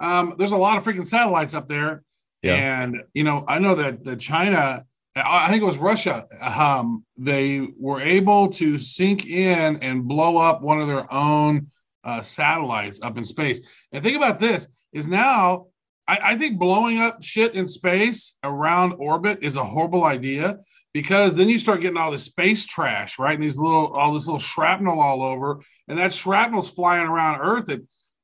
Um, 0.00 0.34
there's 0.38 0.52
a 0.52 0.56
lot 0.56 0.76
of 0.78 0.84
freaking 0.84 1.06
satellites 1.06 1.54
up 1.54 1.68
there, 1.68 2.02
Yeah. 2.42 2.54
and 2.54 3.02
you 3.14 3.24
know, 3.24 3.44
I 3.46 3.58
know 3.58 3.74
that 3.74 4.02
the 4.04 4.16
China, 4.16 4.84
I 5.14 5.50
think 5.50 5.62
it 5.62 5.66
was 5.66 5.78
Russia, 5.78 6.26
um, 6.40 7.04
they 7.16 7.68
were 7.78 8.00
able 8.00 8.48
to 8.52 8.78
sink 8.78 9.26
in 9.26 9.76
and 9.76 10.08
blow 10.08 10.38
up 10.38 10.62
one 10.62 10.80
of 10.80 10.86
their 10.88 11.12
own 11.12 11.68
uh, 12.02 12.22
satellites 12.22 13.00
up 13.02 13.18
in 13.18 13.24
space. 13.24 13.60
And 13.92 14.02
think 14.02 14.16
about 14.16 14.40
this: 14.40 14.66
is 14.92 15.06
now 15.06 15.66
I, 16.08 16.18
I 16.32 16.36
think 16.36 16.58
blowing 16.58 16.98
up 16.98 17.22
shit 17.22 17.54
in 17.54 17.66
space 17.66 18.36
around 18.42 18.94
orbit 18.94 19.38
is 19.42 19.56
a 19.56 19.64
horrible 19.64 20.04
idea 20.04 20.58
because 20.92 21.36
then 21.36 21.48
you 21.48 21.56
start 21.58 21.80
getting 21.82 21.96
all 21.96 22.10
this 22.10 22.24
space 22.24 22.66
trash, 22.66 23.16
right? 23.18 23.34
And 23.34 23.44
these 23.44 23.58
little, 23.58 23.94
all 23.94 24.12
this 24.12 24.26
little 24.26 24.40
shrapnel 24.40 24.98
all 24.98 25.22
over, 25.22 25.60
and 25.86 25.96
that 25.98 26.12
shrapnel's 26.12 26.70
flying 26.70 27.06
around 27.06 27.38
Earth 27.40 27.70
at 27.70 27.80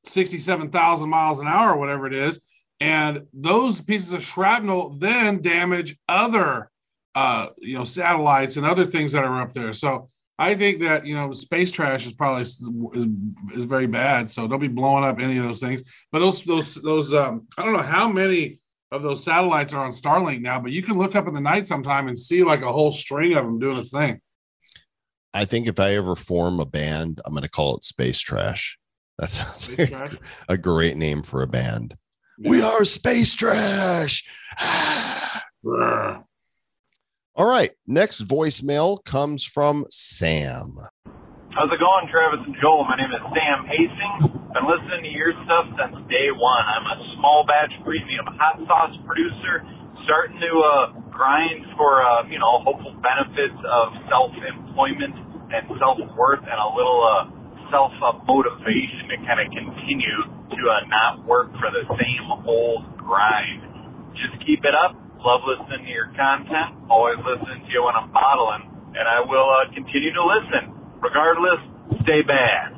67,000 0.07 1.09
miles 1.09 1.41
an 1.41 1.47
hour 1.47 1.75
or 1.75 1.79
whatever 1.79 2.07
it 2.07 2.15
is. 2.15 2.41
And 2.81 3.27
those 3.33 3.81
pieces 3.81 4.13
of 4.13 4.23
shrapnel 4.23 4.91
then 4.99 5.41
damage 5.41 5.97
other, 6.09 6.71
uh, 7.15 7.49
you 7.59 7.77
know, 7.77 7.85
satellites 7.85 8.57
and 8.57 8.67
other 8.67 8.87
things 8.87 9.13
that 9.13 9.25
are 9.25 9.41
up 9.41 9.55
there. 9.55 9.73
So 9.73 10.09
I 10.39 10.55
think 10.55 10.81
that 10.81 11.07
you 11.07 11.15
know 11.15 11.33
space 11.33 11.73
trash 11.73 12.07
is 12.07 12.13
probably 12.13 12.43
is, 12.43 12.69
is 13.55 13.65
very 13.65 13.87
bad. 13.87 14.31
So 14.31 14.47
don't 14.47 14.61
be 14.61 14.69
blowing 14.69 15.05
up 15.05 15.19
any 15.19 15.39
of 15.39 15.45
those 15.45 15.61
things. 15.61 15.83
But 16.13 16.19
those 16.19 16.43
those 16.43 16.75
those 16.75 17.15
um, 17.15 17.47
I 17.57 17.65
don't 17.65 17.73
know 17.73 17.83
how 17.83 18.09
many 18.09 18.61
of 18.93 19.03
those 19.03 19.25
satellites 19.25 19.73
are 19.73 19.85
on 19.85 19.93
Starlink 19.93 20.43
now, 20.43 20.61
but 20.61 20.73
you 20.73 20.83
can 20.83 20.99
look 20.99 21.17
up 21.17 21.27
in 21.27 21.35
the 21.35 21.41
night 21.41 21.67
sometime 21.67 22.09
and 22.09 22.19
see 22.19 22.45
like 22.45 22.63
a 22.63 22.73
whole 22.73 22.93
string 22.93 23.35
of 23.35 23.45
them 23.45 23.59
doing 23.59 23.79
its 23.79 23.91
thing. 23.91 24.21
I 25.35 25.45
think 25.45 25.67
if 25.67 25.81
I 25.81 25.95
ever 25.95 26.15
form 26.15 26.61
a 26.61 26.67
band, 26.67 27.21
I'm 27.25 27.33
going 27.33 27.43
to 27.43 27.49
call 27.49 27.77
it 27.77 27.85
Space 27.85 28.21
Trash. 28.21 28.79
That 29.19 29.31
sounds 29.31 29.79
like 29.79 29.89
trash? 29.89 30.17
a 30.49 30.59
great 30.59 30.97
name 30.97 31.23
for 31.23 31.43
a 31.43 31.47
band. 31.47 31.97
We 32.39 32.61
are 32.61 32.85
Space 32.85 33.33
Trash. 33.35 34.25
All 37.37 37.49
right. 37.49 37.71
Next 37.87 38.21
voicemail 38.29 39.03
comes 39.05 39.45
from 39.45 39.87
Sam. 39.89 40.77
How's 41.57 41.73
it 41.73 41.81
going, 41.81 42.05
Travis 42.13 42.45
and 42.45 42.57
Joel? 42.61 42.85
My 42.85 43.01
name 43.01 43.09
is 43.09 43.25
Sam 43.33 43.65
Hastings. 43.65 44.37
Been 44.53 44.69
listening 44.69 45.09
to 45.09 45.13
your 45.13 45.33
stuff 45.49 45.65
since 45.81 45.97
day 46.13 46.29
one. 46.37 46.65
I'm 46.69 46.85
a 46.85 46.97
small 47.17 47.49
batch 47.49 47.73
premium 47.85 48.29
hot 48.37 48.61
sauce 48.69 48.93
producer, 49.09 49.65
starting 50.05 50.37
to 50.37 50.53
uh, 50.61 51.01
grind 51.09 51.65
for 51.81 52.05
uh, 52.05 52.29
you 52.29 52.37
know 52.37 52.61
hopeful 52.61 52.93
benefits 53.01 53.57
of 53.65 53.97
self-employment 54.13 55.17
and 55.57 55.65
self-worth, 55.81 56.45
and 56.45 56.59
a 56.61 56.71
little 56.77 57.01
uh, 57.01 57.36
self-motivation 57.71 59.11
to 59.11 59.17
kind 59.27 59.41
of 59.41 59.49
continue 59.53 60.19
to 60.55 60.61
uh, 60.71 60.87
not 60.89 61.25
work 61.27 61.53
for 61.61 61.71
the 61.71 61.85
same 61.99 62.27
old 62.47 62.85
grind. 62.99 63.63
Just 64.15 64.39
keep 64.47 64.65
it 64.65 64.75
up. 64.75 64.97
Love 65.21 65.43
listening 65.47 65.87
to 65.87 65.93
your 65.93 66.09
content. 66.17 66.77
Always 66.91 67.19
listening 67.27 67.67
to 67.67 67.71
you 67.73 67.85
when 67.85 67.95
I'm 67.97 68.13
bottling, 68.13 68.71
and 68.97 69.07
I 69.09 69.21
will 69.21 69.51
uh, 69.51 69.73
continue 69.75 70.13
to 70.15 70.25
listen. 70.25 70.75
Regardless, 71.03 71.61
stay 72.03 72.23
bad. 72.23 72.73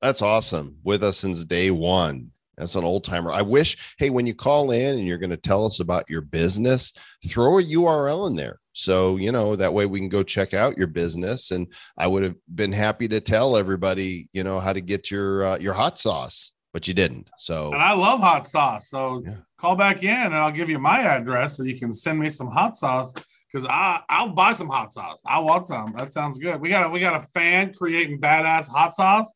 That's 0.00 0.22
awesome. 0.22 0.78
With 0.84 1.02
us 1.02 1.18
since 1.18 1.44
day 1.44 1.70
one. 1.70 2.32
That's 2.58 2.74
an 2.76 2.84
old 2.84 3.04
timer. 3.04 3.32
I 3.32 3.42
wish, 3.42 3.96
hey, 3.98 4.10
when 4.10 4.26
you 4.26 4.34
call 4.34 4.70
in 4.70 4.98
and 4.98 5.06
you're 5.06 5.18
going 5.18 5.30
to 5.30 5.36
tell 5.36 5.66
us 5.66 5.80
about 5.80 6.10
your 6.10 6.22
business, 6.22 6.92
throw 7.26 7.58
a 7.58 7.62
URL 7.64 8.28
in 8.28 8.36
there. 8.36 8.60
So, 8.72 9.16
you 9.16 9.32
know, 9.32 9.54
that 9.56 9.74
way 9.74 9.86
we 9.86 9.98
can 9.98 10.08
go 10.08 10.22
check 10.22 10.54
out 10.54 10.78
your 10.78 10.86
business. 10.86 11.50
And 11.50 11.66
I 11.98 12.06
would 12.06 12.22
have 12.22 12.36
been 12.54 12.72
happy 12.72 13.08
to 13.08 13.20
tell 13.20 13.56
everybody, 13.56 14.28
you 14.32 14.44
know, 14.44 14.60
how 14.60 14.72
to 14.72 14.80
get 14.80 15.10
your 15.10 15.44
uh, 15.44 15.58
your 15.58 15.74
hot 15.74 15.98
sauce, 15.98 16.52
but 16.72 16.88
you 16.88 16.94
didn't. 16.94 17.28
So 17.38 17.72
And 17.72 17.82
I 17.82 17.92
love 17.92 18.20
hot 18.20 18.46
sauce. 18.46 18.88
So 18.88 19.22
call 19.58 19.76
back 19.76 20.02
in 20.02 20.10
and 20.10 20.34
I'll 20.34 20.52
give 20.52 20.70
you 20.70 20.78
my 20.78 21.00
address 21.00 21.56
so 21.56 21.64
you 21.64 21.78
can 21.78 21.92
send 21.92 22.18
me 22.18 22.30
some 22.30 22.50
hot 22.50 22.76
sauce 22.76 23.14
because 23.52 23.66
I 23.66 24.00
I'll 24.08 24.30
buy 24.30 24.52
some 24.52 24.68
hot 24.68 24.92
sauce. 24.92 25.20
I 25.26 25.38
want 25.38 25.66
some. 25.66 25.94
That 25.96 26.12
sounds 26.12 26.38
good. 26.38 26.60
We 26.60 26.68
got 26.68 26.86
a 26.86 26.88
we 26.88 27.00
got 27.00 27.22
a 27.22 27.28
fan 27.28 27.72
creating 27.74 28.20
badass 28.20 28.68
hot 28.68 28.94
sauce. 28.94 29.32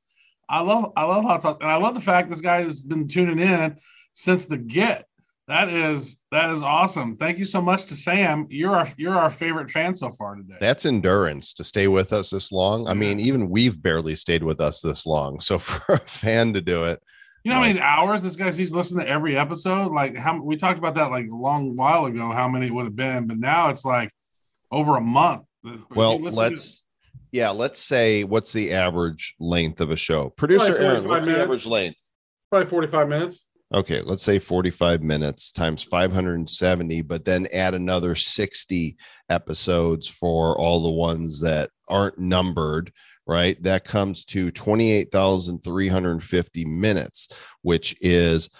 I 0.48 0.60
love 0.60 0.92
I 0.96 1.04
love 1.04 1.24
hot 1.24 1.42
sauce. 1.42 1.58
And 1.60 1.70
I 1.70 1.76
love 1.76 1.94
the 1.94 2.00
fact 2.00 2.30
this 2.30 2.40
guy 2.40 2.62
has 2.62 2.82
been 2.82 3.06
tuning 3.06 3.38
in 3.38 3.76
since 4.12 4.46
the 4.46 4.56
get. 4.56 5.06
That 5.48 5.68
is 5.68 6.20
that 6.32 6.50
is 6.50 6.62
awesome. 6.62 7.16
Thank 7.16 7.38
you 7.38 7.44
so 7.44 7.62
much 7.62 7.86
to 7.86 7.94
Sam. 7.94 8.46
You're 8.50 8.74
our 8.74 8.88
you're 8.96 9.14
our 9.14 9.30
favorite 9.30 9.70
fan 9.70 9.94
so 9.94 10.10
far 10.10 10.34
today. 10.34 10.56
that's 10.58 10.86
endurance 10.86 11.52
to 11.54 11.62
stay 11.64 11.86
with 11.86 12.12
us 12.12 12.30
this 12.30 12.50
long. 12.50 12.88
I 12.88 12.94
mean, 12.94 13.20
even 13.20 13.48
we've 13.48 13.80
barely 13.80 14.16
stayed 14.16 14.42
with 14.42 14.60
us 14.60 14.80
this 14.80 15.06
long. 15.06 15.38
So 15.40 15.58
for 15.60 15.94
a 15.94 15.98
fan 15.98 16.52
to 16.54 16.60
do 16.60 16.84
it, 16.86 17.00
You 17.44 17.50
know 17.50 17.58
how 17.58 17.62
many 17.62 17.78
hours 17.80 18.22
this 18.22 18.34
guy's 18.34 18.56
he's 18.56 18.72
listened 18.72 19.02
to 19.02 19.08
every 19.08 19.36
episode? 19.36 19.92
Like 19.92 20.16
how 20.16 20.42
we 20.42 20.56
talked 20.56 20.78
about 20.80 20.94
that 20.96 21.10
like 21.12 21.28
a 21.30 21.34
long 21.36 21.76
while 21.76 22.06
ago, 22.06 22.32
how 22.32 22.48
many 22.48 22.66
it 22.66 22.74
would 22.74 22.86
have 22.86 22.96
been, 22.96 23.28
but 23.28 23.38
now 23.38 23.68
it's 23.68 23.84
like 23.84 24.10
over 24.72 24.96
a 24.96 25.00
month. 25.00 25.44
Well, 25.94 26.18
He 26.18 26.24
listened 26.24 26.32
to- 26.32 26.36
let's 26.50 26.82
yeah, 27.30 27.50
let's 27.50 27.80
say 27.80 28.24
what's 28.24 28.52
the 28.52 28.72
average 28.72 29.36
length 29.38 29.80
of 29.80 29.90
a 29.90 29.96
show? 29.96 30.30
Producer 30.30 30.76
Aaron, 30.76 31.04
45 31.04 31.08
what's 31.08 31.26
the 31.26 31.40
average 31.40 31.66
length? 31.66 31.98
probably 32.50 32.66
45 32.68 33.08
minutes. 33.08 33.46
Okay, 33.74 34.00
let's 34.00 34.22
say 34.22 34.38
45 34.38 35.02
minutes 35.02 35.50
times 35.50 35.82
570, 35.82 37.02
but 37.02 37.24
then 37.24 37.48
add 37.52 37.74
another 37.74 38.14
60 38.14 38.96
episodes 39.28 40.06
for 40.06 40.56
all 40.56 40.84
the 40.84 40.90
ones 40.90 41.40
that 41.40 41.70
aren't 41.88 42.16
numbered, 42.16 42.92
right? 43.26 43.60
That 43.62 43.84
comes 43.84 44.24
to 44.26 44.52
28,350 44.52 46.64
minutes, 46.64 47.28
which 47.62 47.96
is 48.00 48.50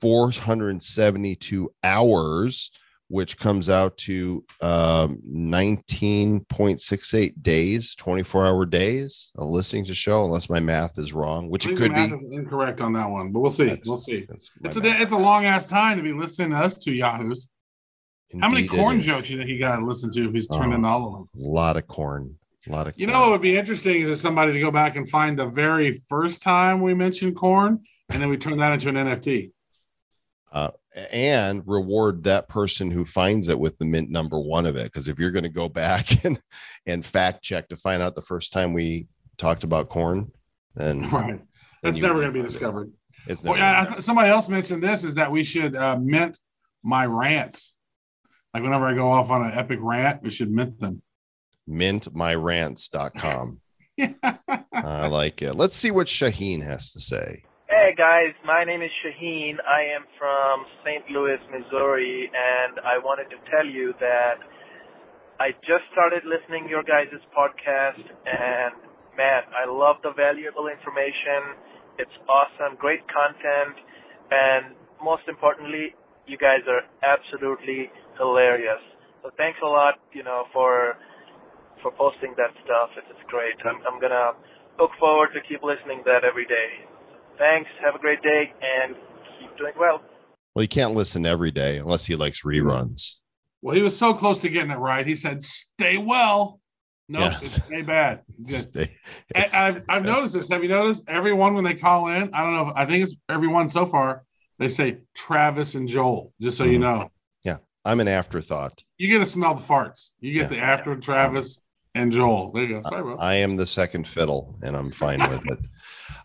472 0.00 1.74
hours, 1.82 2.70
which 3.08 3.36
comes 3.38 3.68
out 3.68 3.96
to 3.98 4.44
um, 4.60 5.18
19.68 5.28 7.42
days, 7.42 7.94
24 7.96 8.46
hour 8.46 8.66
days 8.66 9.32
of 9.36 9.48
listening 9.48 9.84
to 9.84 9.94
show, 9.94 10.24
unless 10.24 10.48
my 10.50 10.60
math 10.60 10.98
is 10.98 11.12
wrong, 11.12 11.48
which 11.50 11.66
it 11.66 11.76
could 11.76 11.94
be. 11.94 12.10
incorrect 12.32 12.80
on 12.80 12.92
that 12.94 13.08
one, 13.08 13.30
but 13.32 13.40
we'll 13.40 13.50
see. 13.50 13.64
That's- 13.66 13.88
we'll 13.88 13.98
see. 13.98 14.26
It's 14.64 14.76
a 14.76 15.02
it's 15.02 15.12
a 15.12 15.16
long 15.16 15.44
ass 15.44 15.66
time 15.66 15.96
to 15.98 16.02
be 16.02 16.12
listening 16.12 16.50
to 16.50 16.56
us 16.56 16.82
two 16.82 16.94
yahoos. 16.94 17.48
How 18.40 18.48
many 18.48 18.66
corn 18.66 19.00
jokes 19.00 19.30
you 19.30 19.36
think 19.36 19.48
he 19.48 19.58
got 19.58 19.76
to 19.76 19.84
listen 19.84 20.10
to 20.12 20.26
if 20.28 20.32
he's 20.32 20.48
Oh. 20.50 20.60
into 20.62 20.88
all 20.88 21.06
of 21.06 21.12
them? 21.12 21.28
A 21.44 21.46
lot 21.46 21.76
of 21.76 21.86
corn. 21.86 22.36
A 22.66 22.72
lot 22.72 22.88
of 22.88 22.94
You 22.96 23.06
know 23.06 23.20
what 23.20 23.30
would 23.32 23.42
be 23.42 23.56
interesting 23.56 24.00
is 24.00 24.08
if 24.08 24.18
somebody 24.18 24.52
to 24.54 24.60
go 24.60 24.70
back 24.70 24.96
and 24.96 25.08
find 25.08 25.38
the 25.38 25.46
very 25.46 26.02
first 26.08 26.42
time 26.42 26.80
we 26.80 26.94
mentioned 26.94 27.36
corn, 27.36 27.80
and 28.10 28.22
then 28.22 28.30
we 28.30 28.38
turn 28.38 28.58
that 28.58 28.72
into 28.72 28.88
an 28.88 28.96
NFT. 28.96 29.50
uh, 30.52 30.70
and 31.12 31.62
reward 31.66 32.22
that 32.24 32.48
person 32.48 32.90
who 32.90 33.04
finds 33.04 33.48
it 33.48 33.58
with 33.58 33.76
the 33.78 33.84
mint 33.84 34.10
number 34.10 34.38
one 34.38 34.64
of 34.66 34.76
it. 34.76 34.84
Because 34.84 35.08
if 35.08 35.18
you're 35.18 35.30
going 35.32 35.42
to 35.44 35.48
go 35.48 35.68
back 35.68 36.24
and 36.24 36.38
and 36.86 37.04
fact 37.04 37.42
check 37.42 37.68
to 37.68 37.76
find 37.76 38.02
out 38.02 38.14
the 38.14 38.22
first 38.22 38.52
time 38.52 38.72
we 38.72 39.06
talked 39.38 39.64
about 39.64 39.88
corn, 39.88 40.30
then 40.74 41.08
Right. 41.10 41.40
That's 41.82 41.96
you- 41.98 42.02
never 42.02 42.20
going 42.20 42.32
to 42.32 42.38
be 42.38 42.42
discovered. 42.42 42.92
it's 43.26 43.42
Well, 43.42 43.56
yeah, 43.56 43.94
I- 43.96 43.98
somebody 44.00 44.28
else 44.28 44.48
mentioned 44.48 44.82
this 44.82 45.04
is 45.04 45.14
that 45.14 45.30
we 45.32 45.42
should 45.44 45.74
uh, 45.76 45.98
mint 46.00 46.38
my 46.82 47.06
rants. 47.06 47.76
Like 48.52 48.62
whenever 48.62 48.84
I 48.84 48.94
go 48.94 49.10
off 49.10 49.30
on 49.30 49.42
an 49.44 49.52
epic 49.52 49.80
rant, 49.82 50.22
we 50.22 50.30
should 50.30 50.50
mint 50.50 50.78
them. 50.78 51.02
mintmyrants.com. 51.68 53.60
I 54.72 55.06
like 55.06 55.42
it. 55.42 55.54
Let's 55.54 55.76
see 55.76 55.90
what 55.90 56.06
Shaheen 56.06 56.62
has 56.62 56.92
to 56.92 57.00
say. 57.00 57.44
Guys, 57.94 58.34
my 58.42 58.64
name 58.64 58.82
is 58.82 58.90
Shaheen. 59.06 59.54
I 59.62 59.94
am 59.94 60.02
from 60.18 60.66
St. 60.82 61.06
Louis, 61.14 61.38
Missouri, 61.46 62.26
and 62.26 62.82
I 62.82 62.98
wanted 62.98 63.30
to 63.30 63.38
tell 63.54 63.62
you 63.62 63.94
that 64.02 64.42
I 65.38 65.54
just 65.62 65.86
started 65.94 66.26
listening 66.26 66.66
your 66.66 66.82
guys' 66.82 67.14
podcast, 67.30 68.02
and 68.02 68.74
man, 69.14 69.46
I 69.54 69.70
love 69.70 70.02
the 70.02 70.10
valuable 70.10 70.66
information. 70.66 71.54
It's 72.02 72.10
awesome, 72.26 72.74
great 72.82 73.06
content, 73.06 73.78
and 74.30 74.74
most 74.98 75.22
importantly, 75.30 75.94
You 76.26 76.38
guys 76.38 76.64
are 76.66 76.82
absolutely 77.04 77.92
hilarious. 78.18 78.80
So 79.22 79.30
thanks 79.36 79.60
a 79.62 79.68
lot, 79.68 80.00
you 80.12 80.24
know, 80.24 80.48
for 80.52 80.96
for 81.82 81.92
posting 81.92 82.34
that 82.40 82.50
stuff. 82.64 82.90
It's, 82.96 83.06
it's 83.12 83.26
great. 83.28 83.54
I'm 83.62 83.78
I'm 83.86 84.00
gonna 84.00 84.32
look 84.80 84.90
forward 84.98 85.30
to 85.36 85.40
keep 85.46 85.62
listening 85.62 86.00
to 86.02 86.10
that 86.10 86.24
every 86.24 86.46
day. 86.48 86.93
Thanks. 87.38 87.68
Have 87.84 87.94
a 87.94 87.98
great 87.98 88.22
day 88.22 88.52
and 88.62 88.94
keep 89.40 89.56
doing 89.58 89.72
well. 89.78 90.00
Well, 90.54 90.62
you 90.62 90.68
can't 90.68 90.94
listen 90.94 91.26
every 91.26 91.50
day 91.50 91.78
unless 91.78 92.06
he 92.06 92.14
likes 92.16 92.42
reruns. 92.42 93.20
Well, 93.62 93.74
he 93.74 93.82
was 93.82 93.96
so 93.96 94.14
close 94.14 94.40
to 94.40 94.48
getting 94.48 94.70
it 94.70 94.76
right. 94.78 95.06
He 95.06 95.14
said, 95.14 95.42
"Stay 95.42 95.96
well." 95.98 96.60
No, 97.08 97.20
Yes. 97.20 97.42
it's 97.42 97.64
stay 97.66 97.82
bad. 97.82 98.22
Just- 98.46 98.68
Stay- 98.70 98.96
And 99.34 99.52
I've, 99.54 99.82
I've 99.90 100.02
noticed 100.04 100.34
this. 100.34 100.48
Have 100.48 100.62
you 100.62 100.68
noticed 100.70 101.04
everyone 101.08 101.54
when 101.54 101.64
they 101.64 101.74
call 101.74 102.08
in? 102.08 102.30
I 102.32 102.42
don't 102.42 102.54
know. 102.54 102.68
If, 102.70 102.76
I 102.76 102.86
think 102.86 103.02
it's 103.02 103.14
everyone 103.28 103.68
so 103.68 103.84
far. 103.84 104.22
They 104.58 104.68
say 104.68 104.98
Travis 105.14 105.74
and 105.74 105.86
Joel, 105.88 106.32
just 106.40 106.56
so 106.56 106.64
you 106.64 106.78
Mhm. 106.78 106.82
know. 106.82 107.10
Yeah, 107.44 107.56
I'm 107.84 108.00
an 108.00 108.08
afterthought. 108.08 108.84
You 108.96 109.08
get 109.08 109.18
to 109.18 109.26
smell 109.26 109.54
the 109.54 109.62
farts. 109.62 110.12
You 110.20 110.32
get 110.32 110.42
Yeah. 110.42 110.48
the 110.48 110.58
after 110.60 110.96
Travis 110.96 111.60
and 111.94 112.10
Joel. 112.12 112.52
There 112.52 112.64
you 112.64 112.80
go. 112.80 112.88
Sorry, 112.88 113.02
bro. 113.02 113.16
I 113.18 113.34
am 113.34 113.56
the 113.56 113.66
second 113.66 114.06
fiddle, 114.08 114.56
and 114.62 114.74
I'm 114.76 114.90
fine 114.90 115.20
with 115.28 115.46
it. 115.50 115.58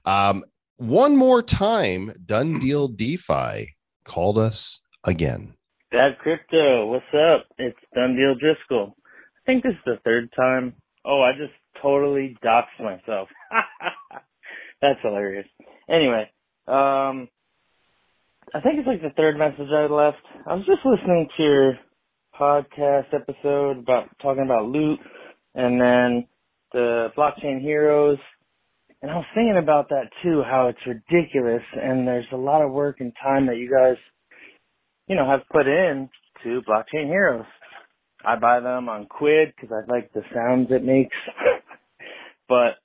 Um, 0.05 0.43
one 0.79 1.17
more 1.17 1.43
time, 1.43 2.11
Done 2.25 2.57
Deal 2.59 2.87
DeFi 2.87 3.75
called 4.05 4.37
us 4.37 4.81
again. 5.05 5.53
Bad 5.91 6.17
crypto, 6.19 6.87
what's 6.87 7.05
up? 7.13 7.45
It's 7.57 7.77
Done 7.93 8.15
Deal 8.15 8.35
Driscoll. 8.35 8.95
I 9.37 9.39
think 9.45 9.63
this 9.63 9.73
is 9.73 9.79
the 9.85 9.99
third 10.05 10.31
time. 10.35 10.73
Oh, 11.03 11.21
I 11.21 11.31
just 11.33 11.53
totally 11.81 12.37
doxed 12.43 12.79
myself. 12.79 13.27
That's 14.81 14.99
hilarious. 15.01 15.47
Anyway, 15.89 16.29
um, 16.67 17.27
I 18.53 18.61
think 18.61 18.79
it's 18.79 18.87
like 18.87 19.01
the 19.01 19.13
third 19.17 19.37
message 19.37 19.69
I 19.71 19.91
left. 19.91 20.23
I 20.47 20.55
was 20.55 20.65
just 20.65 20.85
listening 20.85 21.27
to 21.35 21.43
your 21.43 21.79
podcast 22.39 23.13
episode 23.13 23.79
about 23.79 24.07
talking 24.21 24.43
about 24.43 24.65
loot 24.65 24.99
and 25.55 25.81
then 25.81 26.27
the 26.71 27.09
blockchain 27.17 27.59
heroes. 27.61 28.17
And 29.01 29.11
I 29.11 29.15
was 29.15 29.25
thinking 29.33 29.57
about 29.61 29.89
that 29.89 30.09
too, 30.21 30.43
how 30.43 30.67
it's 30.67 30.79
ridiculous 30.85 31.63
and 31.73 32.07
there's 32.07 32.27
a 32.33 32.37
lot 32.37 32.61
of 32.61 32.71
work 32.71 32.97
and 32.99 33.13
time 33.23 33.47
that 33.47 33.57
you 33.57 33.69
guys 33.69 33.97
you 35.09 35.15
know, 35.15 35.27
have 35.27 35.41
put 35.51 35.67
in 35.67 36.07
to 36.43 36.61
blockchain 36.69 37.07
heroes. 37.07 37.45
I 38.23 38.37
buy 38.37 38.59
them 38.59 38.87
on 38.87 39.07
Quidd 39.07 39.53
because 39.55 39.75
I 39.75 39.91
like 39.91 40.13
the 40.13 40.21
sounds 40.33 40.67
it 40.69 40.83
makes. 40.83 41.15
but 42.47 42.75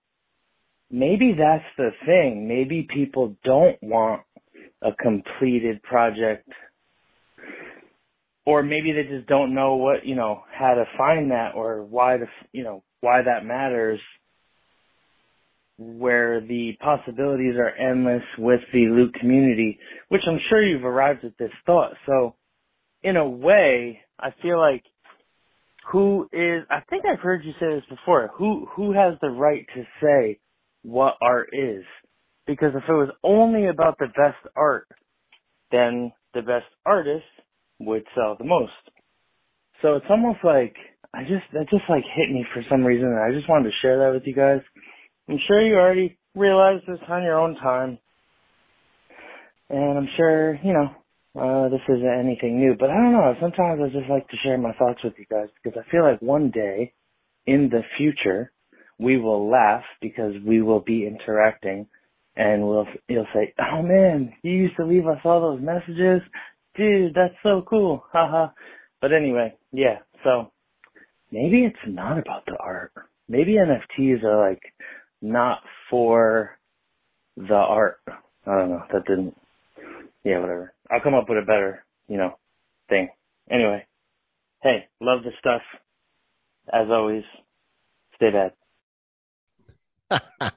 maybe 0.90 1.34
that's 1.38 1.64
the 1.76 1.90
thing. 2.06 2.48
Maybe 2.48 2.88
people 2.92 3.36
don't 3.44 3.76
want 3.82 4.22
a 4.82 4.90
completed 4.92 5.82
project. 5.82 6.48
Or 8.46 8.62
maybe 8.62 8.92
they 8.92 9.08
just 9.08 9.26
don't 9.26 9.54
know 9.54 9.76
what, 9.76 10.04
you 10.04 10.14
know, 10.14 10.42
how 10.50 10.74
to 10.74 10.84
find 10.96 11.30
that 11.30 11.52
or 11.54 11.82
why 11.82 12.18
the, 12.18 12.26
you 12.52 12.62
know, 12.62 12.82
why 13.00 13.22
that 13.22 13.44
matters 13.44 14.00
where 15.78 16.40
the 16.40 16.72
possibilities 16.80 17.56
are 17.56 17.70
endless 17.70 18.22
with 18.38 18.60
the 18.72 18.86
loot 18.86 19.14
community, 19.20 19.78
which 20.08 20.22
I'm 20.26 20.38
sure 20.48 20.64
you've 20.64 20.84
arrived 20.84 21.24
at 21.24 21.36
this 21.38 21.50
thought. 21.66 21.92
So 22.06 22.36
in 23.02 23.16
a 23.16 23.28
way, 23.28 24.00
I 24.18 24.30
feel 24.42 24.58
like 24.58 24.84
who 25.90 26.28
is 26.32 26.64
I 26.70 26.80
think 26.88 27.04
I've 27.04 27.20
heard 27.20 27.44
you 27.44 27.52
say 27.60 27.74
this 27.74 27.84
before. 27.88 28.30
Who 28.36 28.66
who 28.74 28.92
has 28.92 29.14
the 29.20 29.30
right 29.30 29.66
to 29.74 29.84
say 30.02 30.38
what 30.82 31.14
art 31.20 31.50
is? 31.52 31.84
Because 32.46 32.72
if 32.74 32.84
it 32.88 32.92
was 32.92 33.10
only 33.22 33.68
about 33.68 33.98
the 33.98 34.06
best 34.06 34.38
art, 34.56 34.88
then 35.72 36.12
the 36.34 36.42
best 36.42 36.66
artist 36.84 37.24
would 37.80 38.04
sell 38.14 38.36
the 38.38 38.44
most. 38.44 38.72
So 39.82 39.94
it's 39.96 40.06
almost 40.08 40.38
like 40.44 40.74
I 41.14 41.22
just 41.22 41.44
that 41.52 41.68
just 41.70 41.84
like 41.88 42.04
hit 42.16 42.30
me 42.30 42.44
for 42.54 42.62
some 42.70 42.84
reason 42.84 43.08
and 43.08 43.20
I 43.20 43.36
just 43.36 43.48
wanted 43.48 43.70
to 43.70 43.76
share 43.82 43.98
that 44.00 44.14
with 44.14 44.26
you 44.26 44.34
guys. 44.34 44.60
I'm 45.28 45.38
sure 45.46 45.60
you 45.66 45.74
already 45.76 46.18
realized 46.34 46.84
this 46.86 46.98
on 47.08 47.22
your 47.22 47.38
own 47.38 47.54
time. 47.56 47.98
And 49.70 49.98
I'm 49.98 50.08
sure, 50.16 50.54
you 50.62 50.72
know, 50.72 50.90
uh, 51.40 51.68
this 51.68 51.80
isn't 51.88 52.20
anything 52.20 52.60
new, 52.60 52.76
but 52.78 52.90
I 52.90 52.94
don't 52.94 53.12
know. 53.12 53.34
Sometimes 53.40 53.80
I 53.82 53.88
just 53.88 54.10
like 54.10 54.28
to 54.28 54.36
share 54.42 54.58
my 54.58 54.72
thoughts 54.74 55.00
with 55.02 55.14
you 55.18 55.24
guys 55.30 55.48
because 55.62 55.80
I 55.80 55.90
feel 55.90 56.02
like 56.02 56.20
one 56.20 56.50
day 56.50 56.92
in 57.46 57.70
the 57.70 57.80
future 57.96 58.52
we 58.98 59.18
will 59.18 59.50
laugh 59.50 59.82
because 60.00 60.34
we 60.46 60.62
will 60.62 60.80
be 60.80 61.06
interacting 61.06 61.86
and 62.36 62.66
we'll, 62.66 62.86
you'll 63.08 63.26
say, 63.34 63.54
oh 63.58 63.82
man, 63.82 64.32
you 64.42 64.52
used 64.52 64.76
to 64.76 64.86
leave 64.86 65.06
us 65.06 65.18
all 65.24 65.40
those 65.40 65.62
messages. 65.62 66.20
Dude, 66.76 67.14
that's 67.14 67.34
so 67.42 67.62
cool. 67.68 68.04
Haha. 68.12 68.48
but 69.00 69.12
anyway, 69.12 69.54
yeah, 69.72 69.98
so 70.22 70.52
maybe 71.32 71.64
it's 71.64 71.76
not 71.86 72.18
about 72.18 72.44
the 72.46 72.56
art. 72.58 72.92
Maybe 73.28 73.54
NFTs 73.54 74.22
are 74.22 74.50
like 74.50 74.62
not 75.24 75.60
for 75.90 76.58
the 77.36 77.54
art. 77.54 77.98
I 78.46 78.58
don't 78.58 78.68
know. 78.68 78.84
That 78.92 79.06
didn't. 79.06 79.34
Yeah, 80.22 80.38
whatever. 80.38 80.74
I'll 80.90 81.00
come 81.00 81.14
up 81.14 81.28
with 81.28 81.38
a 81.38 81.42
better, 81.42 81.84
you 82.08 82.18
know, 82.18 82.38
thing. 82.88 83.08
Anyway, 83.50 83.86
hey, 84.62 84.86
love 85.00 85.22
the 85.24 85.30
stuff. 85.38 85.62
As 86.72 86.88
always, 86.90 87.24
stay 88.16 88.30
bad. 88.30 88.52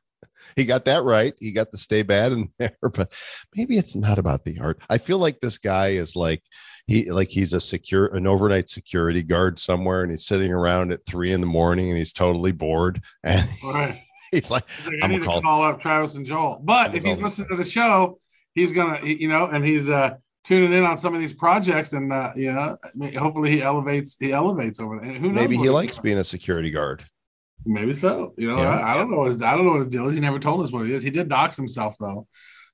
he 0.55 0.65
got 0.65 0.85
that 0.85 1.03
right. 1.03 1.33
He 1.39 1.53
got 1.53 1.71
the 1.71 1.77
stay 1.77 2.03
bad 2.03 2.33
in 2.33 2.49
there, 2.59 2.75
but 2.81 3.13
maybe 3.55 3.77
it's 3.77 3.95
not 3.95 4.19
about 4.19 4.43
the 4.43 4.59
art. 4.59 4.79
I 4.89 4.97
feel 4.97 5.17
like 5.17 5.39
this 5.39 5.57
guy 5.57 5.89
is 5.89 6.15
like 6.15 6.43
he 6.87 7.09
like 7.09 7.29
he's 7.29 7.53
a 7.53 7.59
secure 7.61 8.07
an 8.07 8.27
overnight 8.27 8.69
security 8.69 9.23
guard 9.23 9.59
somewhere 9.59 10.01
and 10.01 10.11
he's 10.11 10.25
sitting 10.25 10.51
around 10.51 10.91
at 10.91 11.05
three 11.05 11.31
in 11.31 11.41
the 11.41 11.47
morning 11.47 11.89
and 11.89 11.97
he's 11.97 12.13
totally 12.13 12.51
bored 12.51 13.01
and 13.23 13.47
Right. 13.63 14.01
he's 14.31 14.51
like, 14.51 14.63
I 14.85 14.89
I'm 14.89 14.91
need 14.91 15.01
gonna 15.01 15.19
to 15.19 15.25
call 15.25 15.41
call 15.41 15.63
up 15.63 15.79
Travis 15.79 16.15
and 16.15 16.25
Joel. 16.25 16.61
But 16.63 16.95
if 16.95 17.03
he's 17.03 17.21
listening 17.21 17.49
to 17.49 17.55
the 17.55 17.63
show, 17.63 18.19
he's 18.53 18.71
gonna, 18.71 19.05
you 19.05 19.27
know, 19.27 19.45
and 19.45 19.63
he's 19.63 19.89
uh 19.89 20.15
tuning 20.43 20.71
in 20.71 20.85
on 20.85 20.97
some 20.97 21.13
of 21.13 21.19
these 21.19 21.33
projects, 21.33 21.91
and 21.93 22.11
uh, 22.11 22.31
you 22.35 22.51
know, 22.51 22.77
hopefully 23.17 23.51
he 23.51 23.61
elevates, 23.61 24.15
he 24.17 24.31
elevates 24.31 24.79
over 24.79 24.99
there. 24.99 25.13
Who 25.13 25.31
knows? 25.31 25.35
maybe 25.35 25.57
he 25.57 25.69
likes 25.69 25.99
being 25.99 26.17
a 26.17 26.23
security 26.23 26.71
guard. 26.71 27.03
Maybe 27.65 27.93
so. 27.93 28.33
You 28.37 28.47
know, 28.47 28.57
Yeah. 28.57 28.79
I, 28.79 28.93
I 28.93 28.97
don't 28.97 29.11
know 29.11 29.25
his, 29.25 29.41
I 29.41 29.55
don't 29.57 29.65
know 29.65 29.75
his 29.75 29.87
deal. 29.87 30.07
is. 30.07 30.15
He 30.15 30.21
never 30.21 30.39
told 30.39 30.63
us 30.63 30.71
what 30.71 30.85
it 30.85 30.91
is. 30.91 31.03
He 31.03 31.09
did 31.09 31.27
dox 31.27 31.57
himself 31.57 31.95
though. 31.99 32.27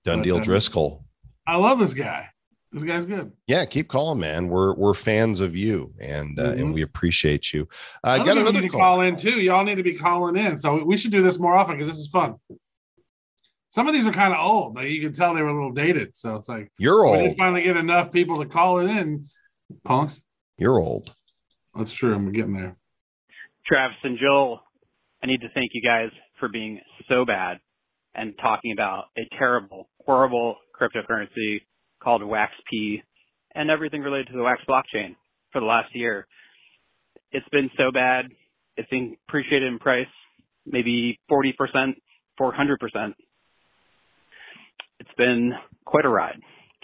Done 0.05 0.19
But, 0.19 0.23
deal 0.23 0.37
um, 0.37 0.43
Driscoll. 0.43 1.03
I 1.47 1.55
love 1.55 1.79
this 1.79 1.93
guy. 1.95 2.29
This 2.73 2.83
guy's 2.83 3.05
good. 3.05 3.31
Yeah, 3.45 3.65
keep 3.65 3.87
calling, 3.87 4.19
man. 4.19 4.47
We're 4.47 4.73
we're 4.73 4.95
fans 4.95 5.39
of 5.39 5.55
you 5.55 5.93
and 6.01 6.39
uh, 6.39 6.53
Mhm. 6.53 6.59
and 6.59 6.73
we 6.73 6.81
appreciate 6.81 7.53
you. 7.53 7.67
I 8.03 8.17
got 8.17 8.29
another 8.37 8.53
need 8.53 8.61
to 8.61 8.69
call. 8.69 8.79
call 8.81 9.01
in 9.01 9.15
too. 9.15 9.39
Y'all 9.41 9.63
need 9.63 9.75
to 9.75 9.83
be 9.83 9.93
calling 9.93 10.35
in. 10.35 10.57
So 10.57 10.83
we 10.83 10.97
should 10.97 11.11
do 11.11 11.21
this 11.21 11.37
more 11.39 11.53
often 11.53 11.75
because 11.77 11.87
this 11.87 11.99
is 11.99 12.09
fun. 12.09 12.35
Some 13.69 13.87
of 13.87 13.93
these 13.93 14.07
are 14.07 14.11
kind 14.11 14.33
of 14.33 14.39
old. 14.39 14.75
Like 14.75 14.89
you 14.89 15.01
can 15.01 15.13
tell 15.13 15.35
they 15.35 15.41
were 15.43 15.49
a 15.49 15.53
little 15.53 15.71
dated. 15.71 16.15
So 16.17 16.35
it's 16.35 16.49
like 16.49 16.71
You're 16.79 17.03
we 17.05 17.11
didn't 17.17 17.27
old. 17.29 17.37
finally 17.37 17.61
get 17.63 17.77
enough 17.77 18.11
people 18.11 18.37
to 18.37 18.45
call 18.47 18.79
it 18.79 18.89
in. 18.89 19.25
Punks. 19.83 20.23
You're 20.57 20.79
old. 20.79 21.13
That's 21.75 21.93
true. 21.93 22.13
I'm 22.15 22.31
getting 22.31 22.53
there. 22.53 22.75
Travis 23.67 23.97
and 24.03 24.17
Joel, 24.19 24.61
I 25.23 25.27
need 25.27 25.41
to 25.41 25.49
thank 25.53 25.71
you 25.73 25.81
guys 25.81 26.09
for 26.39 26.49
being 26.49 26.79
so 27.07 27.23
bad 27.25 27.57
and 28.15 28.33
talking 28.41 28.71
about 28.71 29.05
a 29.17 29.21
terrible, 29.37 29.89
horrible 30.05 30.57
cryptocurrency 30.79 31.61
called 32.03 32.21
WaxP 32.21 33.01
and 33.55 33.69
everything 33.69 34.01
related 34.01 34.27
to 34.27 34.33
the 34.37 34.43
Wax 34.43 34.61
blockchain 34.67 35.15
for 35.51 35.61
the 35.61 35.67
last 35.67 35.95
year. 35.95 36.27
It's 37.31 37.47
been 37.49 37.69
so 37.77 37.91
bad. 37.91 38.25
It's 38.77 38.89
been 38.89 39.15
appreciated 39.27 39.67
in 39.71 39.79
price, 39.79 40.07
maybe 40.65 41.19
40%, 41.31 41.53
400%. 42.39 43.13
It's 44.99 45.09
been 45.17 45.53
quite 45.85 46.05
a 46.05 46.09
ride. 46.09 46.39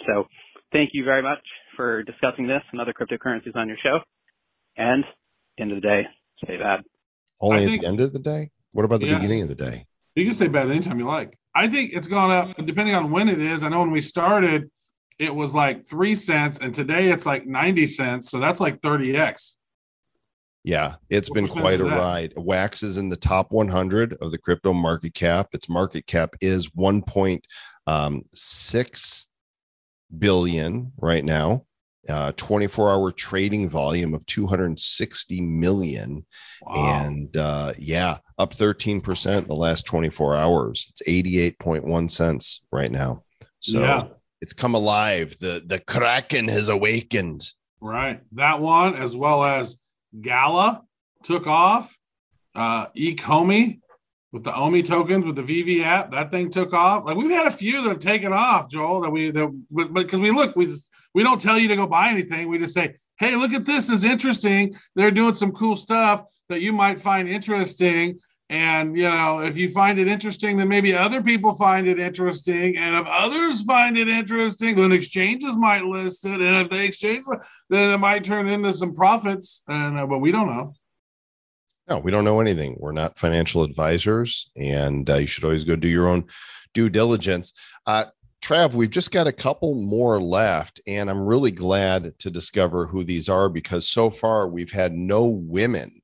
So 0.08 0.26
thank 0.72 0.92
you 0.94 1.04
very 1.04 1.22
much 1.22 1.40
for 1.76 2.04
discussing 2.04 2.48
this 2.48 2.62
and 2.72 2.82
other 2.82 2.94
cryptocurrencies 2.94 3.56
on 3.56 3.68
your 3.68 3.78
show. 3.84 4.00
And 4.78 5.04
end 5.60 5.72
of 5.72 5.78
the 5.82 5.88
day, 5.88 6.04
stay 6.44 6.58
bad. 6.58 6.82
Only 7.42 7.60
I 7.60 7.62
at 7.64 7.68
think- 7.68 7.82
the 7.82 7.88
end 7.88 8.02
of 8.02 8.14
the 8.14 8.20
day? 8.20 8.50
What 8.72 8.86
about 8.86 9.02
the 9.02 9.08
Yeah. 9.08 9.16
beginning 9.16 9.42
of 9.42 9.48
the 9.50 9.56
day? 9.56 9.86
You 10.16 10.26
can 10.26 10.34
say 10.34 10.48
bad 10.48 10.70
anytime 10.70 11.00
you 11.00 11.06
like. 11.06 11.38
I 11.56 11.68
think 11.68 11.92
it's 11.94 12.08
gone 12.08 12.30
up 12.32 12.56
depending 12.66 12.94
on 12.96 13.10
when 13.12 13.30
it 13.30 13.40
is. 13.40 13.64
I 13.64 13.70
know 13.70 13.80
when 13.80 13.92
we 13.92 14.02
started, 14.02 14.70
it 15.20 15.36
was 15.36 15.54
like 15.54 15.86
three 15.86 16.16
cents, 16.16 16.60
and 16.60 16.74
today 16.74 17.10
it's 17.10 17.26
like 17.26 17.46
90 17.46 17.86
cents. 17.86 18.32
So 18.32 18.40
that's 18.40 18.62
like 18.62 18.82
30x. 18.82 19.56
Yeah, 20.64 20.96
it's 21.10 21.30
What 21.30 21.36
been 21.36 21.48
quite 21.48 21.80
a 21.80 21.84
that? 21.84 21.98
ride. 21.98 22.34
Wax 22.36 22.84
is 22.84 22.98
in 22.98 23.08
the 23.10 23.16
top 23.16 23.52
100 23.52 24.18
of 24.22 24.32
the 24.32 24.38
crypto 24.38 24.74
market 24.74 25.14
cap. 25.14 25.48
Its 25.54 25.70
market 25.70 26.06
cap 26.08 26.36
is 26.42 26.68
1.6 26.70 29.26
billion 30.18 30.92
right 30.98 31.24
now. 31.24 31.66
Uh, 32.08 32.32
24 32.38 32.90
hour 32.92 33.12
trading 33.12 33.68
volume 33.70 34.14
of 34.14 34.26
260 34.26 35.42
million. 35.42 36.26
And 36.74 37.36
uh, 37.38 37.74
yeah, 37.78 38.18
up 38.38 38.54
13% 38.54 39.48
the 39.48 39.54
last 39.54 39.86
24 39.86 40.36
hours. 40.36 40.88
It's 40.90 41.02
88.1 41.08 42.10
cents 42.10 42.66
right 42.72 42.92
now. 42.92 43.24
So 43.60 43.82
Yeah. 43.82 44.04
It's 44.42 44.54
come 44.54 44.76
alive. 44.76 45.38
The 45.40 45.64
the 45.66 45.80
Kraken 45.80 46.48
has 46.48 46.70
awakened. 46.70 47.52
Right. 47.82 48.22
That 48.34 48.62
one, 48.62 48.96
as 48.96 49.16
well 49.16 49.44
as 49.44 49.80
Gala, 50.20 50.84
took 51.24 51.48
off. 51.48 51.96
Uh, 52.56 52.88
ECOMI 52.98 53.80
with 54.32 54.44
the 54.44 54.56
Omi 54.56 54.84
tokens 54.84 55.26
with 55.26 55.36
the 55.36 55.44
VeVe 55.44 55.84
app, 55.84 56.12
that 56.12 56.30
thing 56.30 56.50
took 56.50 56.74
off. 56.74 57.06
Like 57.06 57.18
we've 57.18 57.32
had 57.32 57.48
a 57.48 57.52
few 57.52 57.82
that 57.82 57.90
have 57.90 58.00
taken 58.00 58.32
off, 58.32 58.70
Joel. 58.70 59.02
That 59.02 59.10
we 59.10 59.32
that 59.32 59.66
but 59.72 59.94
because 59.94 60.20
we 60.20 60.32
look, 60.32 60.56
we 60.56 60.66
just, 60.66 60.90
we 61.14 61.24
don't 61.24 61.42
tell 61.42 61.58
you 61.58 61.68
to 61.68 61.76
go 61.76 61.88
buy 61.88 62.10
anything. 62.10 62.48
We 62.48 62.60
just 62.60 62.74
say, 62.74 62.96
hey, 63.18 63.36
look 63.36 63.54
at 63.54 63.66
this 63.66 63.90
is 63.90 64.04
interesting. 64.04 64.76
They're 64.96 65.12
doing 65.12 65.34
some 65.34 65.52
cool 65.52 65.76
stuff 65.76 66.26
that 66.50 66.62
you 66.62 66.74
might 66.74 67.02
find 67.02 67.28
interesting. 67.28 68.20
And 68.50 68.96
you 68.96 69.04
know, 69.04 69.42
if 69.42 69.56
you 69.58 69.70
find 69.70 70.00
it 70.00 70.08
interesting, 70.08 70.58
then 70.58 70.68
maybe 70.68 70.96
other 70.96 71.22
people 71.22 71.54
find 71.54 71.88
it 71.88 72.00
interesting. 72.00 72.78
And 72.78 72.96
if 72.96 73.06
others 73.08 73.62
find 73.64 73.96
it 73.96 74.08
interesting, 74.08 74.76
then 74.76 74.92
exchanges 74.92 75.56
might 75.56 75.86
list 75.86 76.26
it. 76.26 76.42
And 76.42 76.58
if 76.58 76.70
they 76.70 76.86
exchange, 76.86 77.26
then 77.70 77.92
it 77.92 77.98
might 78.00 78.24
turn 78.24 78.48
into 78.48 78.74
some 78.74 78.96
profits. 78.96 79.64
And 79.68 80.00
uh, 80.00 80.08
but 80.08 80.20
we 80.20 80.32
don't 80.32 80.48
know. 80.48 80.74
No, 81.88 82.00
we 82.00 82.12
don't 82.12 82.24
know 82.24 82.40
anything. 82.40 82.76
We're 82.80 82.92
not 82.92 83.18
financial 83.18 83.64
advisors, 83.64 84.52
and 84.56 85.10
uh, 85.10 85.16
you 85.16 85.28
should 85.28 85.44
always 85.44 85.64
go 85.64 85.76
do 85.76 85.88
your 85.88 86.08
own 86.08 86.26
due 86.74 86.90
diligence. 86.90 87.54
Uh, 87.86 88.06
Trav, 88.44 88.74
we've 88.74 88.90
just 88.90 89.12
got 89.12 89.28
a 89.28 89.34
couple 89.34 89.76
more 89.76 90.22
left, 90.22 90.82
and 90.88 91.10
I'm 91.10 91.22
really 91.22 91.52
glad 91.52 92.18
to 92.20 92.32
discover 92.32 92.86
who 92.86 93.04
these 93.04 93.28
are 93.28 93.50
because 93.50 93.88
so 93.88 94.10
far 94.10 94.48
we've 94.48 94.72
had 94.72 94.94
no 94.94 95.26
women 95.26 95.99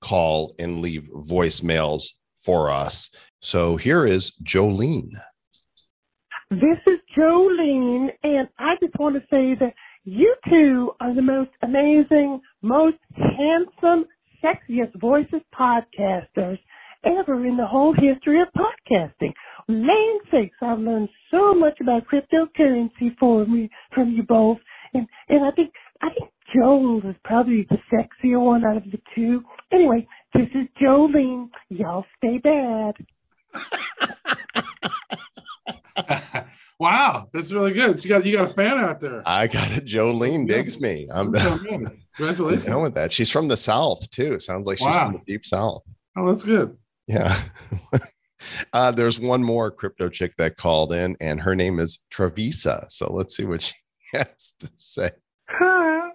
call 0.00 0.54
and 0.58 0.80
leave 0.80 1.08
voicemails 1.12 2.12
for 2.36 2.70
us. 2.70 3.10
So 3.40 3.76
here 3.76 4.06
is 4.06 4.32
Jolene. 4.42 5.12
This 6.50 6.78
is 6.86 6.98
Jolene, 7.16 8.08
and 8.22 8.48
I 8.58 8.74
just 8.80 8.98
want 8.98 9.16
to 9.16 9.20
say 9.30 9.54
that 9.60 9.74
you 10.04 10.34
two 10.48 10.92
are 11.00 11.14
the 11.14 11.22
most 11.22 11.50
amazing, 11.62 12.40
most 12.62 12.96
handsome, 13.14 14.06
sexiest 14.42 14.98
voices 14.98 15.42
podcasters 15.54 16.58
ever 17.04 17.44
in 17.44 17.56
the 17.56 17.66
whole 17.66 17.92
history 17.92 18.40
of 18.40 18.48
podcasting. 18.56 19.32
Man 19.68 20.18
sakes, 20.30 20.56
I've 20.62 20.78
learned 20.78 21.10
so 21.30 21.54
much 21.54 21.78
about 21.80 22.04
cryptocurrency 22.06 23.16
for 23.20 23.44
me 23.46 23.68
from 23.94 24.12
you 24.12 24.22
both, 24.22 24.58
and 24.94 25.06
and 25.28 25.44
I 25.44 25.50
think 25.50 25.72
I 26.00 26.08
think 26.08 26.30
Joel 26.54 26.98
is 27.08 27.16
probably 27.24 27.66
the 27.68 27.78
sexier 27.92 28.40
one 28.40 28.64
out 28.64 28.76
of 28.78 28.84
the 28.84 28.98
two. 29.14 29.42
Anyway, 29.72 30.06
this 30.34 30.48
is 30.54 30.66
Jolene. 30.80 31.48
Y'all 31.68 32.04
stay 32.16 32.38
bad. 32.38 32.94
wow, 36.78 37.28
that's 37.32 37.52
really 37.52 37.72
good. 37.72 38.02
You 38.02 38.08
got 38.08 38.24
you 38.24 38.36
got 38.36 38.50
a 38.50 38.54
fan 38.54 38.78
out 38.78 39.00
there. 39.00 39.22
I 39.26 39.46
got 39.46 39.70
it. 39.72 39.84
Jolene 39.84 40.46
digs 40.48 40.80
me. 40.80 41.08
I'm 41.12 41.32
Congratulations. 42.16 42.66
I'm 42.66 42.72
down 42.74 42.82
with 42.82 42.94
that. 42.94 43.12
She's 43.12 43.30
from 43.30 43.48
the 43.48 43.56
South 43.56 44.10
too. 44.10 44.40
Sounds 44.40 44.66
like 44.66 44.78
she's 44.78 44.86
Wow. 44.86 45.04
from 45.04 45.12
the 45.14 45.20
deep 45.26 45.44
South. 45.44 45.82
Oh, 46.16 46.26
that's 46.26 46.44
good. 46.44 46.76
Yeah. 47.06 47.40
uh, 48.72 48.90
there's 48.90 49.20
one 49.20 49.42
more 49.42 49.70
crypto 49.70 50.08
chick 50.08 50.34
that 50.36 50.56
called 50.56 50.92
in, 50.92 51.16
and 51.20 51.40
her 51.40 51.54
name 51.54 51.78
is 51.78 51.98
Travisa. 52.10 52.90
So 52.90 53.12
let's 53.12 53.36
see 53.36 53.44
what 53.44 53.62
she 53.62 53.74
has 54.14 54.54
to 54.60 54.70
say. 54.74 55.10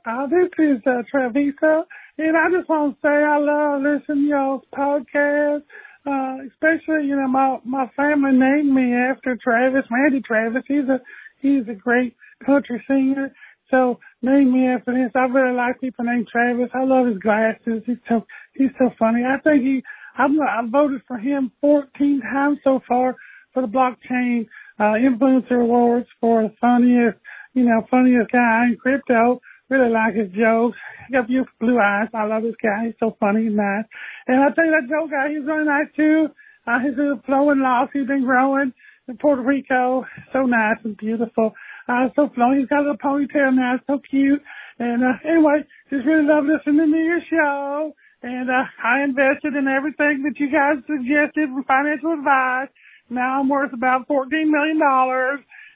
Uh, 0.06 0.28
this 0.28 0.50
is 0.60 0.82
uh, 0.86 1.02
Travisa, 1.14 1.84
and 2.18 2.36
I 2.36 2.52
just 2.52 2.68
want 2.68 2.96
to 2.96 3.02
say 3.02 3.08
I 3.08 3.38
love 3.40 3.82
listening 3.84 4.26
to 4.26 4.30
y'all's 4.32 4.64
podcast. 4.76 5.64
Uh, 6.06 6.44
especially, 6.52 7.08
you 7.08 7.16
know, 7.16 7.28
my 7.30 7.58
my 7.64 7.88
family 7.96 8.34
named 8.34 8.74
me 8.74 8.94
after 8.94 9.38
Travis, 9.42 9.86
Randy 9.90 10.20
Travis. 10.20 10.64
He's 10.68 10.90
a 10.90 11.00
he's 11.40 11.64
a 11.70 11.74
great 11.74 12.18
country 12.46 12.84
singer. 12.86 13.34
So 13.72 14.00
named 14.22 14.52
me 14.52 14.68
after 14.68 14.92
this. 14.92 15.12
I 15.16 15.22
really 15.32 15.56
like 15.56 15.80
people 15.80 16.04
named 16.04 16.28
Travis. 16.30 16.70
I 16.74 16.84
love 16.84 17.08
his 17.08 17.20
glasses. 17.20 17.84
He's 17.86 18.04
so 18.10 18.26
he's 18.56 18.76
so 18.78 18.90
funny. 19.00 19.24
I 19.24 19.40
think 19.40 19.64
he 19.64 19.84
I'm 20.18 20.36
I 20.42 20.68
voted 20.70 21.02
for 21.08 21.18
him 21.18 21.50
14 21.62 22.22
times 22.22 22.58
so 22.66 22.82
far 22.90 23.16
for 23.54 23.62
the 23.62 23.70
blockchain 23.70 24.48
uh, 24.80 25.00
influencer 25.00 25.62
awards 25.62 26.08
for 26.20 26.44
the 26.44 26.54
funniest 26.60 27.20
you 27.54 27.64
know 27.64 27.88
funniest 27.90 28.34
guy 28.34 28.66
in 28.68 28.76
crypto. 28.76 29.40
Really 29.74 29.90
like 29.90 30.14
his 30.14 30.30
jokes. 30.38 30.78
He 31.08 31.18
got 31.18 31.26
beautiful 31.26 31.58
blue 31.60 31.80
eyes. 31.82 32.06
I 32.14 32.30
love 32.30 32.44
this 32.44 32.54
guy. 32.62 32.94
He's 32.94 33.00
so 33.00 33.18
funny 33.20 33.50
and 33.50 33.58
nice. 33.58 33.90
And 34.28 34.38
I 34.38 34.54
think 34.54 34.70
that 34.70 34.86
Joe 34.86 35.10
guy, 35.10 35.34
he's 35.34 35.50
really 35.50 35.66
nice 35.66 35.90
too. 35.98 36.30
Uh, 36.70 36.78
his 36.78 36.94
little 36.94 37.20
flowing 37.26 37.58
locks, 37.58 37.90
he's 37.92 38.06
been 38.06 38.22
growing 38.22 38.72
in 39.08 39.18
Puerto 39.18 39.42
Rico. 39.42 40.06
So 40.32 40.46
nice 40.46 40.78
and 40.84 40.96
beautiful. 40.96 41.58
Uh, 41.90 42.14
so 42.16 42.30
flowing. 42.36 42.60
He's 42.60 42.70
got 42.70 42.86
a 42.86 42.94
little 42.94 43.02
ponytail 43.02 43.58
now. 43.58 43.82
So 43.88 43.98
cute. 43.98 44.44
And, 44.78 45.02
uh, 45.02 45.18
anyway, 45.26 45.66
just 45.90 46.06
really 46.06 46.30
love 46.30 46.46
listening 46.46 46.94
to 46.94 46.98
your 47.02 47.26
show. 47.26 47.96
And, 48.22 48.54
uh, 48.54 48.70
I 48.78 49.02
invested 49.02 49.58
in 49.58 49.66
everything 49.66 50.22
that 50.22 50.38
you 50.38 50.54
guys 50.54 50.86
suggested 50.86 51.50
for 51.50 51.66
financial 51.66 52.14
advice. 52.14 52.70
Now 53.10 53.42
I'm 53.42 53.50
worth 53.50 53.74
about 53.74 54.08
$14 54.08 54.30
million 54.54 54.78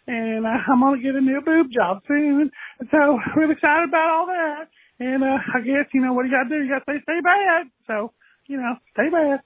and 0.08 0.45
uh, 0.45 0.58
I'm 0.72 0.80
gonna 0.82 1.01
get 1.01 1.16
a 1.16 1.22
new 1.22 1.41
boob 1.41 1.68
job 1.72 2.01
soon. 2.08 2.49
So 2.91 3.20
we're 3.36 3.51
excited 3.51 3.89
about 3.89 4.10
all 4.10 4.26
that. 4.28 4.70
And 4.99 5.24
uh, 5.24 5.38
I 5.53 5.62
guess 5.62 5.86
you 5.93 6.01
know 6.01 6.14
what 6.14 6.26
you 6.26 6.32
gotta 6.32 6.49
do. 6.49 6.64
You 6.64 6.70
gotta 6.70 6.84
stay 6.84 7.01
stay 7.03 7.20
bad. 7.22 7.68
So 7.86 8.14
you 8.47 8.58
know, 8.58 8.76
stay 8.93 9.10
bad. 9.10 9.41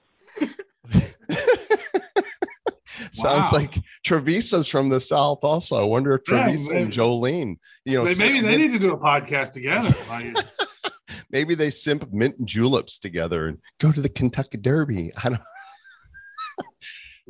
Sounds 3.12 3.52
like 3.52 3.78
Travisa's 4.06 4.68
from 4.68 4.88
the 4.88 5.00
South 5.00 5.40
also. 5.42 5.76
I 5.76 5.84
wonder 5.84 6.14
if 6.14 6.22
Yeah, 6.30 6.48
and. 6.48 6.92
Jolene, 6.92 7.56
you 7.84 7.98
know, 7.98 8.04
Maybe 8.04 8.40
they 8.40 8.50
simp- 8.50 8.58
need 8.58 8.72
to 8.72 8.78
do 8.78 8.92
a 8.94 8.98
podcast 8.98 9.52
together. 9.52 9.90
Like, 10.08 10.36
maybe 11.30 11.54
they 11.54 11.70
simp 11.70 12.12
mint 12.12 12.38
and 12.38 12.46
juleps 12.46 12.98
together 12.98 13.48
and 13.48 13.58
go 13.80 13.92
to 13.92 14.00
the 14.00 14.08
Kentucky 14.08 14.58
Derby. 14.58 15.10
I 15.22 15.30
don't 15.30 15.40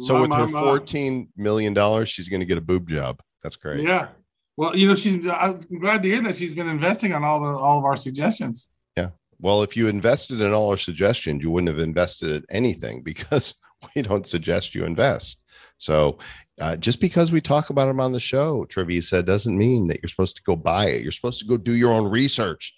So 0.07 0.20
with 0.20 0.32
her. 0.32 0.48
14 0.48 1.28
million 1.36 1.74
dollars, 1.74 2.09
she's 2.09 2.28
going 2.28 2.40
to 2.40 2.46
get 2.46 2.59
a 2.59 2.62
boob 2.62 2.88
job. 2.88 3.20
That's 3.42 3.57
great. 3.57 3.86
Yeah. 3.86 4.09
Well, 4.57 4.76
you 4.76 4.88
know, 4.88 4.94
she's. 4.94 5.26
I'm 5.26 5.59
glad 5.80 6.03
to 6.03 6.09
hear 6.09 6.22
that 6.22 6.36
she's 6.36 6.53
been 6.53 6.68
investing 6.68 7.12
on 7.12 7.24
all 7.24 7.40
the 7.40 7.59
all 7.59 7.78
of 7.78 7.84
our 7.84 7.96
suggestions. 7.96 8.68
Yeah. 8.96 9.11
Well, 9.38 9.62
if 9.62 9.76
you 9.76 9.88
invested 9.88 10.40
in 10.40 10.53
all 10.53 10.70
our 10.70 10.76
suggestions, 10.76 11.42
you 11.42 11.50
wouldn't 11.50 11.74
have 11.74 11.84
invested 11.84 12.30
in 12.30 12.44
anything 12.50 13.03
because 13.05 13.55
we 13.94 14.03
don't 14.03 14.26
suggest 14.26 14.74
you 14.74 14.84
invest. 14.84 15.44
So 15.78 16.18
uh, 16.61 16.76
just 16.76 17.00
because 17.00 17.32
we 17.32 17.40
talk 17.40 17.70
about 17.70 17.86
them 17.86 17.98
on 17.98 18.12
the 18.12 18.20
show, 18.20 18.64
Travisa, 18.66 19.24
doesn't 19.24 19.57
mean 19.57 19.88
that 19.88 20.00
you're 20.00 20.09
supposed 20.09 20.36
to 20.36 20.42
go 20.42 20.55
buy 20.55 20.86
it. 20.86 21.03
You're 21.03 21.11
supposed 21.12 21.40
to 21.40 21.46
go 21.46 21.57
do 21.57 21.72
your 21.72 21.92
own 21.92 22.09
research, 22.09 22.72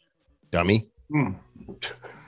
dummy. 0.51 0.89
Hmm. 1.13 1.33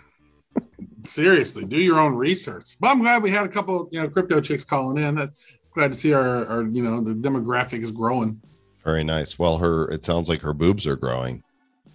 Seriously, 1.06 1.64
do 1.64 1.78
your 1.78 1.98
own 1.98 2.14
research. 2.14 2.76
But 2.80 2.88
I'm 2.88 3.00
glad 3.00 3.22
we 3.22 3.30
had 3.30 3.44
a 3.44 3.48
couple, 3.48 3.88
you 3.92 4.00
know, 4.00 4.08
crypto 4.08 4.40
chicks 4.40 4.64
calling 4.64 5.02
in. 5.02 5.30
Glad 5.74 5.92
to 5.92 5.98
see 5.98 6.12
our, 6.12 6.46
our, 6.46 6.62
you 6.62 6.82
know, 6.82 7.00
the 7.00 7.12
demographic 7.12 7.82
is 7.82 7.90
growing. 7.90 8.40
Very 8.84 9.04
nice. 9.04 9.38
Well, 9.38 9.58
her 9.58 9.88
it 9.90 10.04
sounds 10.04 10.28
like 10.28 10.42
her 10.42 10.52
boobs 10.52 10.86
are 10.86 10.96
growing. 10.96 11.42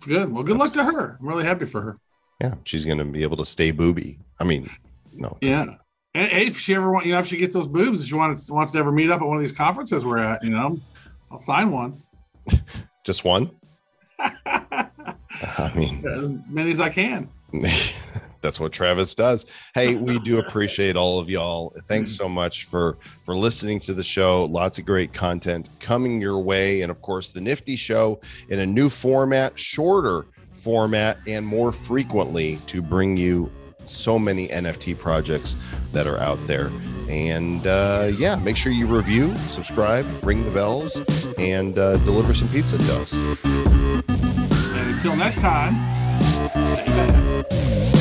Good. 0.01 0.31
Well, 0.31 0.43
good 0.43 0.57
luck 0.57 0.73
to 0.73 0.83
her. 0.83 1.17
I'm 1.19 1.27
really 1.27 1.43
happy 1.45 1.65
for 1.65 1.81
her. 1.81 1.97
Yeah, 2.41 2.55
she's 2.63 2.85
going 2.85 2.97
to 2.97 3.05
be 3.05 3.23
able 3.23 3.37
to 3.37 3.45
stay 3.45 3.71
booby. 3.71 4.17
I 4.39 4.43
mean, 4.43 4.69
no. 5.13 5.37
Yeah. 5.41 5.75
And 6.13 6.29
hey, 6.29 6.47
if 6.47 6.59
she 6.59 6.75
ever 6.75 6.91
want, 6.91 7.05
you 7.05 7.13
know, 7.13 7.19
if 7.19 7.27
she 7.27 7.37
gets 7.37 7.53
those 7.53 7.67
boobs, 7.67 8.01
if 8.01 8.09
she 8.09 8.15
wants 8.15 8.49
wants 8.51 8.71
to 8.73 8.79
ever 8.79 8.91
meet 8.91 9.09
up 9.09 9.21
at 9.21 9.27
one 9.27 9.37
of 9.37 9.41
these 9.41 9.51
conferences 9.51 10.05
we're 10.05 10.17
at, 10.17 10.43
you 10.43 10.49
know, 10.49 10.79
I'll 11.31 11.37
sign 11.37 11.71
one. 11.71 12.01
Just 13.05 13.23
one? 13.23 13.51
I 14.19 15.71
mean, 15.75 16.05
As 16.05 16.29
many 16.49 16.71
as 16.71 16.79
I 16.79 16.89
can. 16.89 17.29
that's 18.41 18.59
what 18.59 18.71
Travis 18.71 19.15
does. 19.15 19.45
Hey, 19.73 19.95
we 19.95 20.19
do 20.19 20.39
appreciate 20.45 20.95
all 20.95 21.19
of 21.19 21.29
y'all. 21.29 21.73
Thanks 21.83 22.11
so 22.11 22.27
much 22.27 22.65
for 22.65 22.97
for 23.23 23.35
listening 23.35 23.79
to 23.81 23.93
the 23.93 24.03
show. 24.03 24.45
Lots 24.45 24.79
of 24.79 24.85
great 24.85 25.13
content 25.13 25.69
coming 25.79 26.21
your 26.21 26.39
way, 26.39 26.81
and 26.81 26.91
of 26.91 27.01
course, 27.01 27.31
the 27.31 27.41
Nifty 27.41 27.75
Show 27.75 28.19
in 28.49 28.59
a 28.59 28.65
new 28.65 28.89
format, 28.89 29.57
shorter 29.57 30.25
format, 30.51 31.17
and 31.27 31.45
more 31.45 31.71
frequently 31.71 32.57
to 32.67 32.81
bring 32.81 33.17
you 33.17 33.51
so 33.85 34.19
many 34.19 34.47
NFT 34.47 34.97
projects 34.97 35.55
that 35.91 36.07
are 36.07 36.19
out 36.19 36.39
there. 36.47 36.69
And 37.09 37.65
uh, 37.67 38.11
yeah, 38.17 38.35
make 38.35 38.55
sure 38.55 38.71
you 38.71 38.87
review, 38.87 39.35
subscribe, 39.37 40.05
ring 40.23 40.43
the 40.45 40.51
bells, 40.51 41.01
and 41.37 41.77
uh, 41.77 41.97
deliver 41.97 42.33
some 42.33 42.47
pizza 42.49 42.77
to 42.77 42.99
us. 42.99 43.13
And 44.03 44.95
until 44.95 45.15
next 45.15 45.39
time, 45.41 45.73
stay 46.51 46.85
bad. 46.85 48.00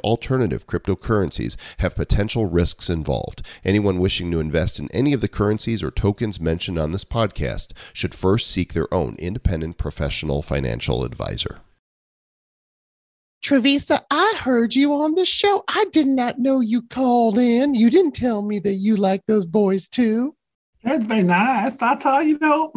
alternative 0.00 0.66
cryptocurrencies 0.66 1.56
have 1.78 1.96
potential 1.96 2.46
risks 2.46 2.88
involved. 2.88 3.42
Anyone 3.64 3.98
wishing 3.98 4.30
to 4.30 4.40
invest 4.40 4.78
in 4.78 4.90
any 4.92 5.12
of 5.12 5.20
the 5.20 5.28
currencies 5.28 5.82
or 5.82 5.90
tokens 5.90 6.40
mentioned 6.40 6.78
on 6.78 6.92
this 6.92 7.04
podcast 7.04 7.72
should 7.92 8.14
first 8.14 8.50
seek 8.50 8.72
their 8.72 8.92
own 8.92 9.16
independent 9.18 9.78
professional 9.78 10.42
financial 10.42 11.04
advisor. 11.04 11.60
Travisa, 13.42 14.02
I 14.10 14.34
heard 14.38 14.74
you 14.74 14.92
on 14.92 15.14
the 15.14 15.24
show. 15.24 15.64
I 15.68 15.86
did 15.92 16.06
not 16.06 16.38
know 16.38 16.60
you 16.60 16.82
called 16.82 17.38
in. 17.38 17.74
You 17.74 17.90
didn't 17.90 18.14
tell 18.14 18.42
me 18.42 18.58
that 18.60 18.74
you 18.74 18.96
like 18.96 19.24
those 19.26 19.46
boys 19.46 19.88
too. 19.88 20.36
That's 20.84 21.04
very 21.04 21.22
nice. 21.22 21.80
I 21.82 21.96
tell 21.96 22.22
you, 22.22 22.34
you 22.34 22.38
know, 22.40 22.72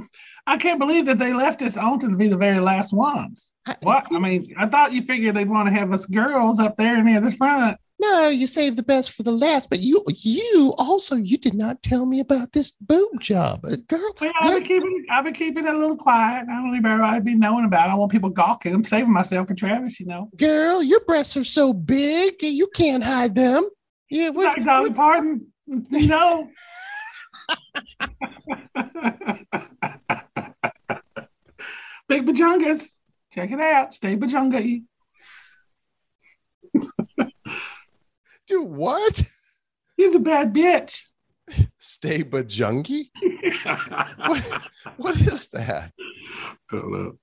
I 0.45 0.57
can't 0.57 0.79
believe 0.79 1.05
that 1.05 1.19
they 1.19 1.33
left 1.33 1.61
us 1.61 1.77
on 1.77 1.99
to 1.99 2.15
be 2.15 2.27
the 2.27 2.37
very 2.37 2.59
last 2.59 2.93
ones. 2.93 3.52
What? 3.81 4.07
I 4.11 4.19
mean, 4.19 4.53
I 4.57 4.67
thought 4.67 4.91
you 4.93 5.03
figured 5.03 5.35
they'd 5.35 5.49
want 5.49 5.67
to 5.69 5.73
have 5.73 5.93
us 5.93 6.05
girls 6.05 6.59
up 6.59 6.75
there 6.75 7.01
near 7.03 7.21
the 7.21 7.31
front. 7.31 7.77
No, 7.99 8.27
you 8.27 8.47
saved 8.47 8.77
the 8.77 8.83
best 8.83 9.11
for 9.13 9.23
the 9.23 9.31
last. 9.31 9.69
But 9.69 9.79
you, 9.79 10.03
you 10.07 10.73
also, 10.77 11.15
you 11.15 11.37
did 11.37 11.53
not 11.53 11.81
tell 11.81 12.05
me 12.05 12.19
about 12.19 12.51
this 12.51 12.71
boob 12.81 13.21
job, 13.21 13.63
Uh, 13.63 13.77
girl. 13.87 14.13
Well, 14.19 14.33
I've 14.41 14.55
been 14.55 14.63
keeping, 14.63 15.05
I've 15.09 15.23
been 15.23 15.33
keeping 15.33 15.65
it 15.65 15.73
a 15.73 15.77
little 15.77 15.95
quiet. 15.95 16.45
I 16.49 16.55
don't 16.55 16.73
need 16.73 16.85
everybody 16.85 17.19
to 17.19 17.23
be 17.23 17.35
knowing 17.35 17.63
about. 17.63 17.87
it. 17.87 17.93
I 17.93 17.95
want 17.95 18.11
people 18.11 18.29
gawking. 18.29 18.73
I'm 18.73 18.83
saving 18.83 19.13
myself 19.13 19.47
for 19.47 19.53
Travis, 19.53 19.99
you 20.01 20.07
know. 20.07 20.29
Girl, 20.37 20.83
your 20.83 20.99
breasts 21.05 21.37
are 21.37 21.45
so 21.45 21.71
big, 21.71 22.35
you 22.41 22.67
can't 22.75 23.03
hide 23.03 23.35
them. 23.35 23.69
Yeah, 24.09 24.29
what, 24.31 24.57
Parton, 24.95 25.47
you 25.67 26.07
know. 26.07 26.49
Big 32.09 32.25
Bajongas. 32.25 32.89
Check 33.33 33.51
it 33.51 33.59
out. 33.59 33.93
Stay 33.93 34.15
Bajonga. 34.15 34.83
Do 38.47 38.63
what? 38.63 39.23
He's 39.97 40.13
a 40.13 40.19
bad 40.19 40.53
bitch. 40.53 41.01
Stay 41.79 42.23
bajungi? 42.23 43.09
what, 44.17 44.61
what 44.97 45.19
is 45.19 45.47
that? 45.47 45.91
I 45.99 46.55
Don't 46.71 46.91
know. 46.91 47.17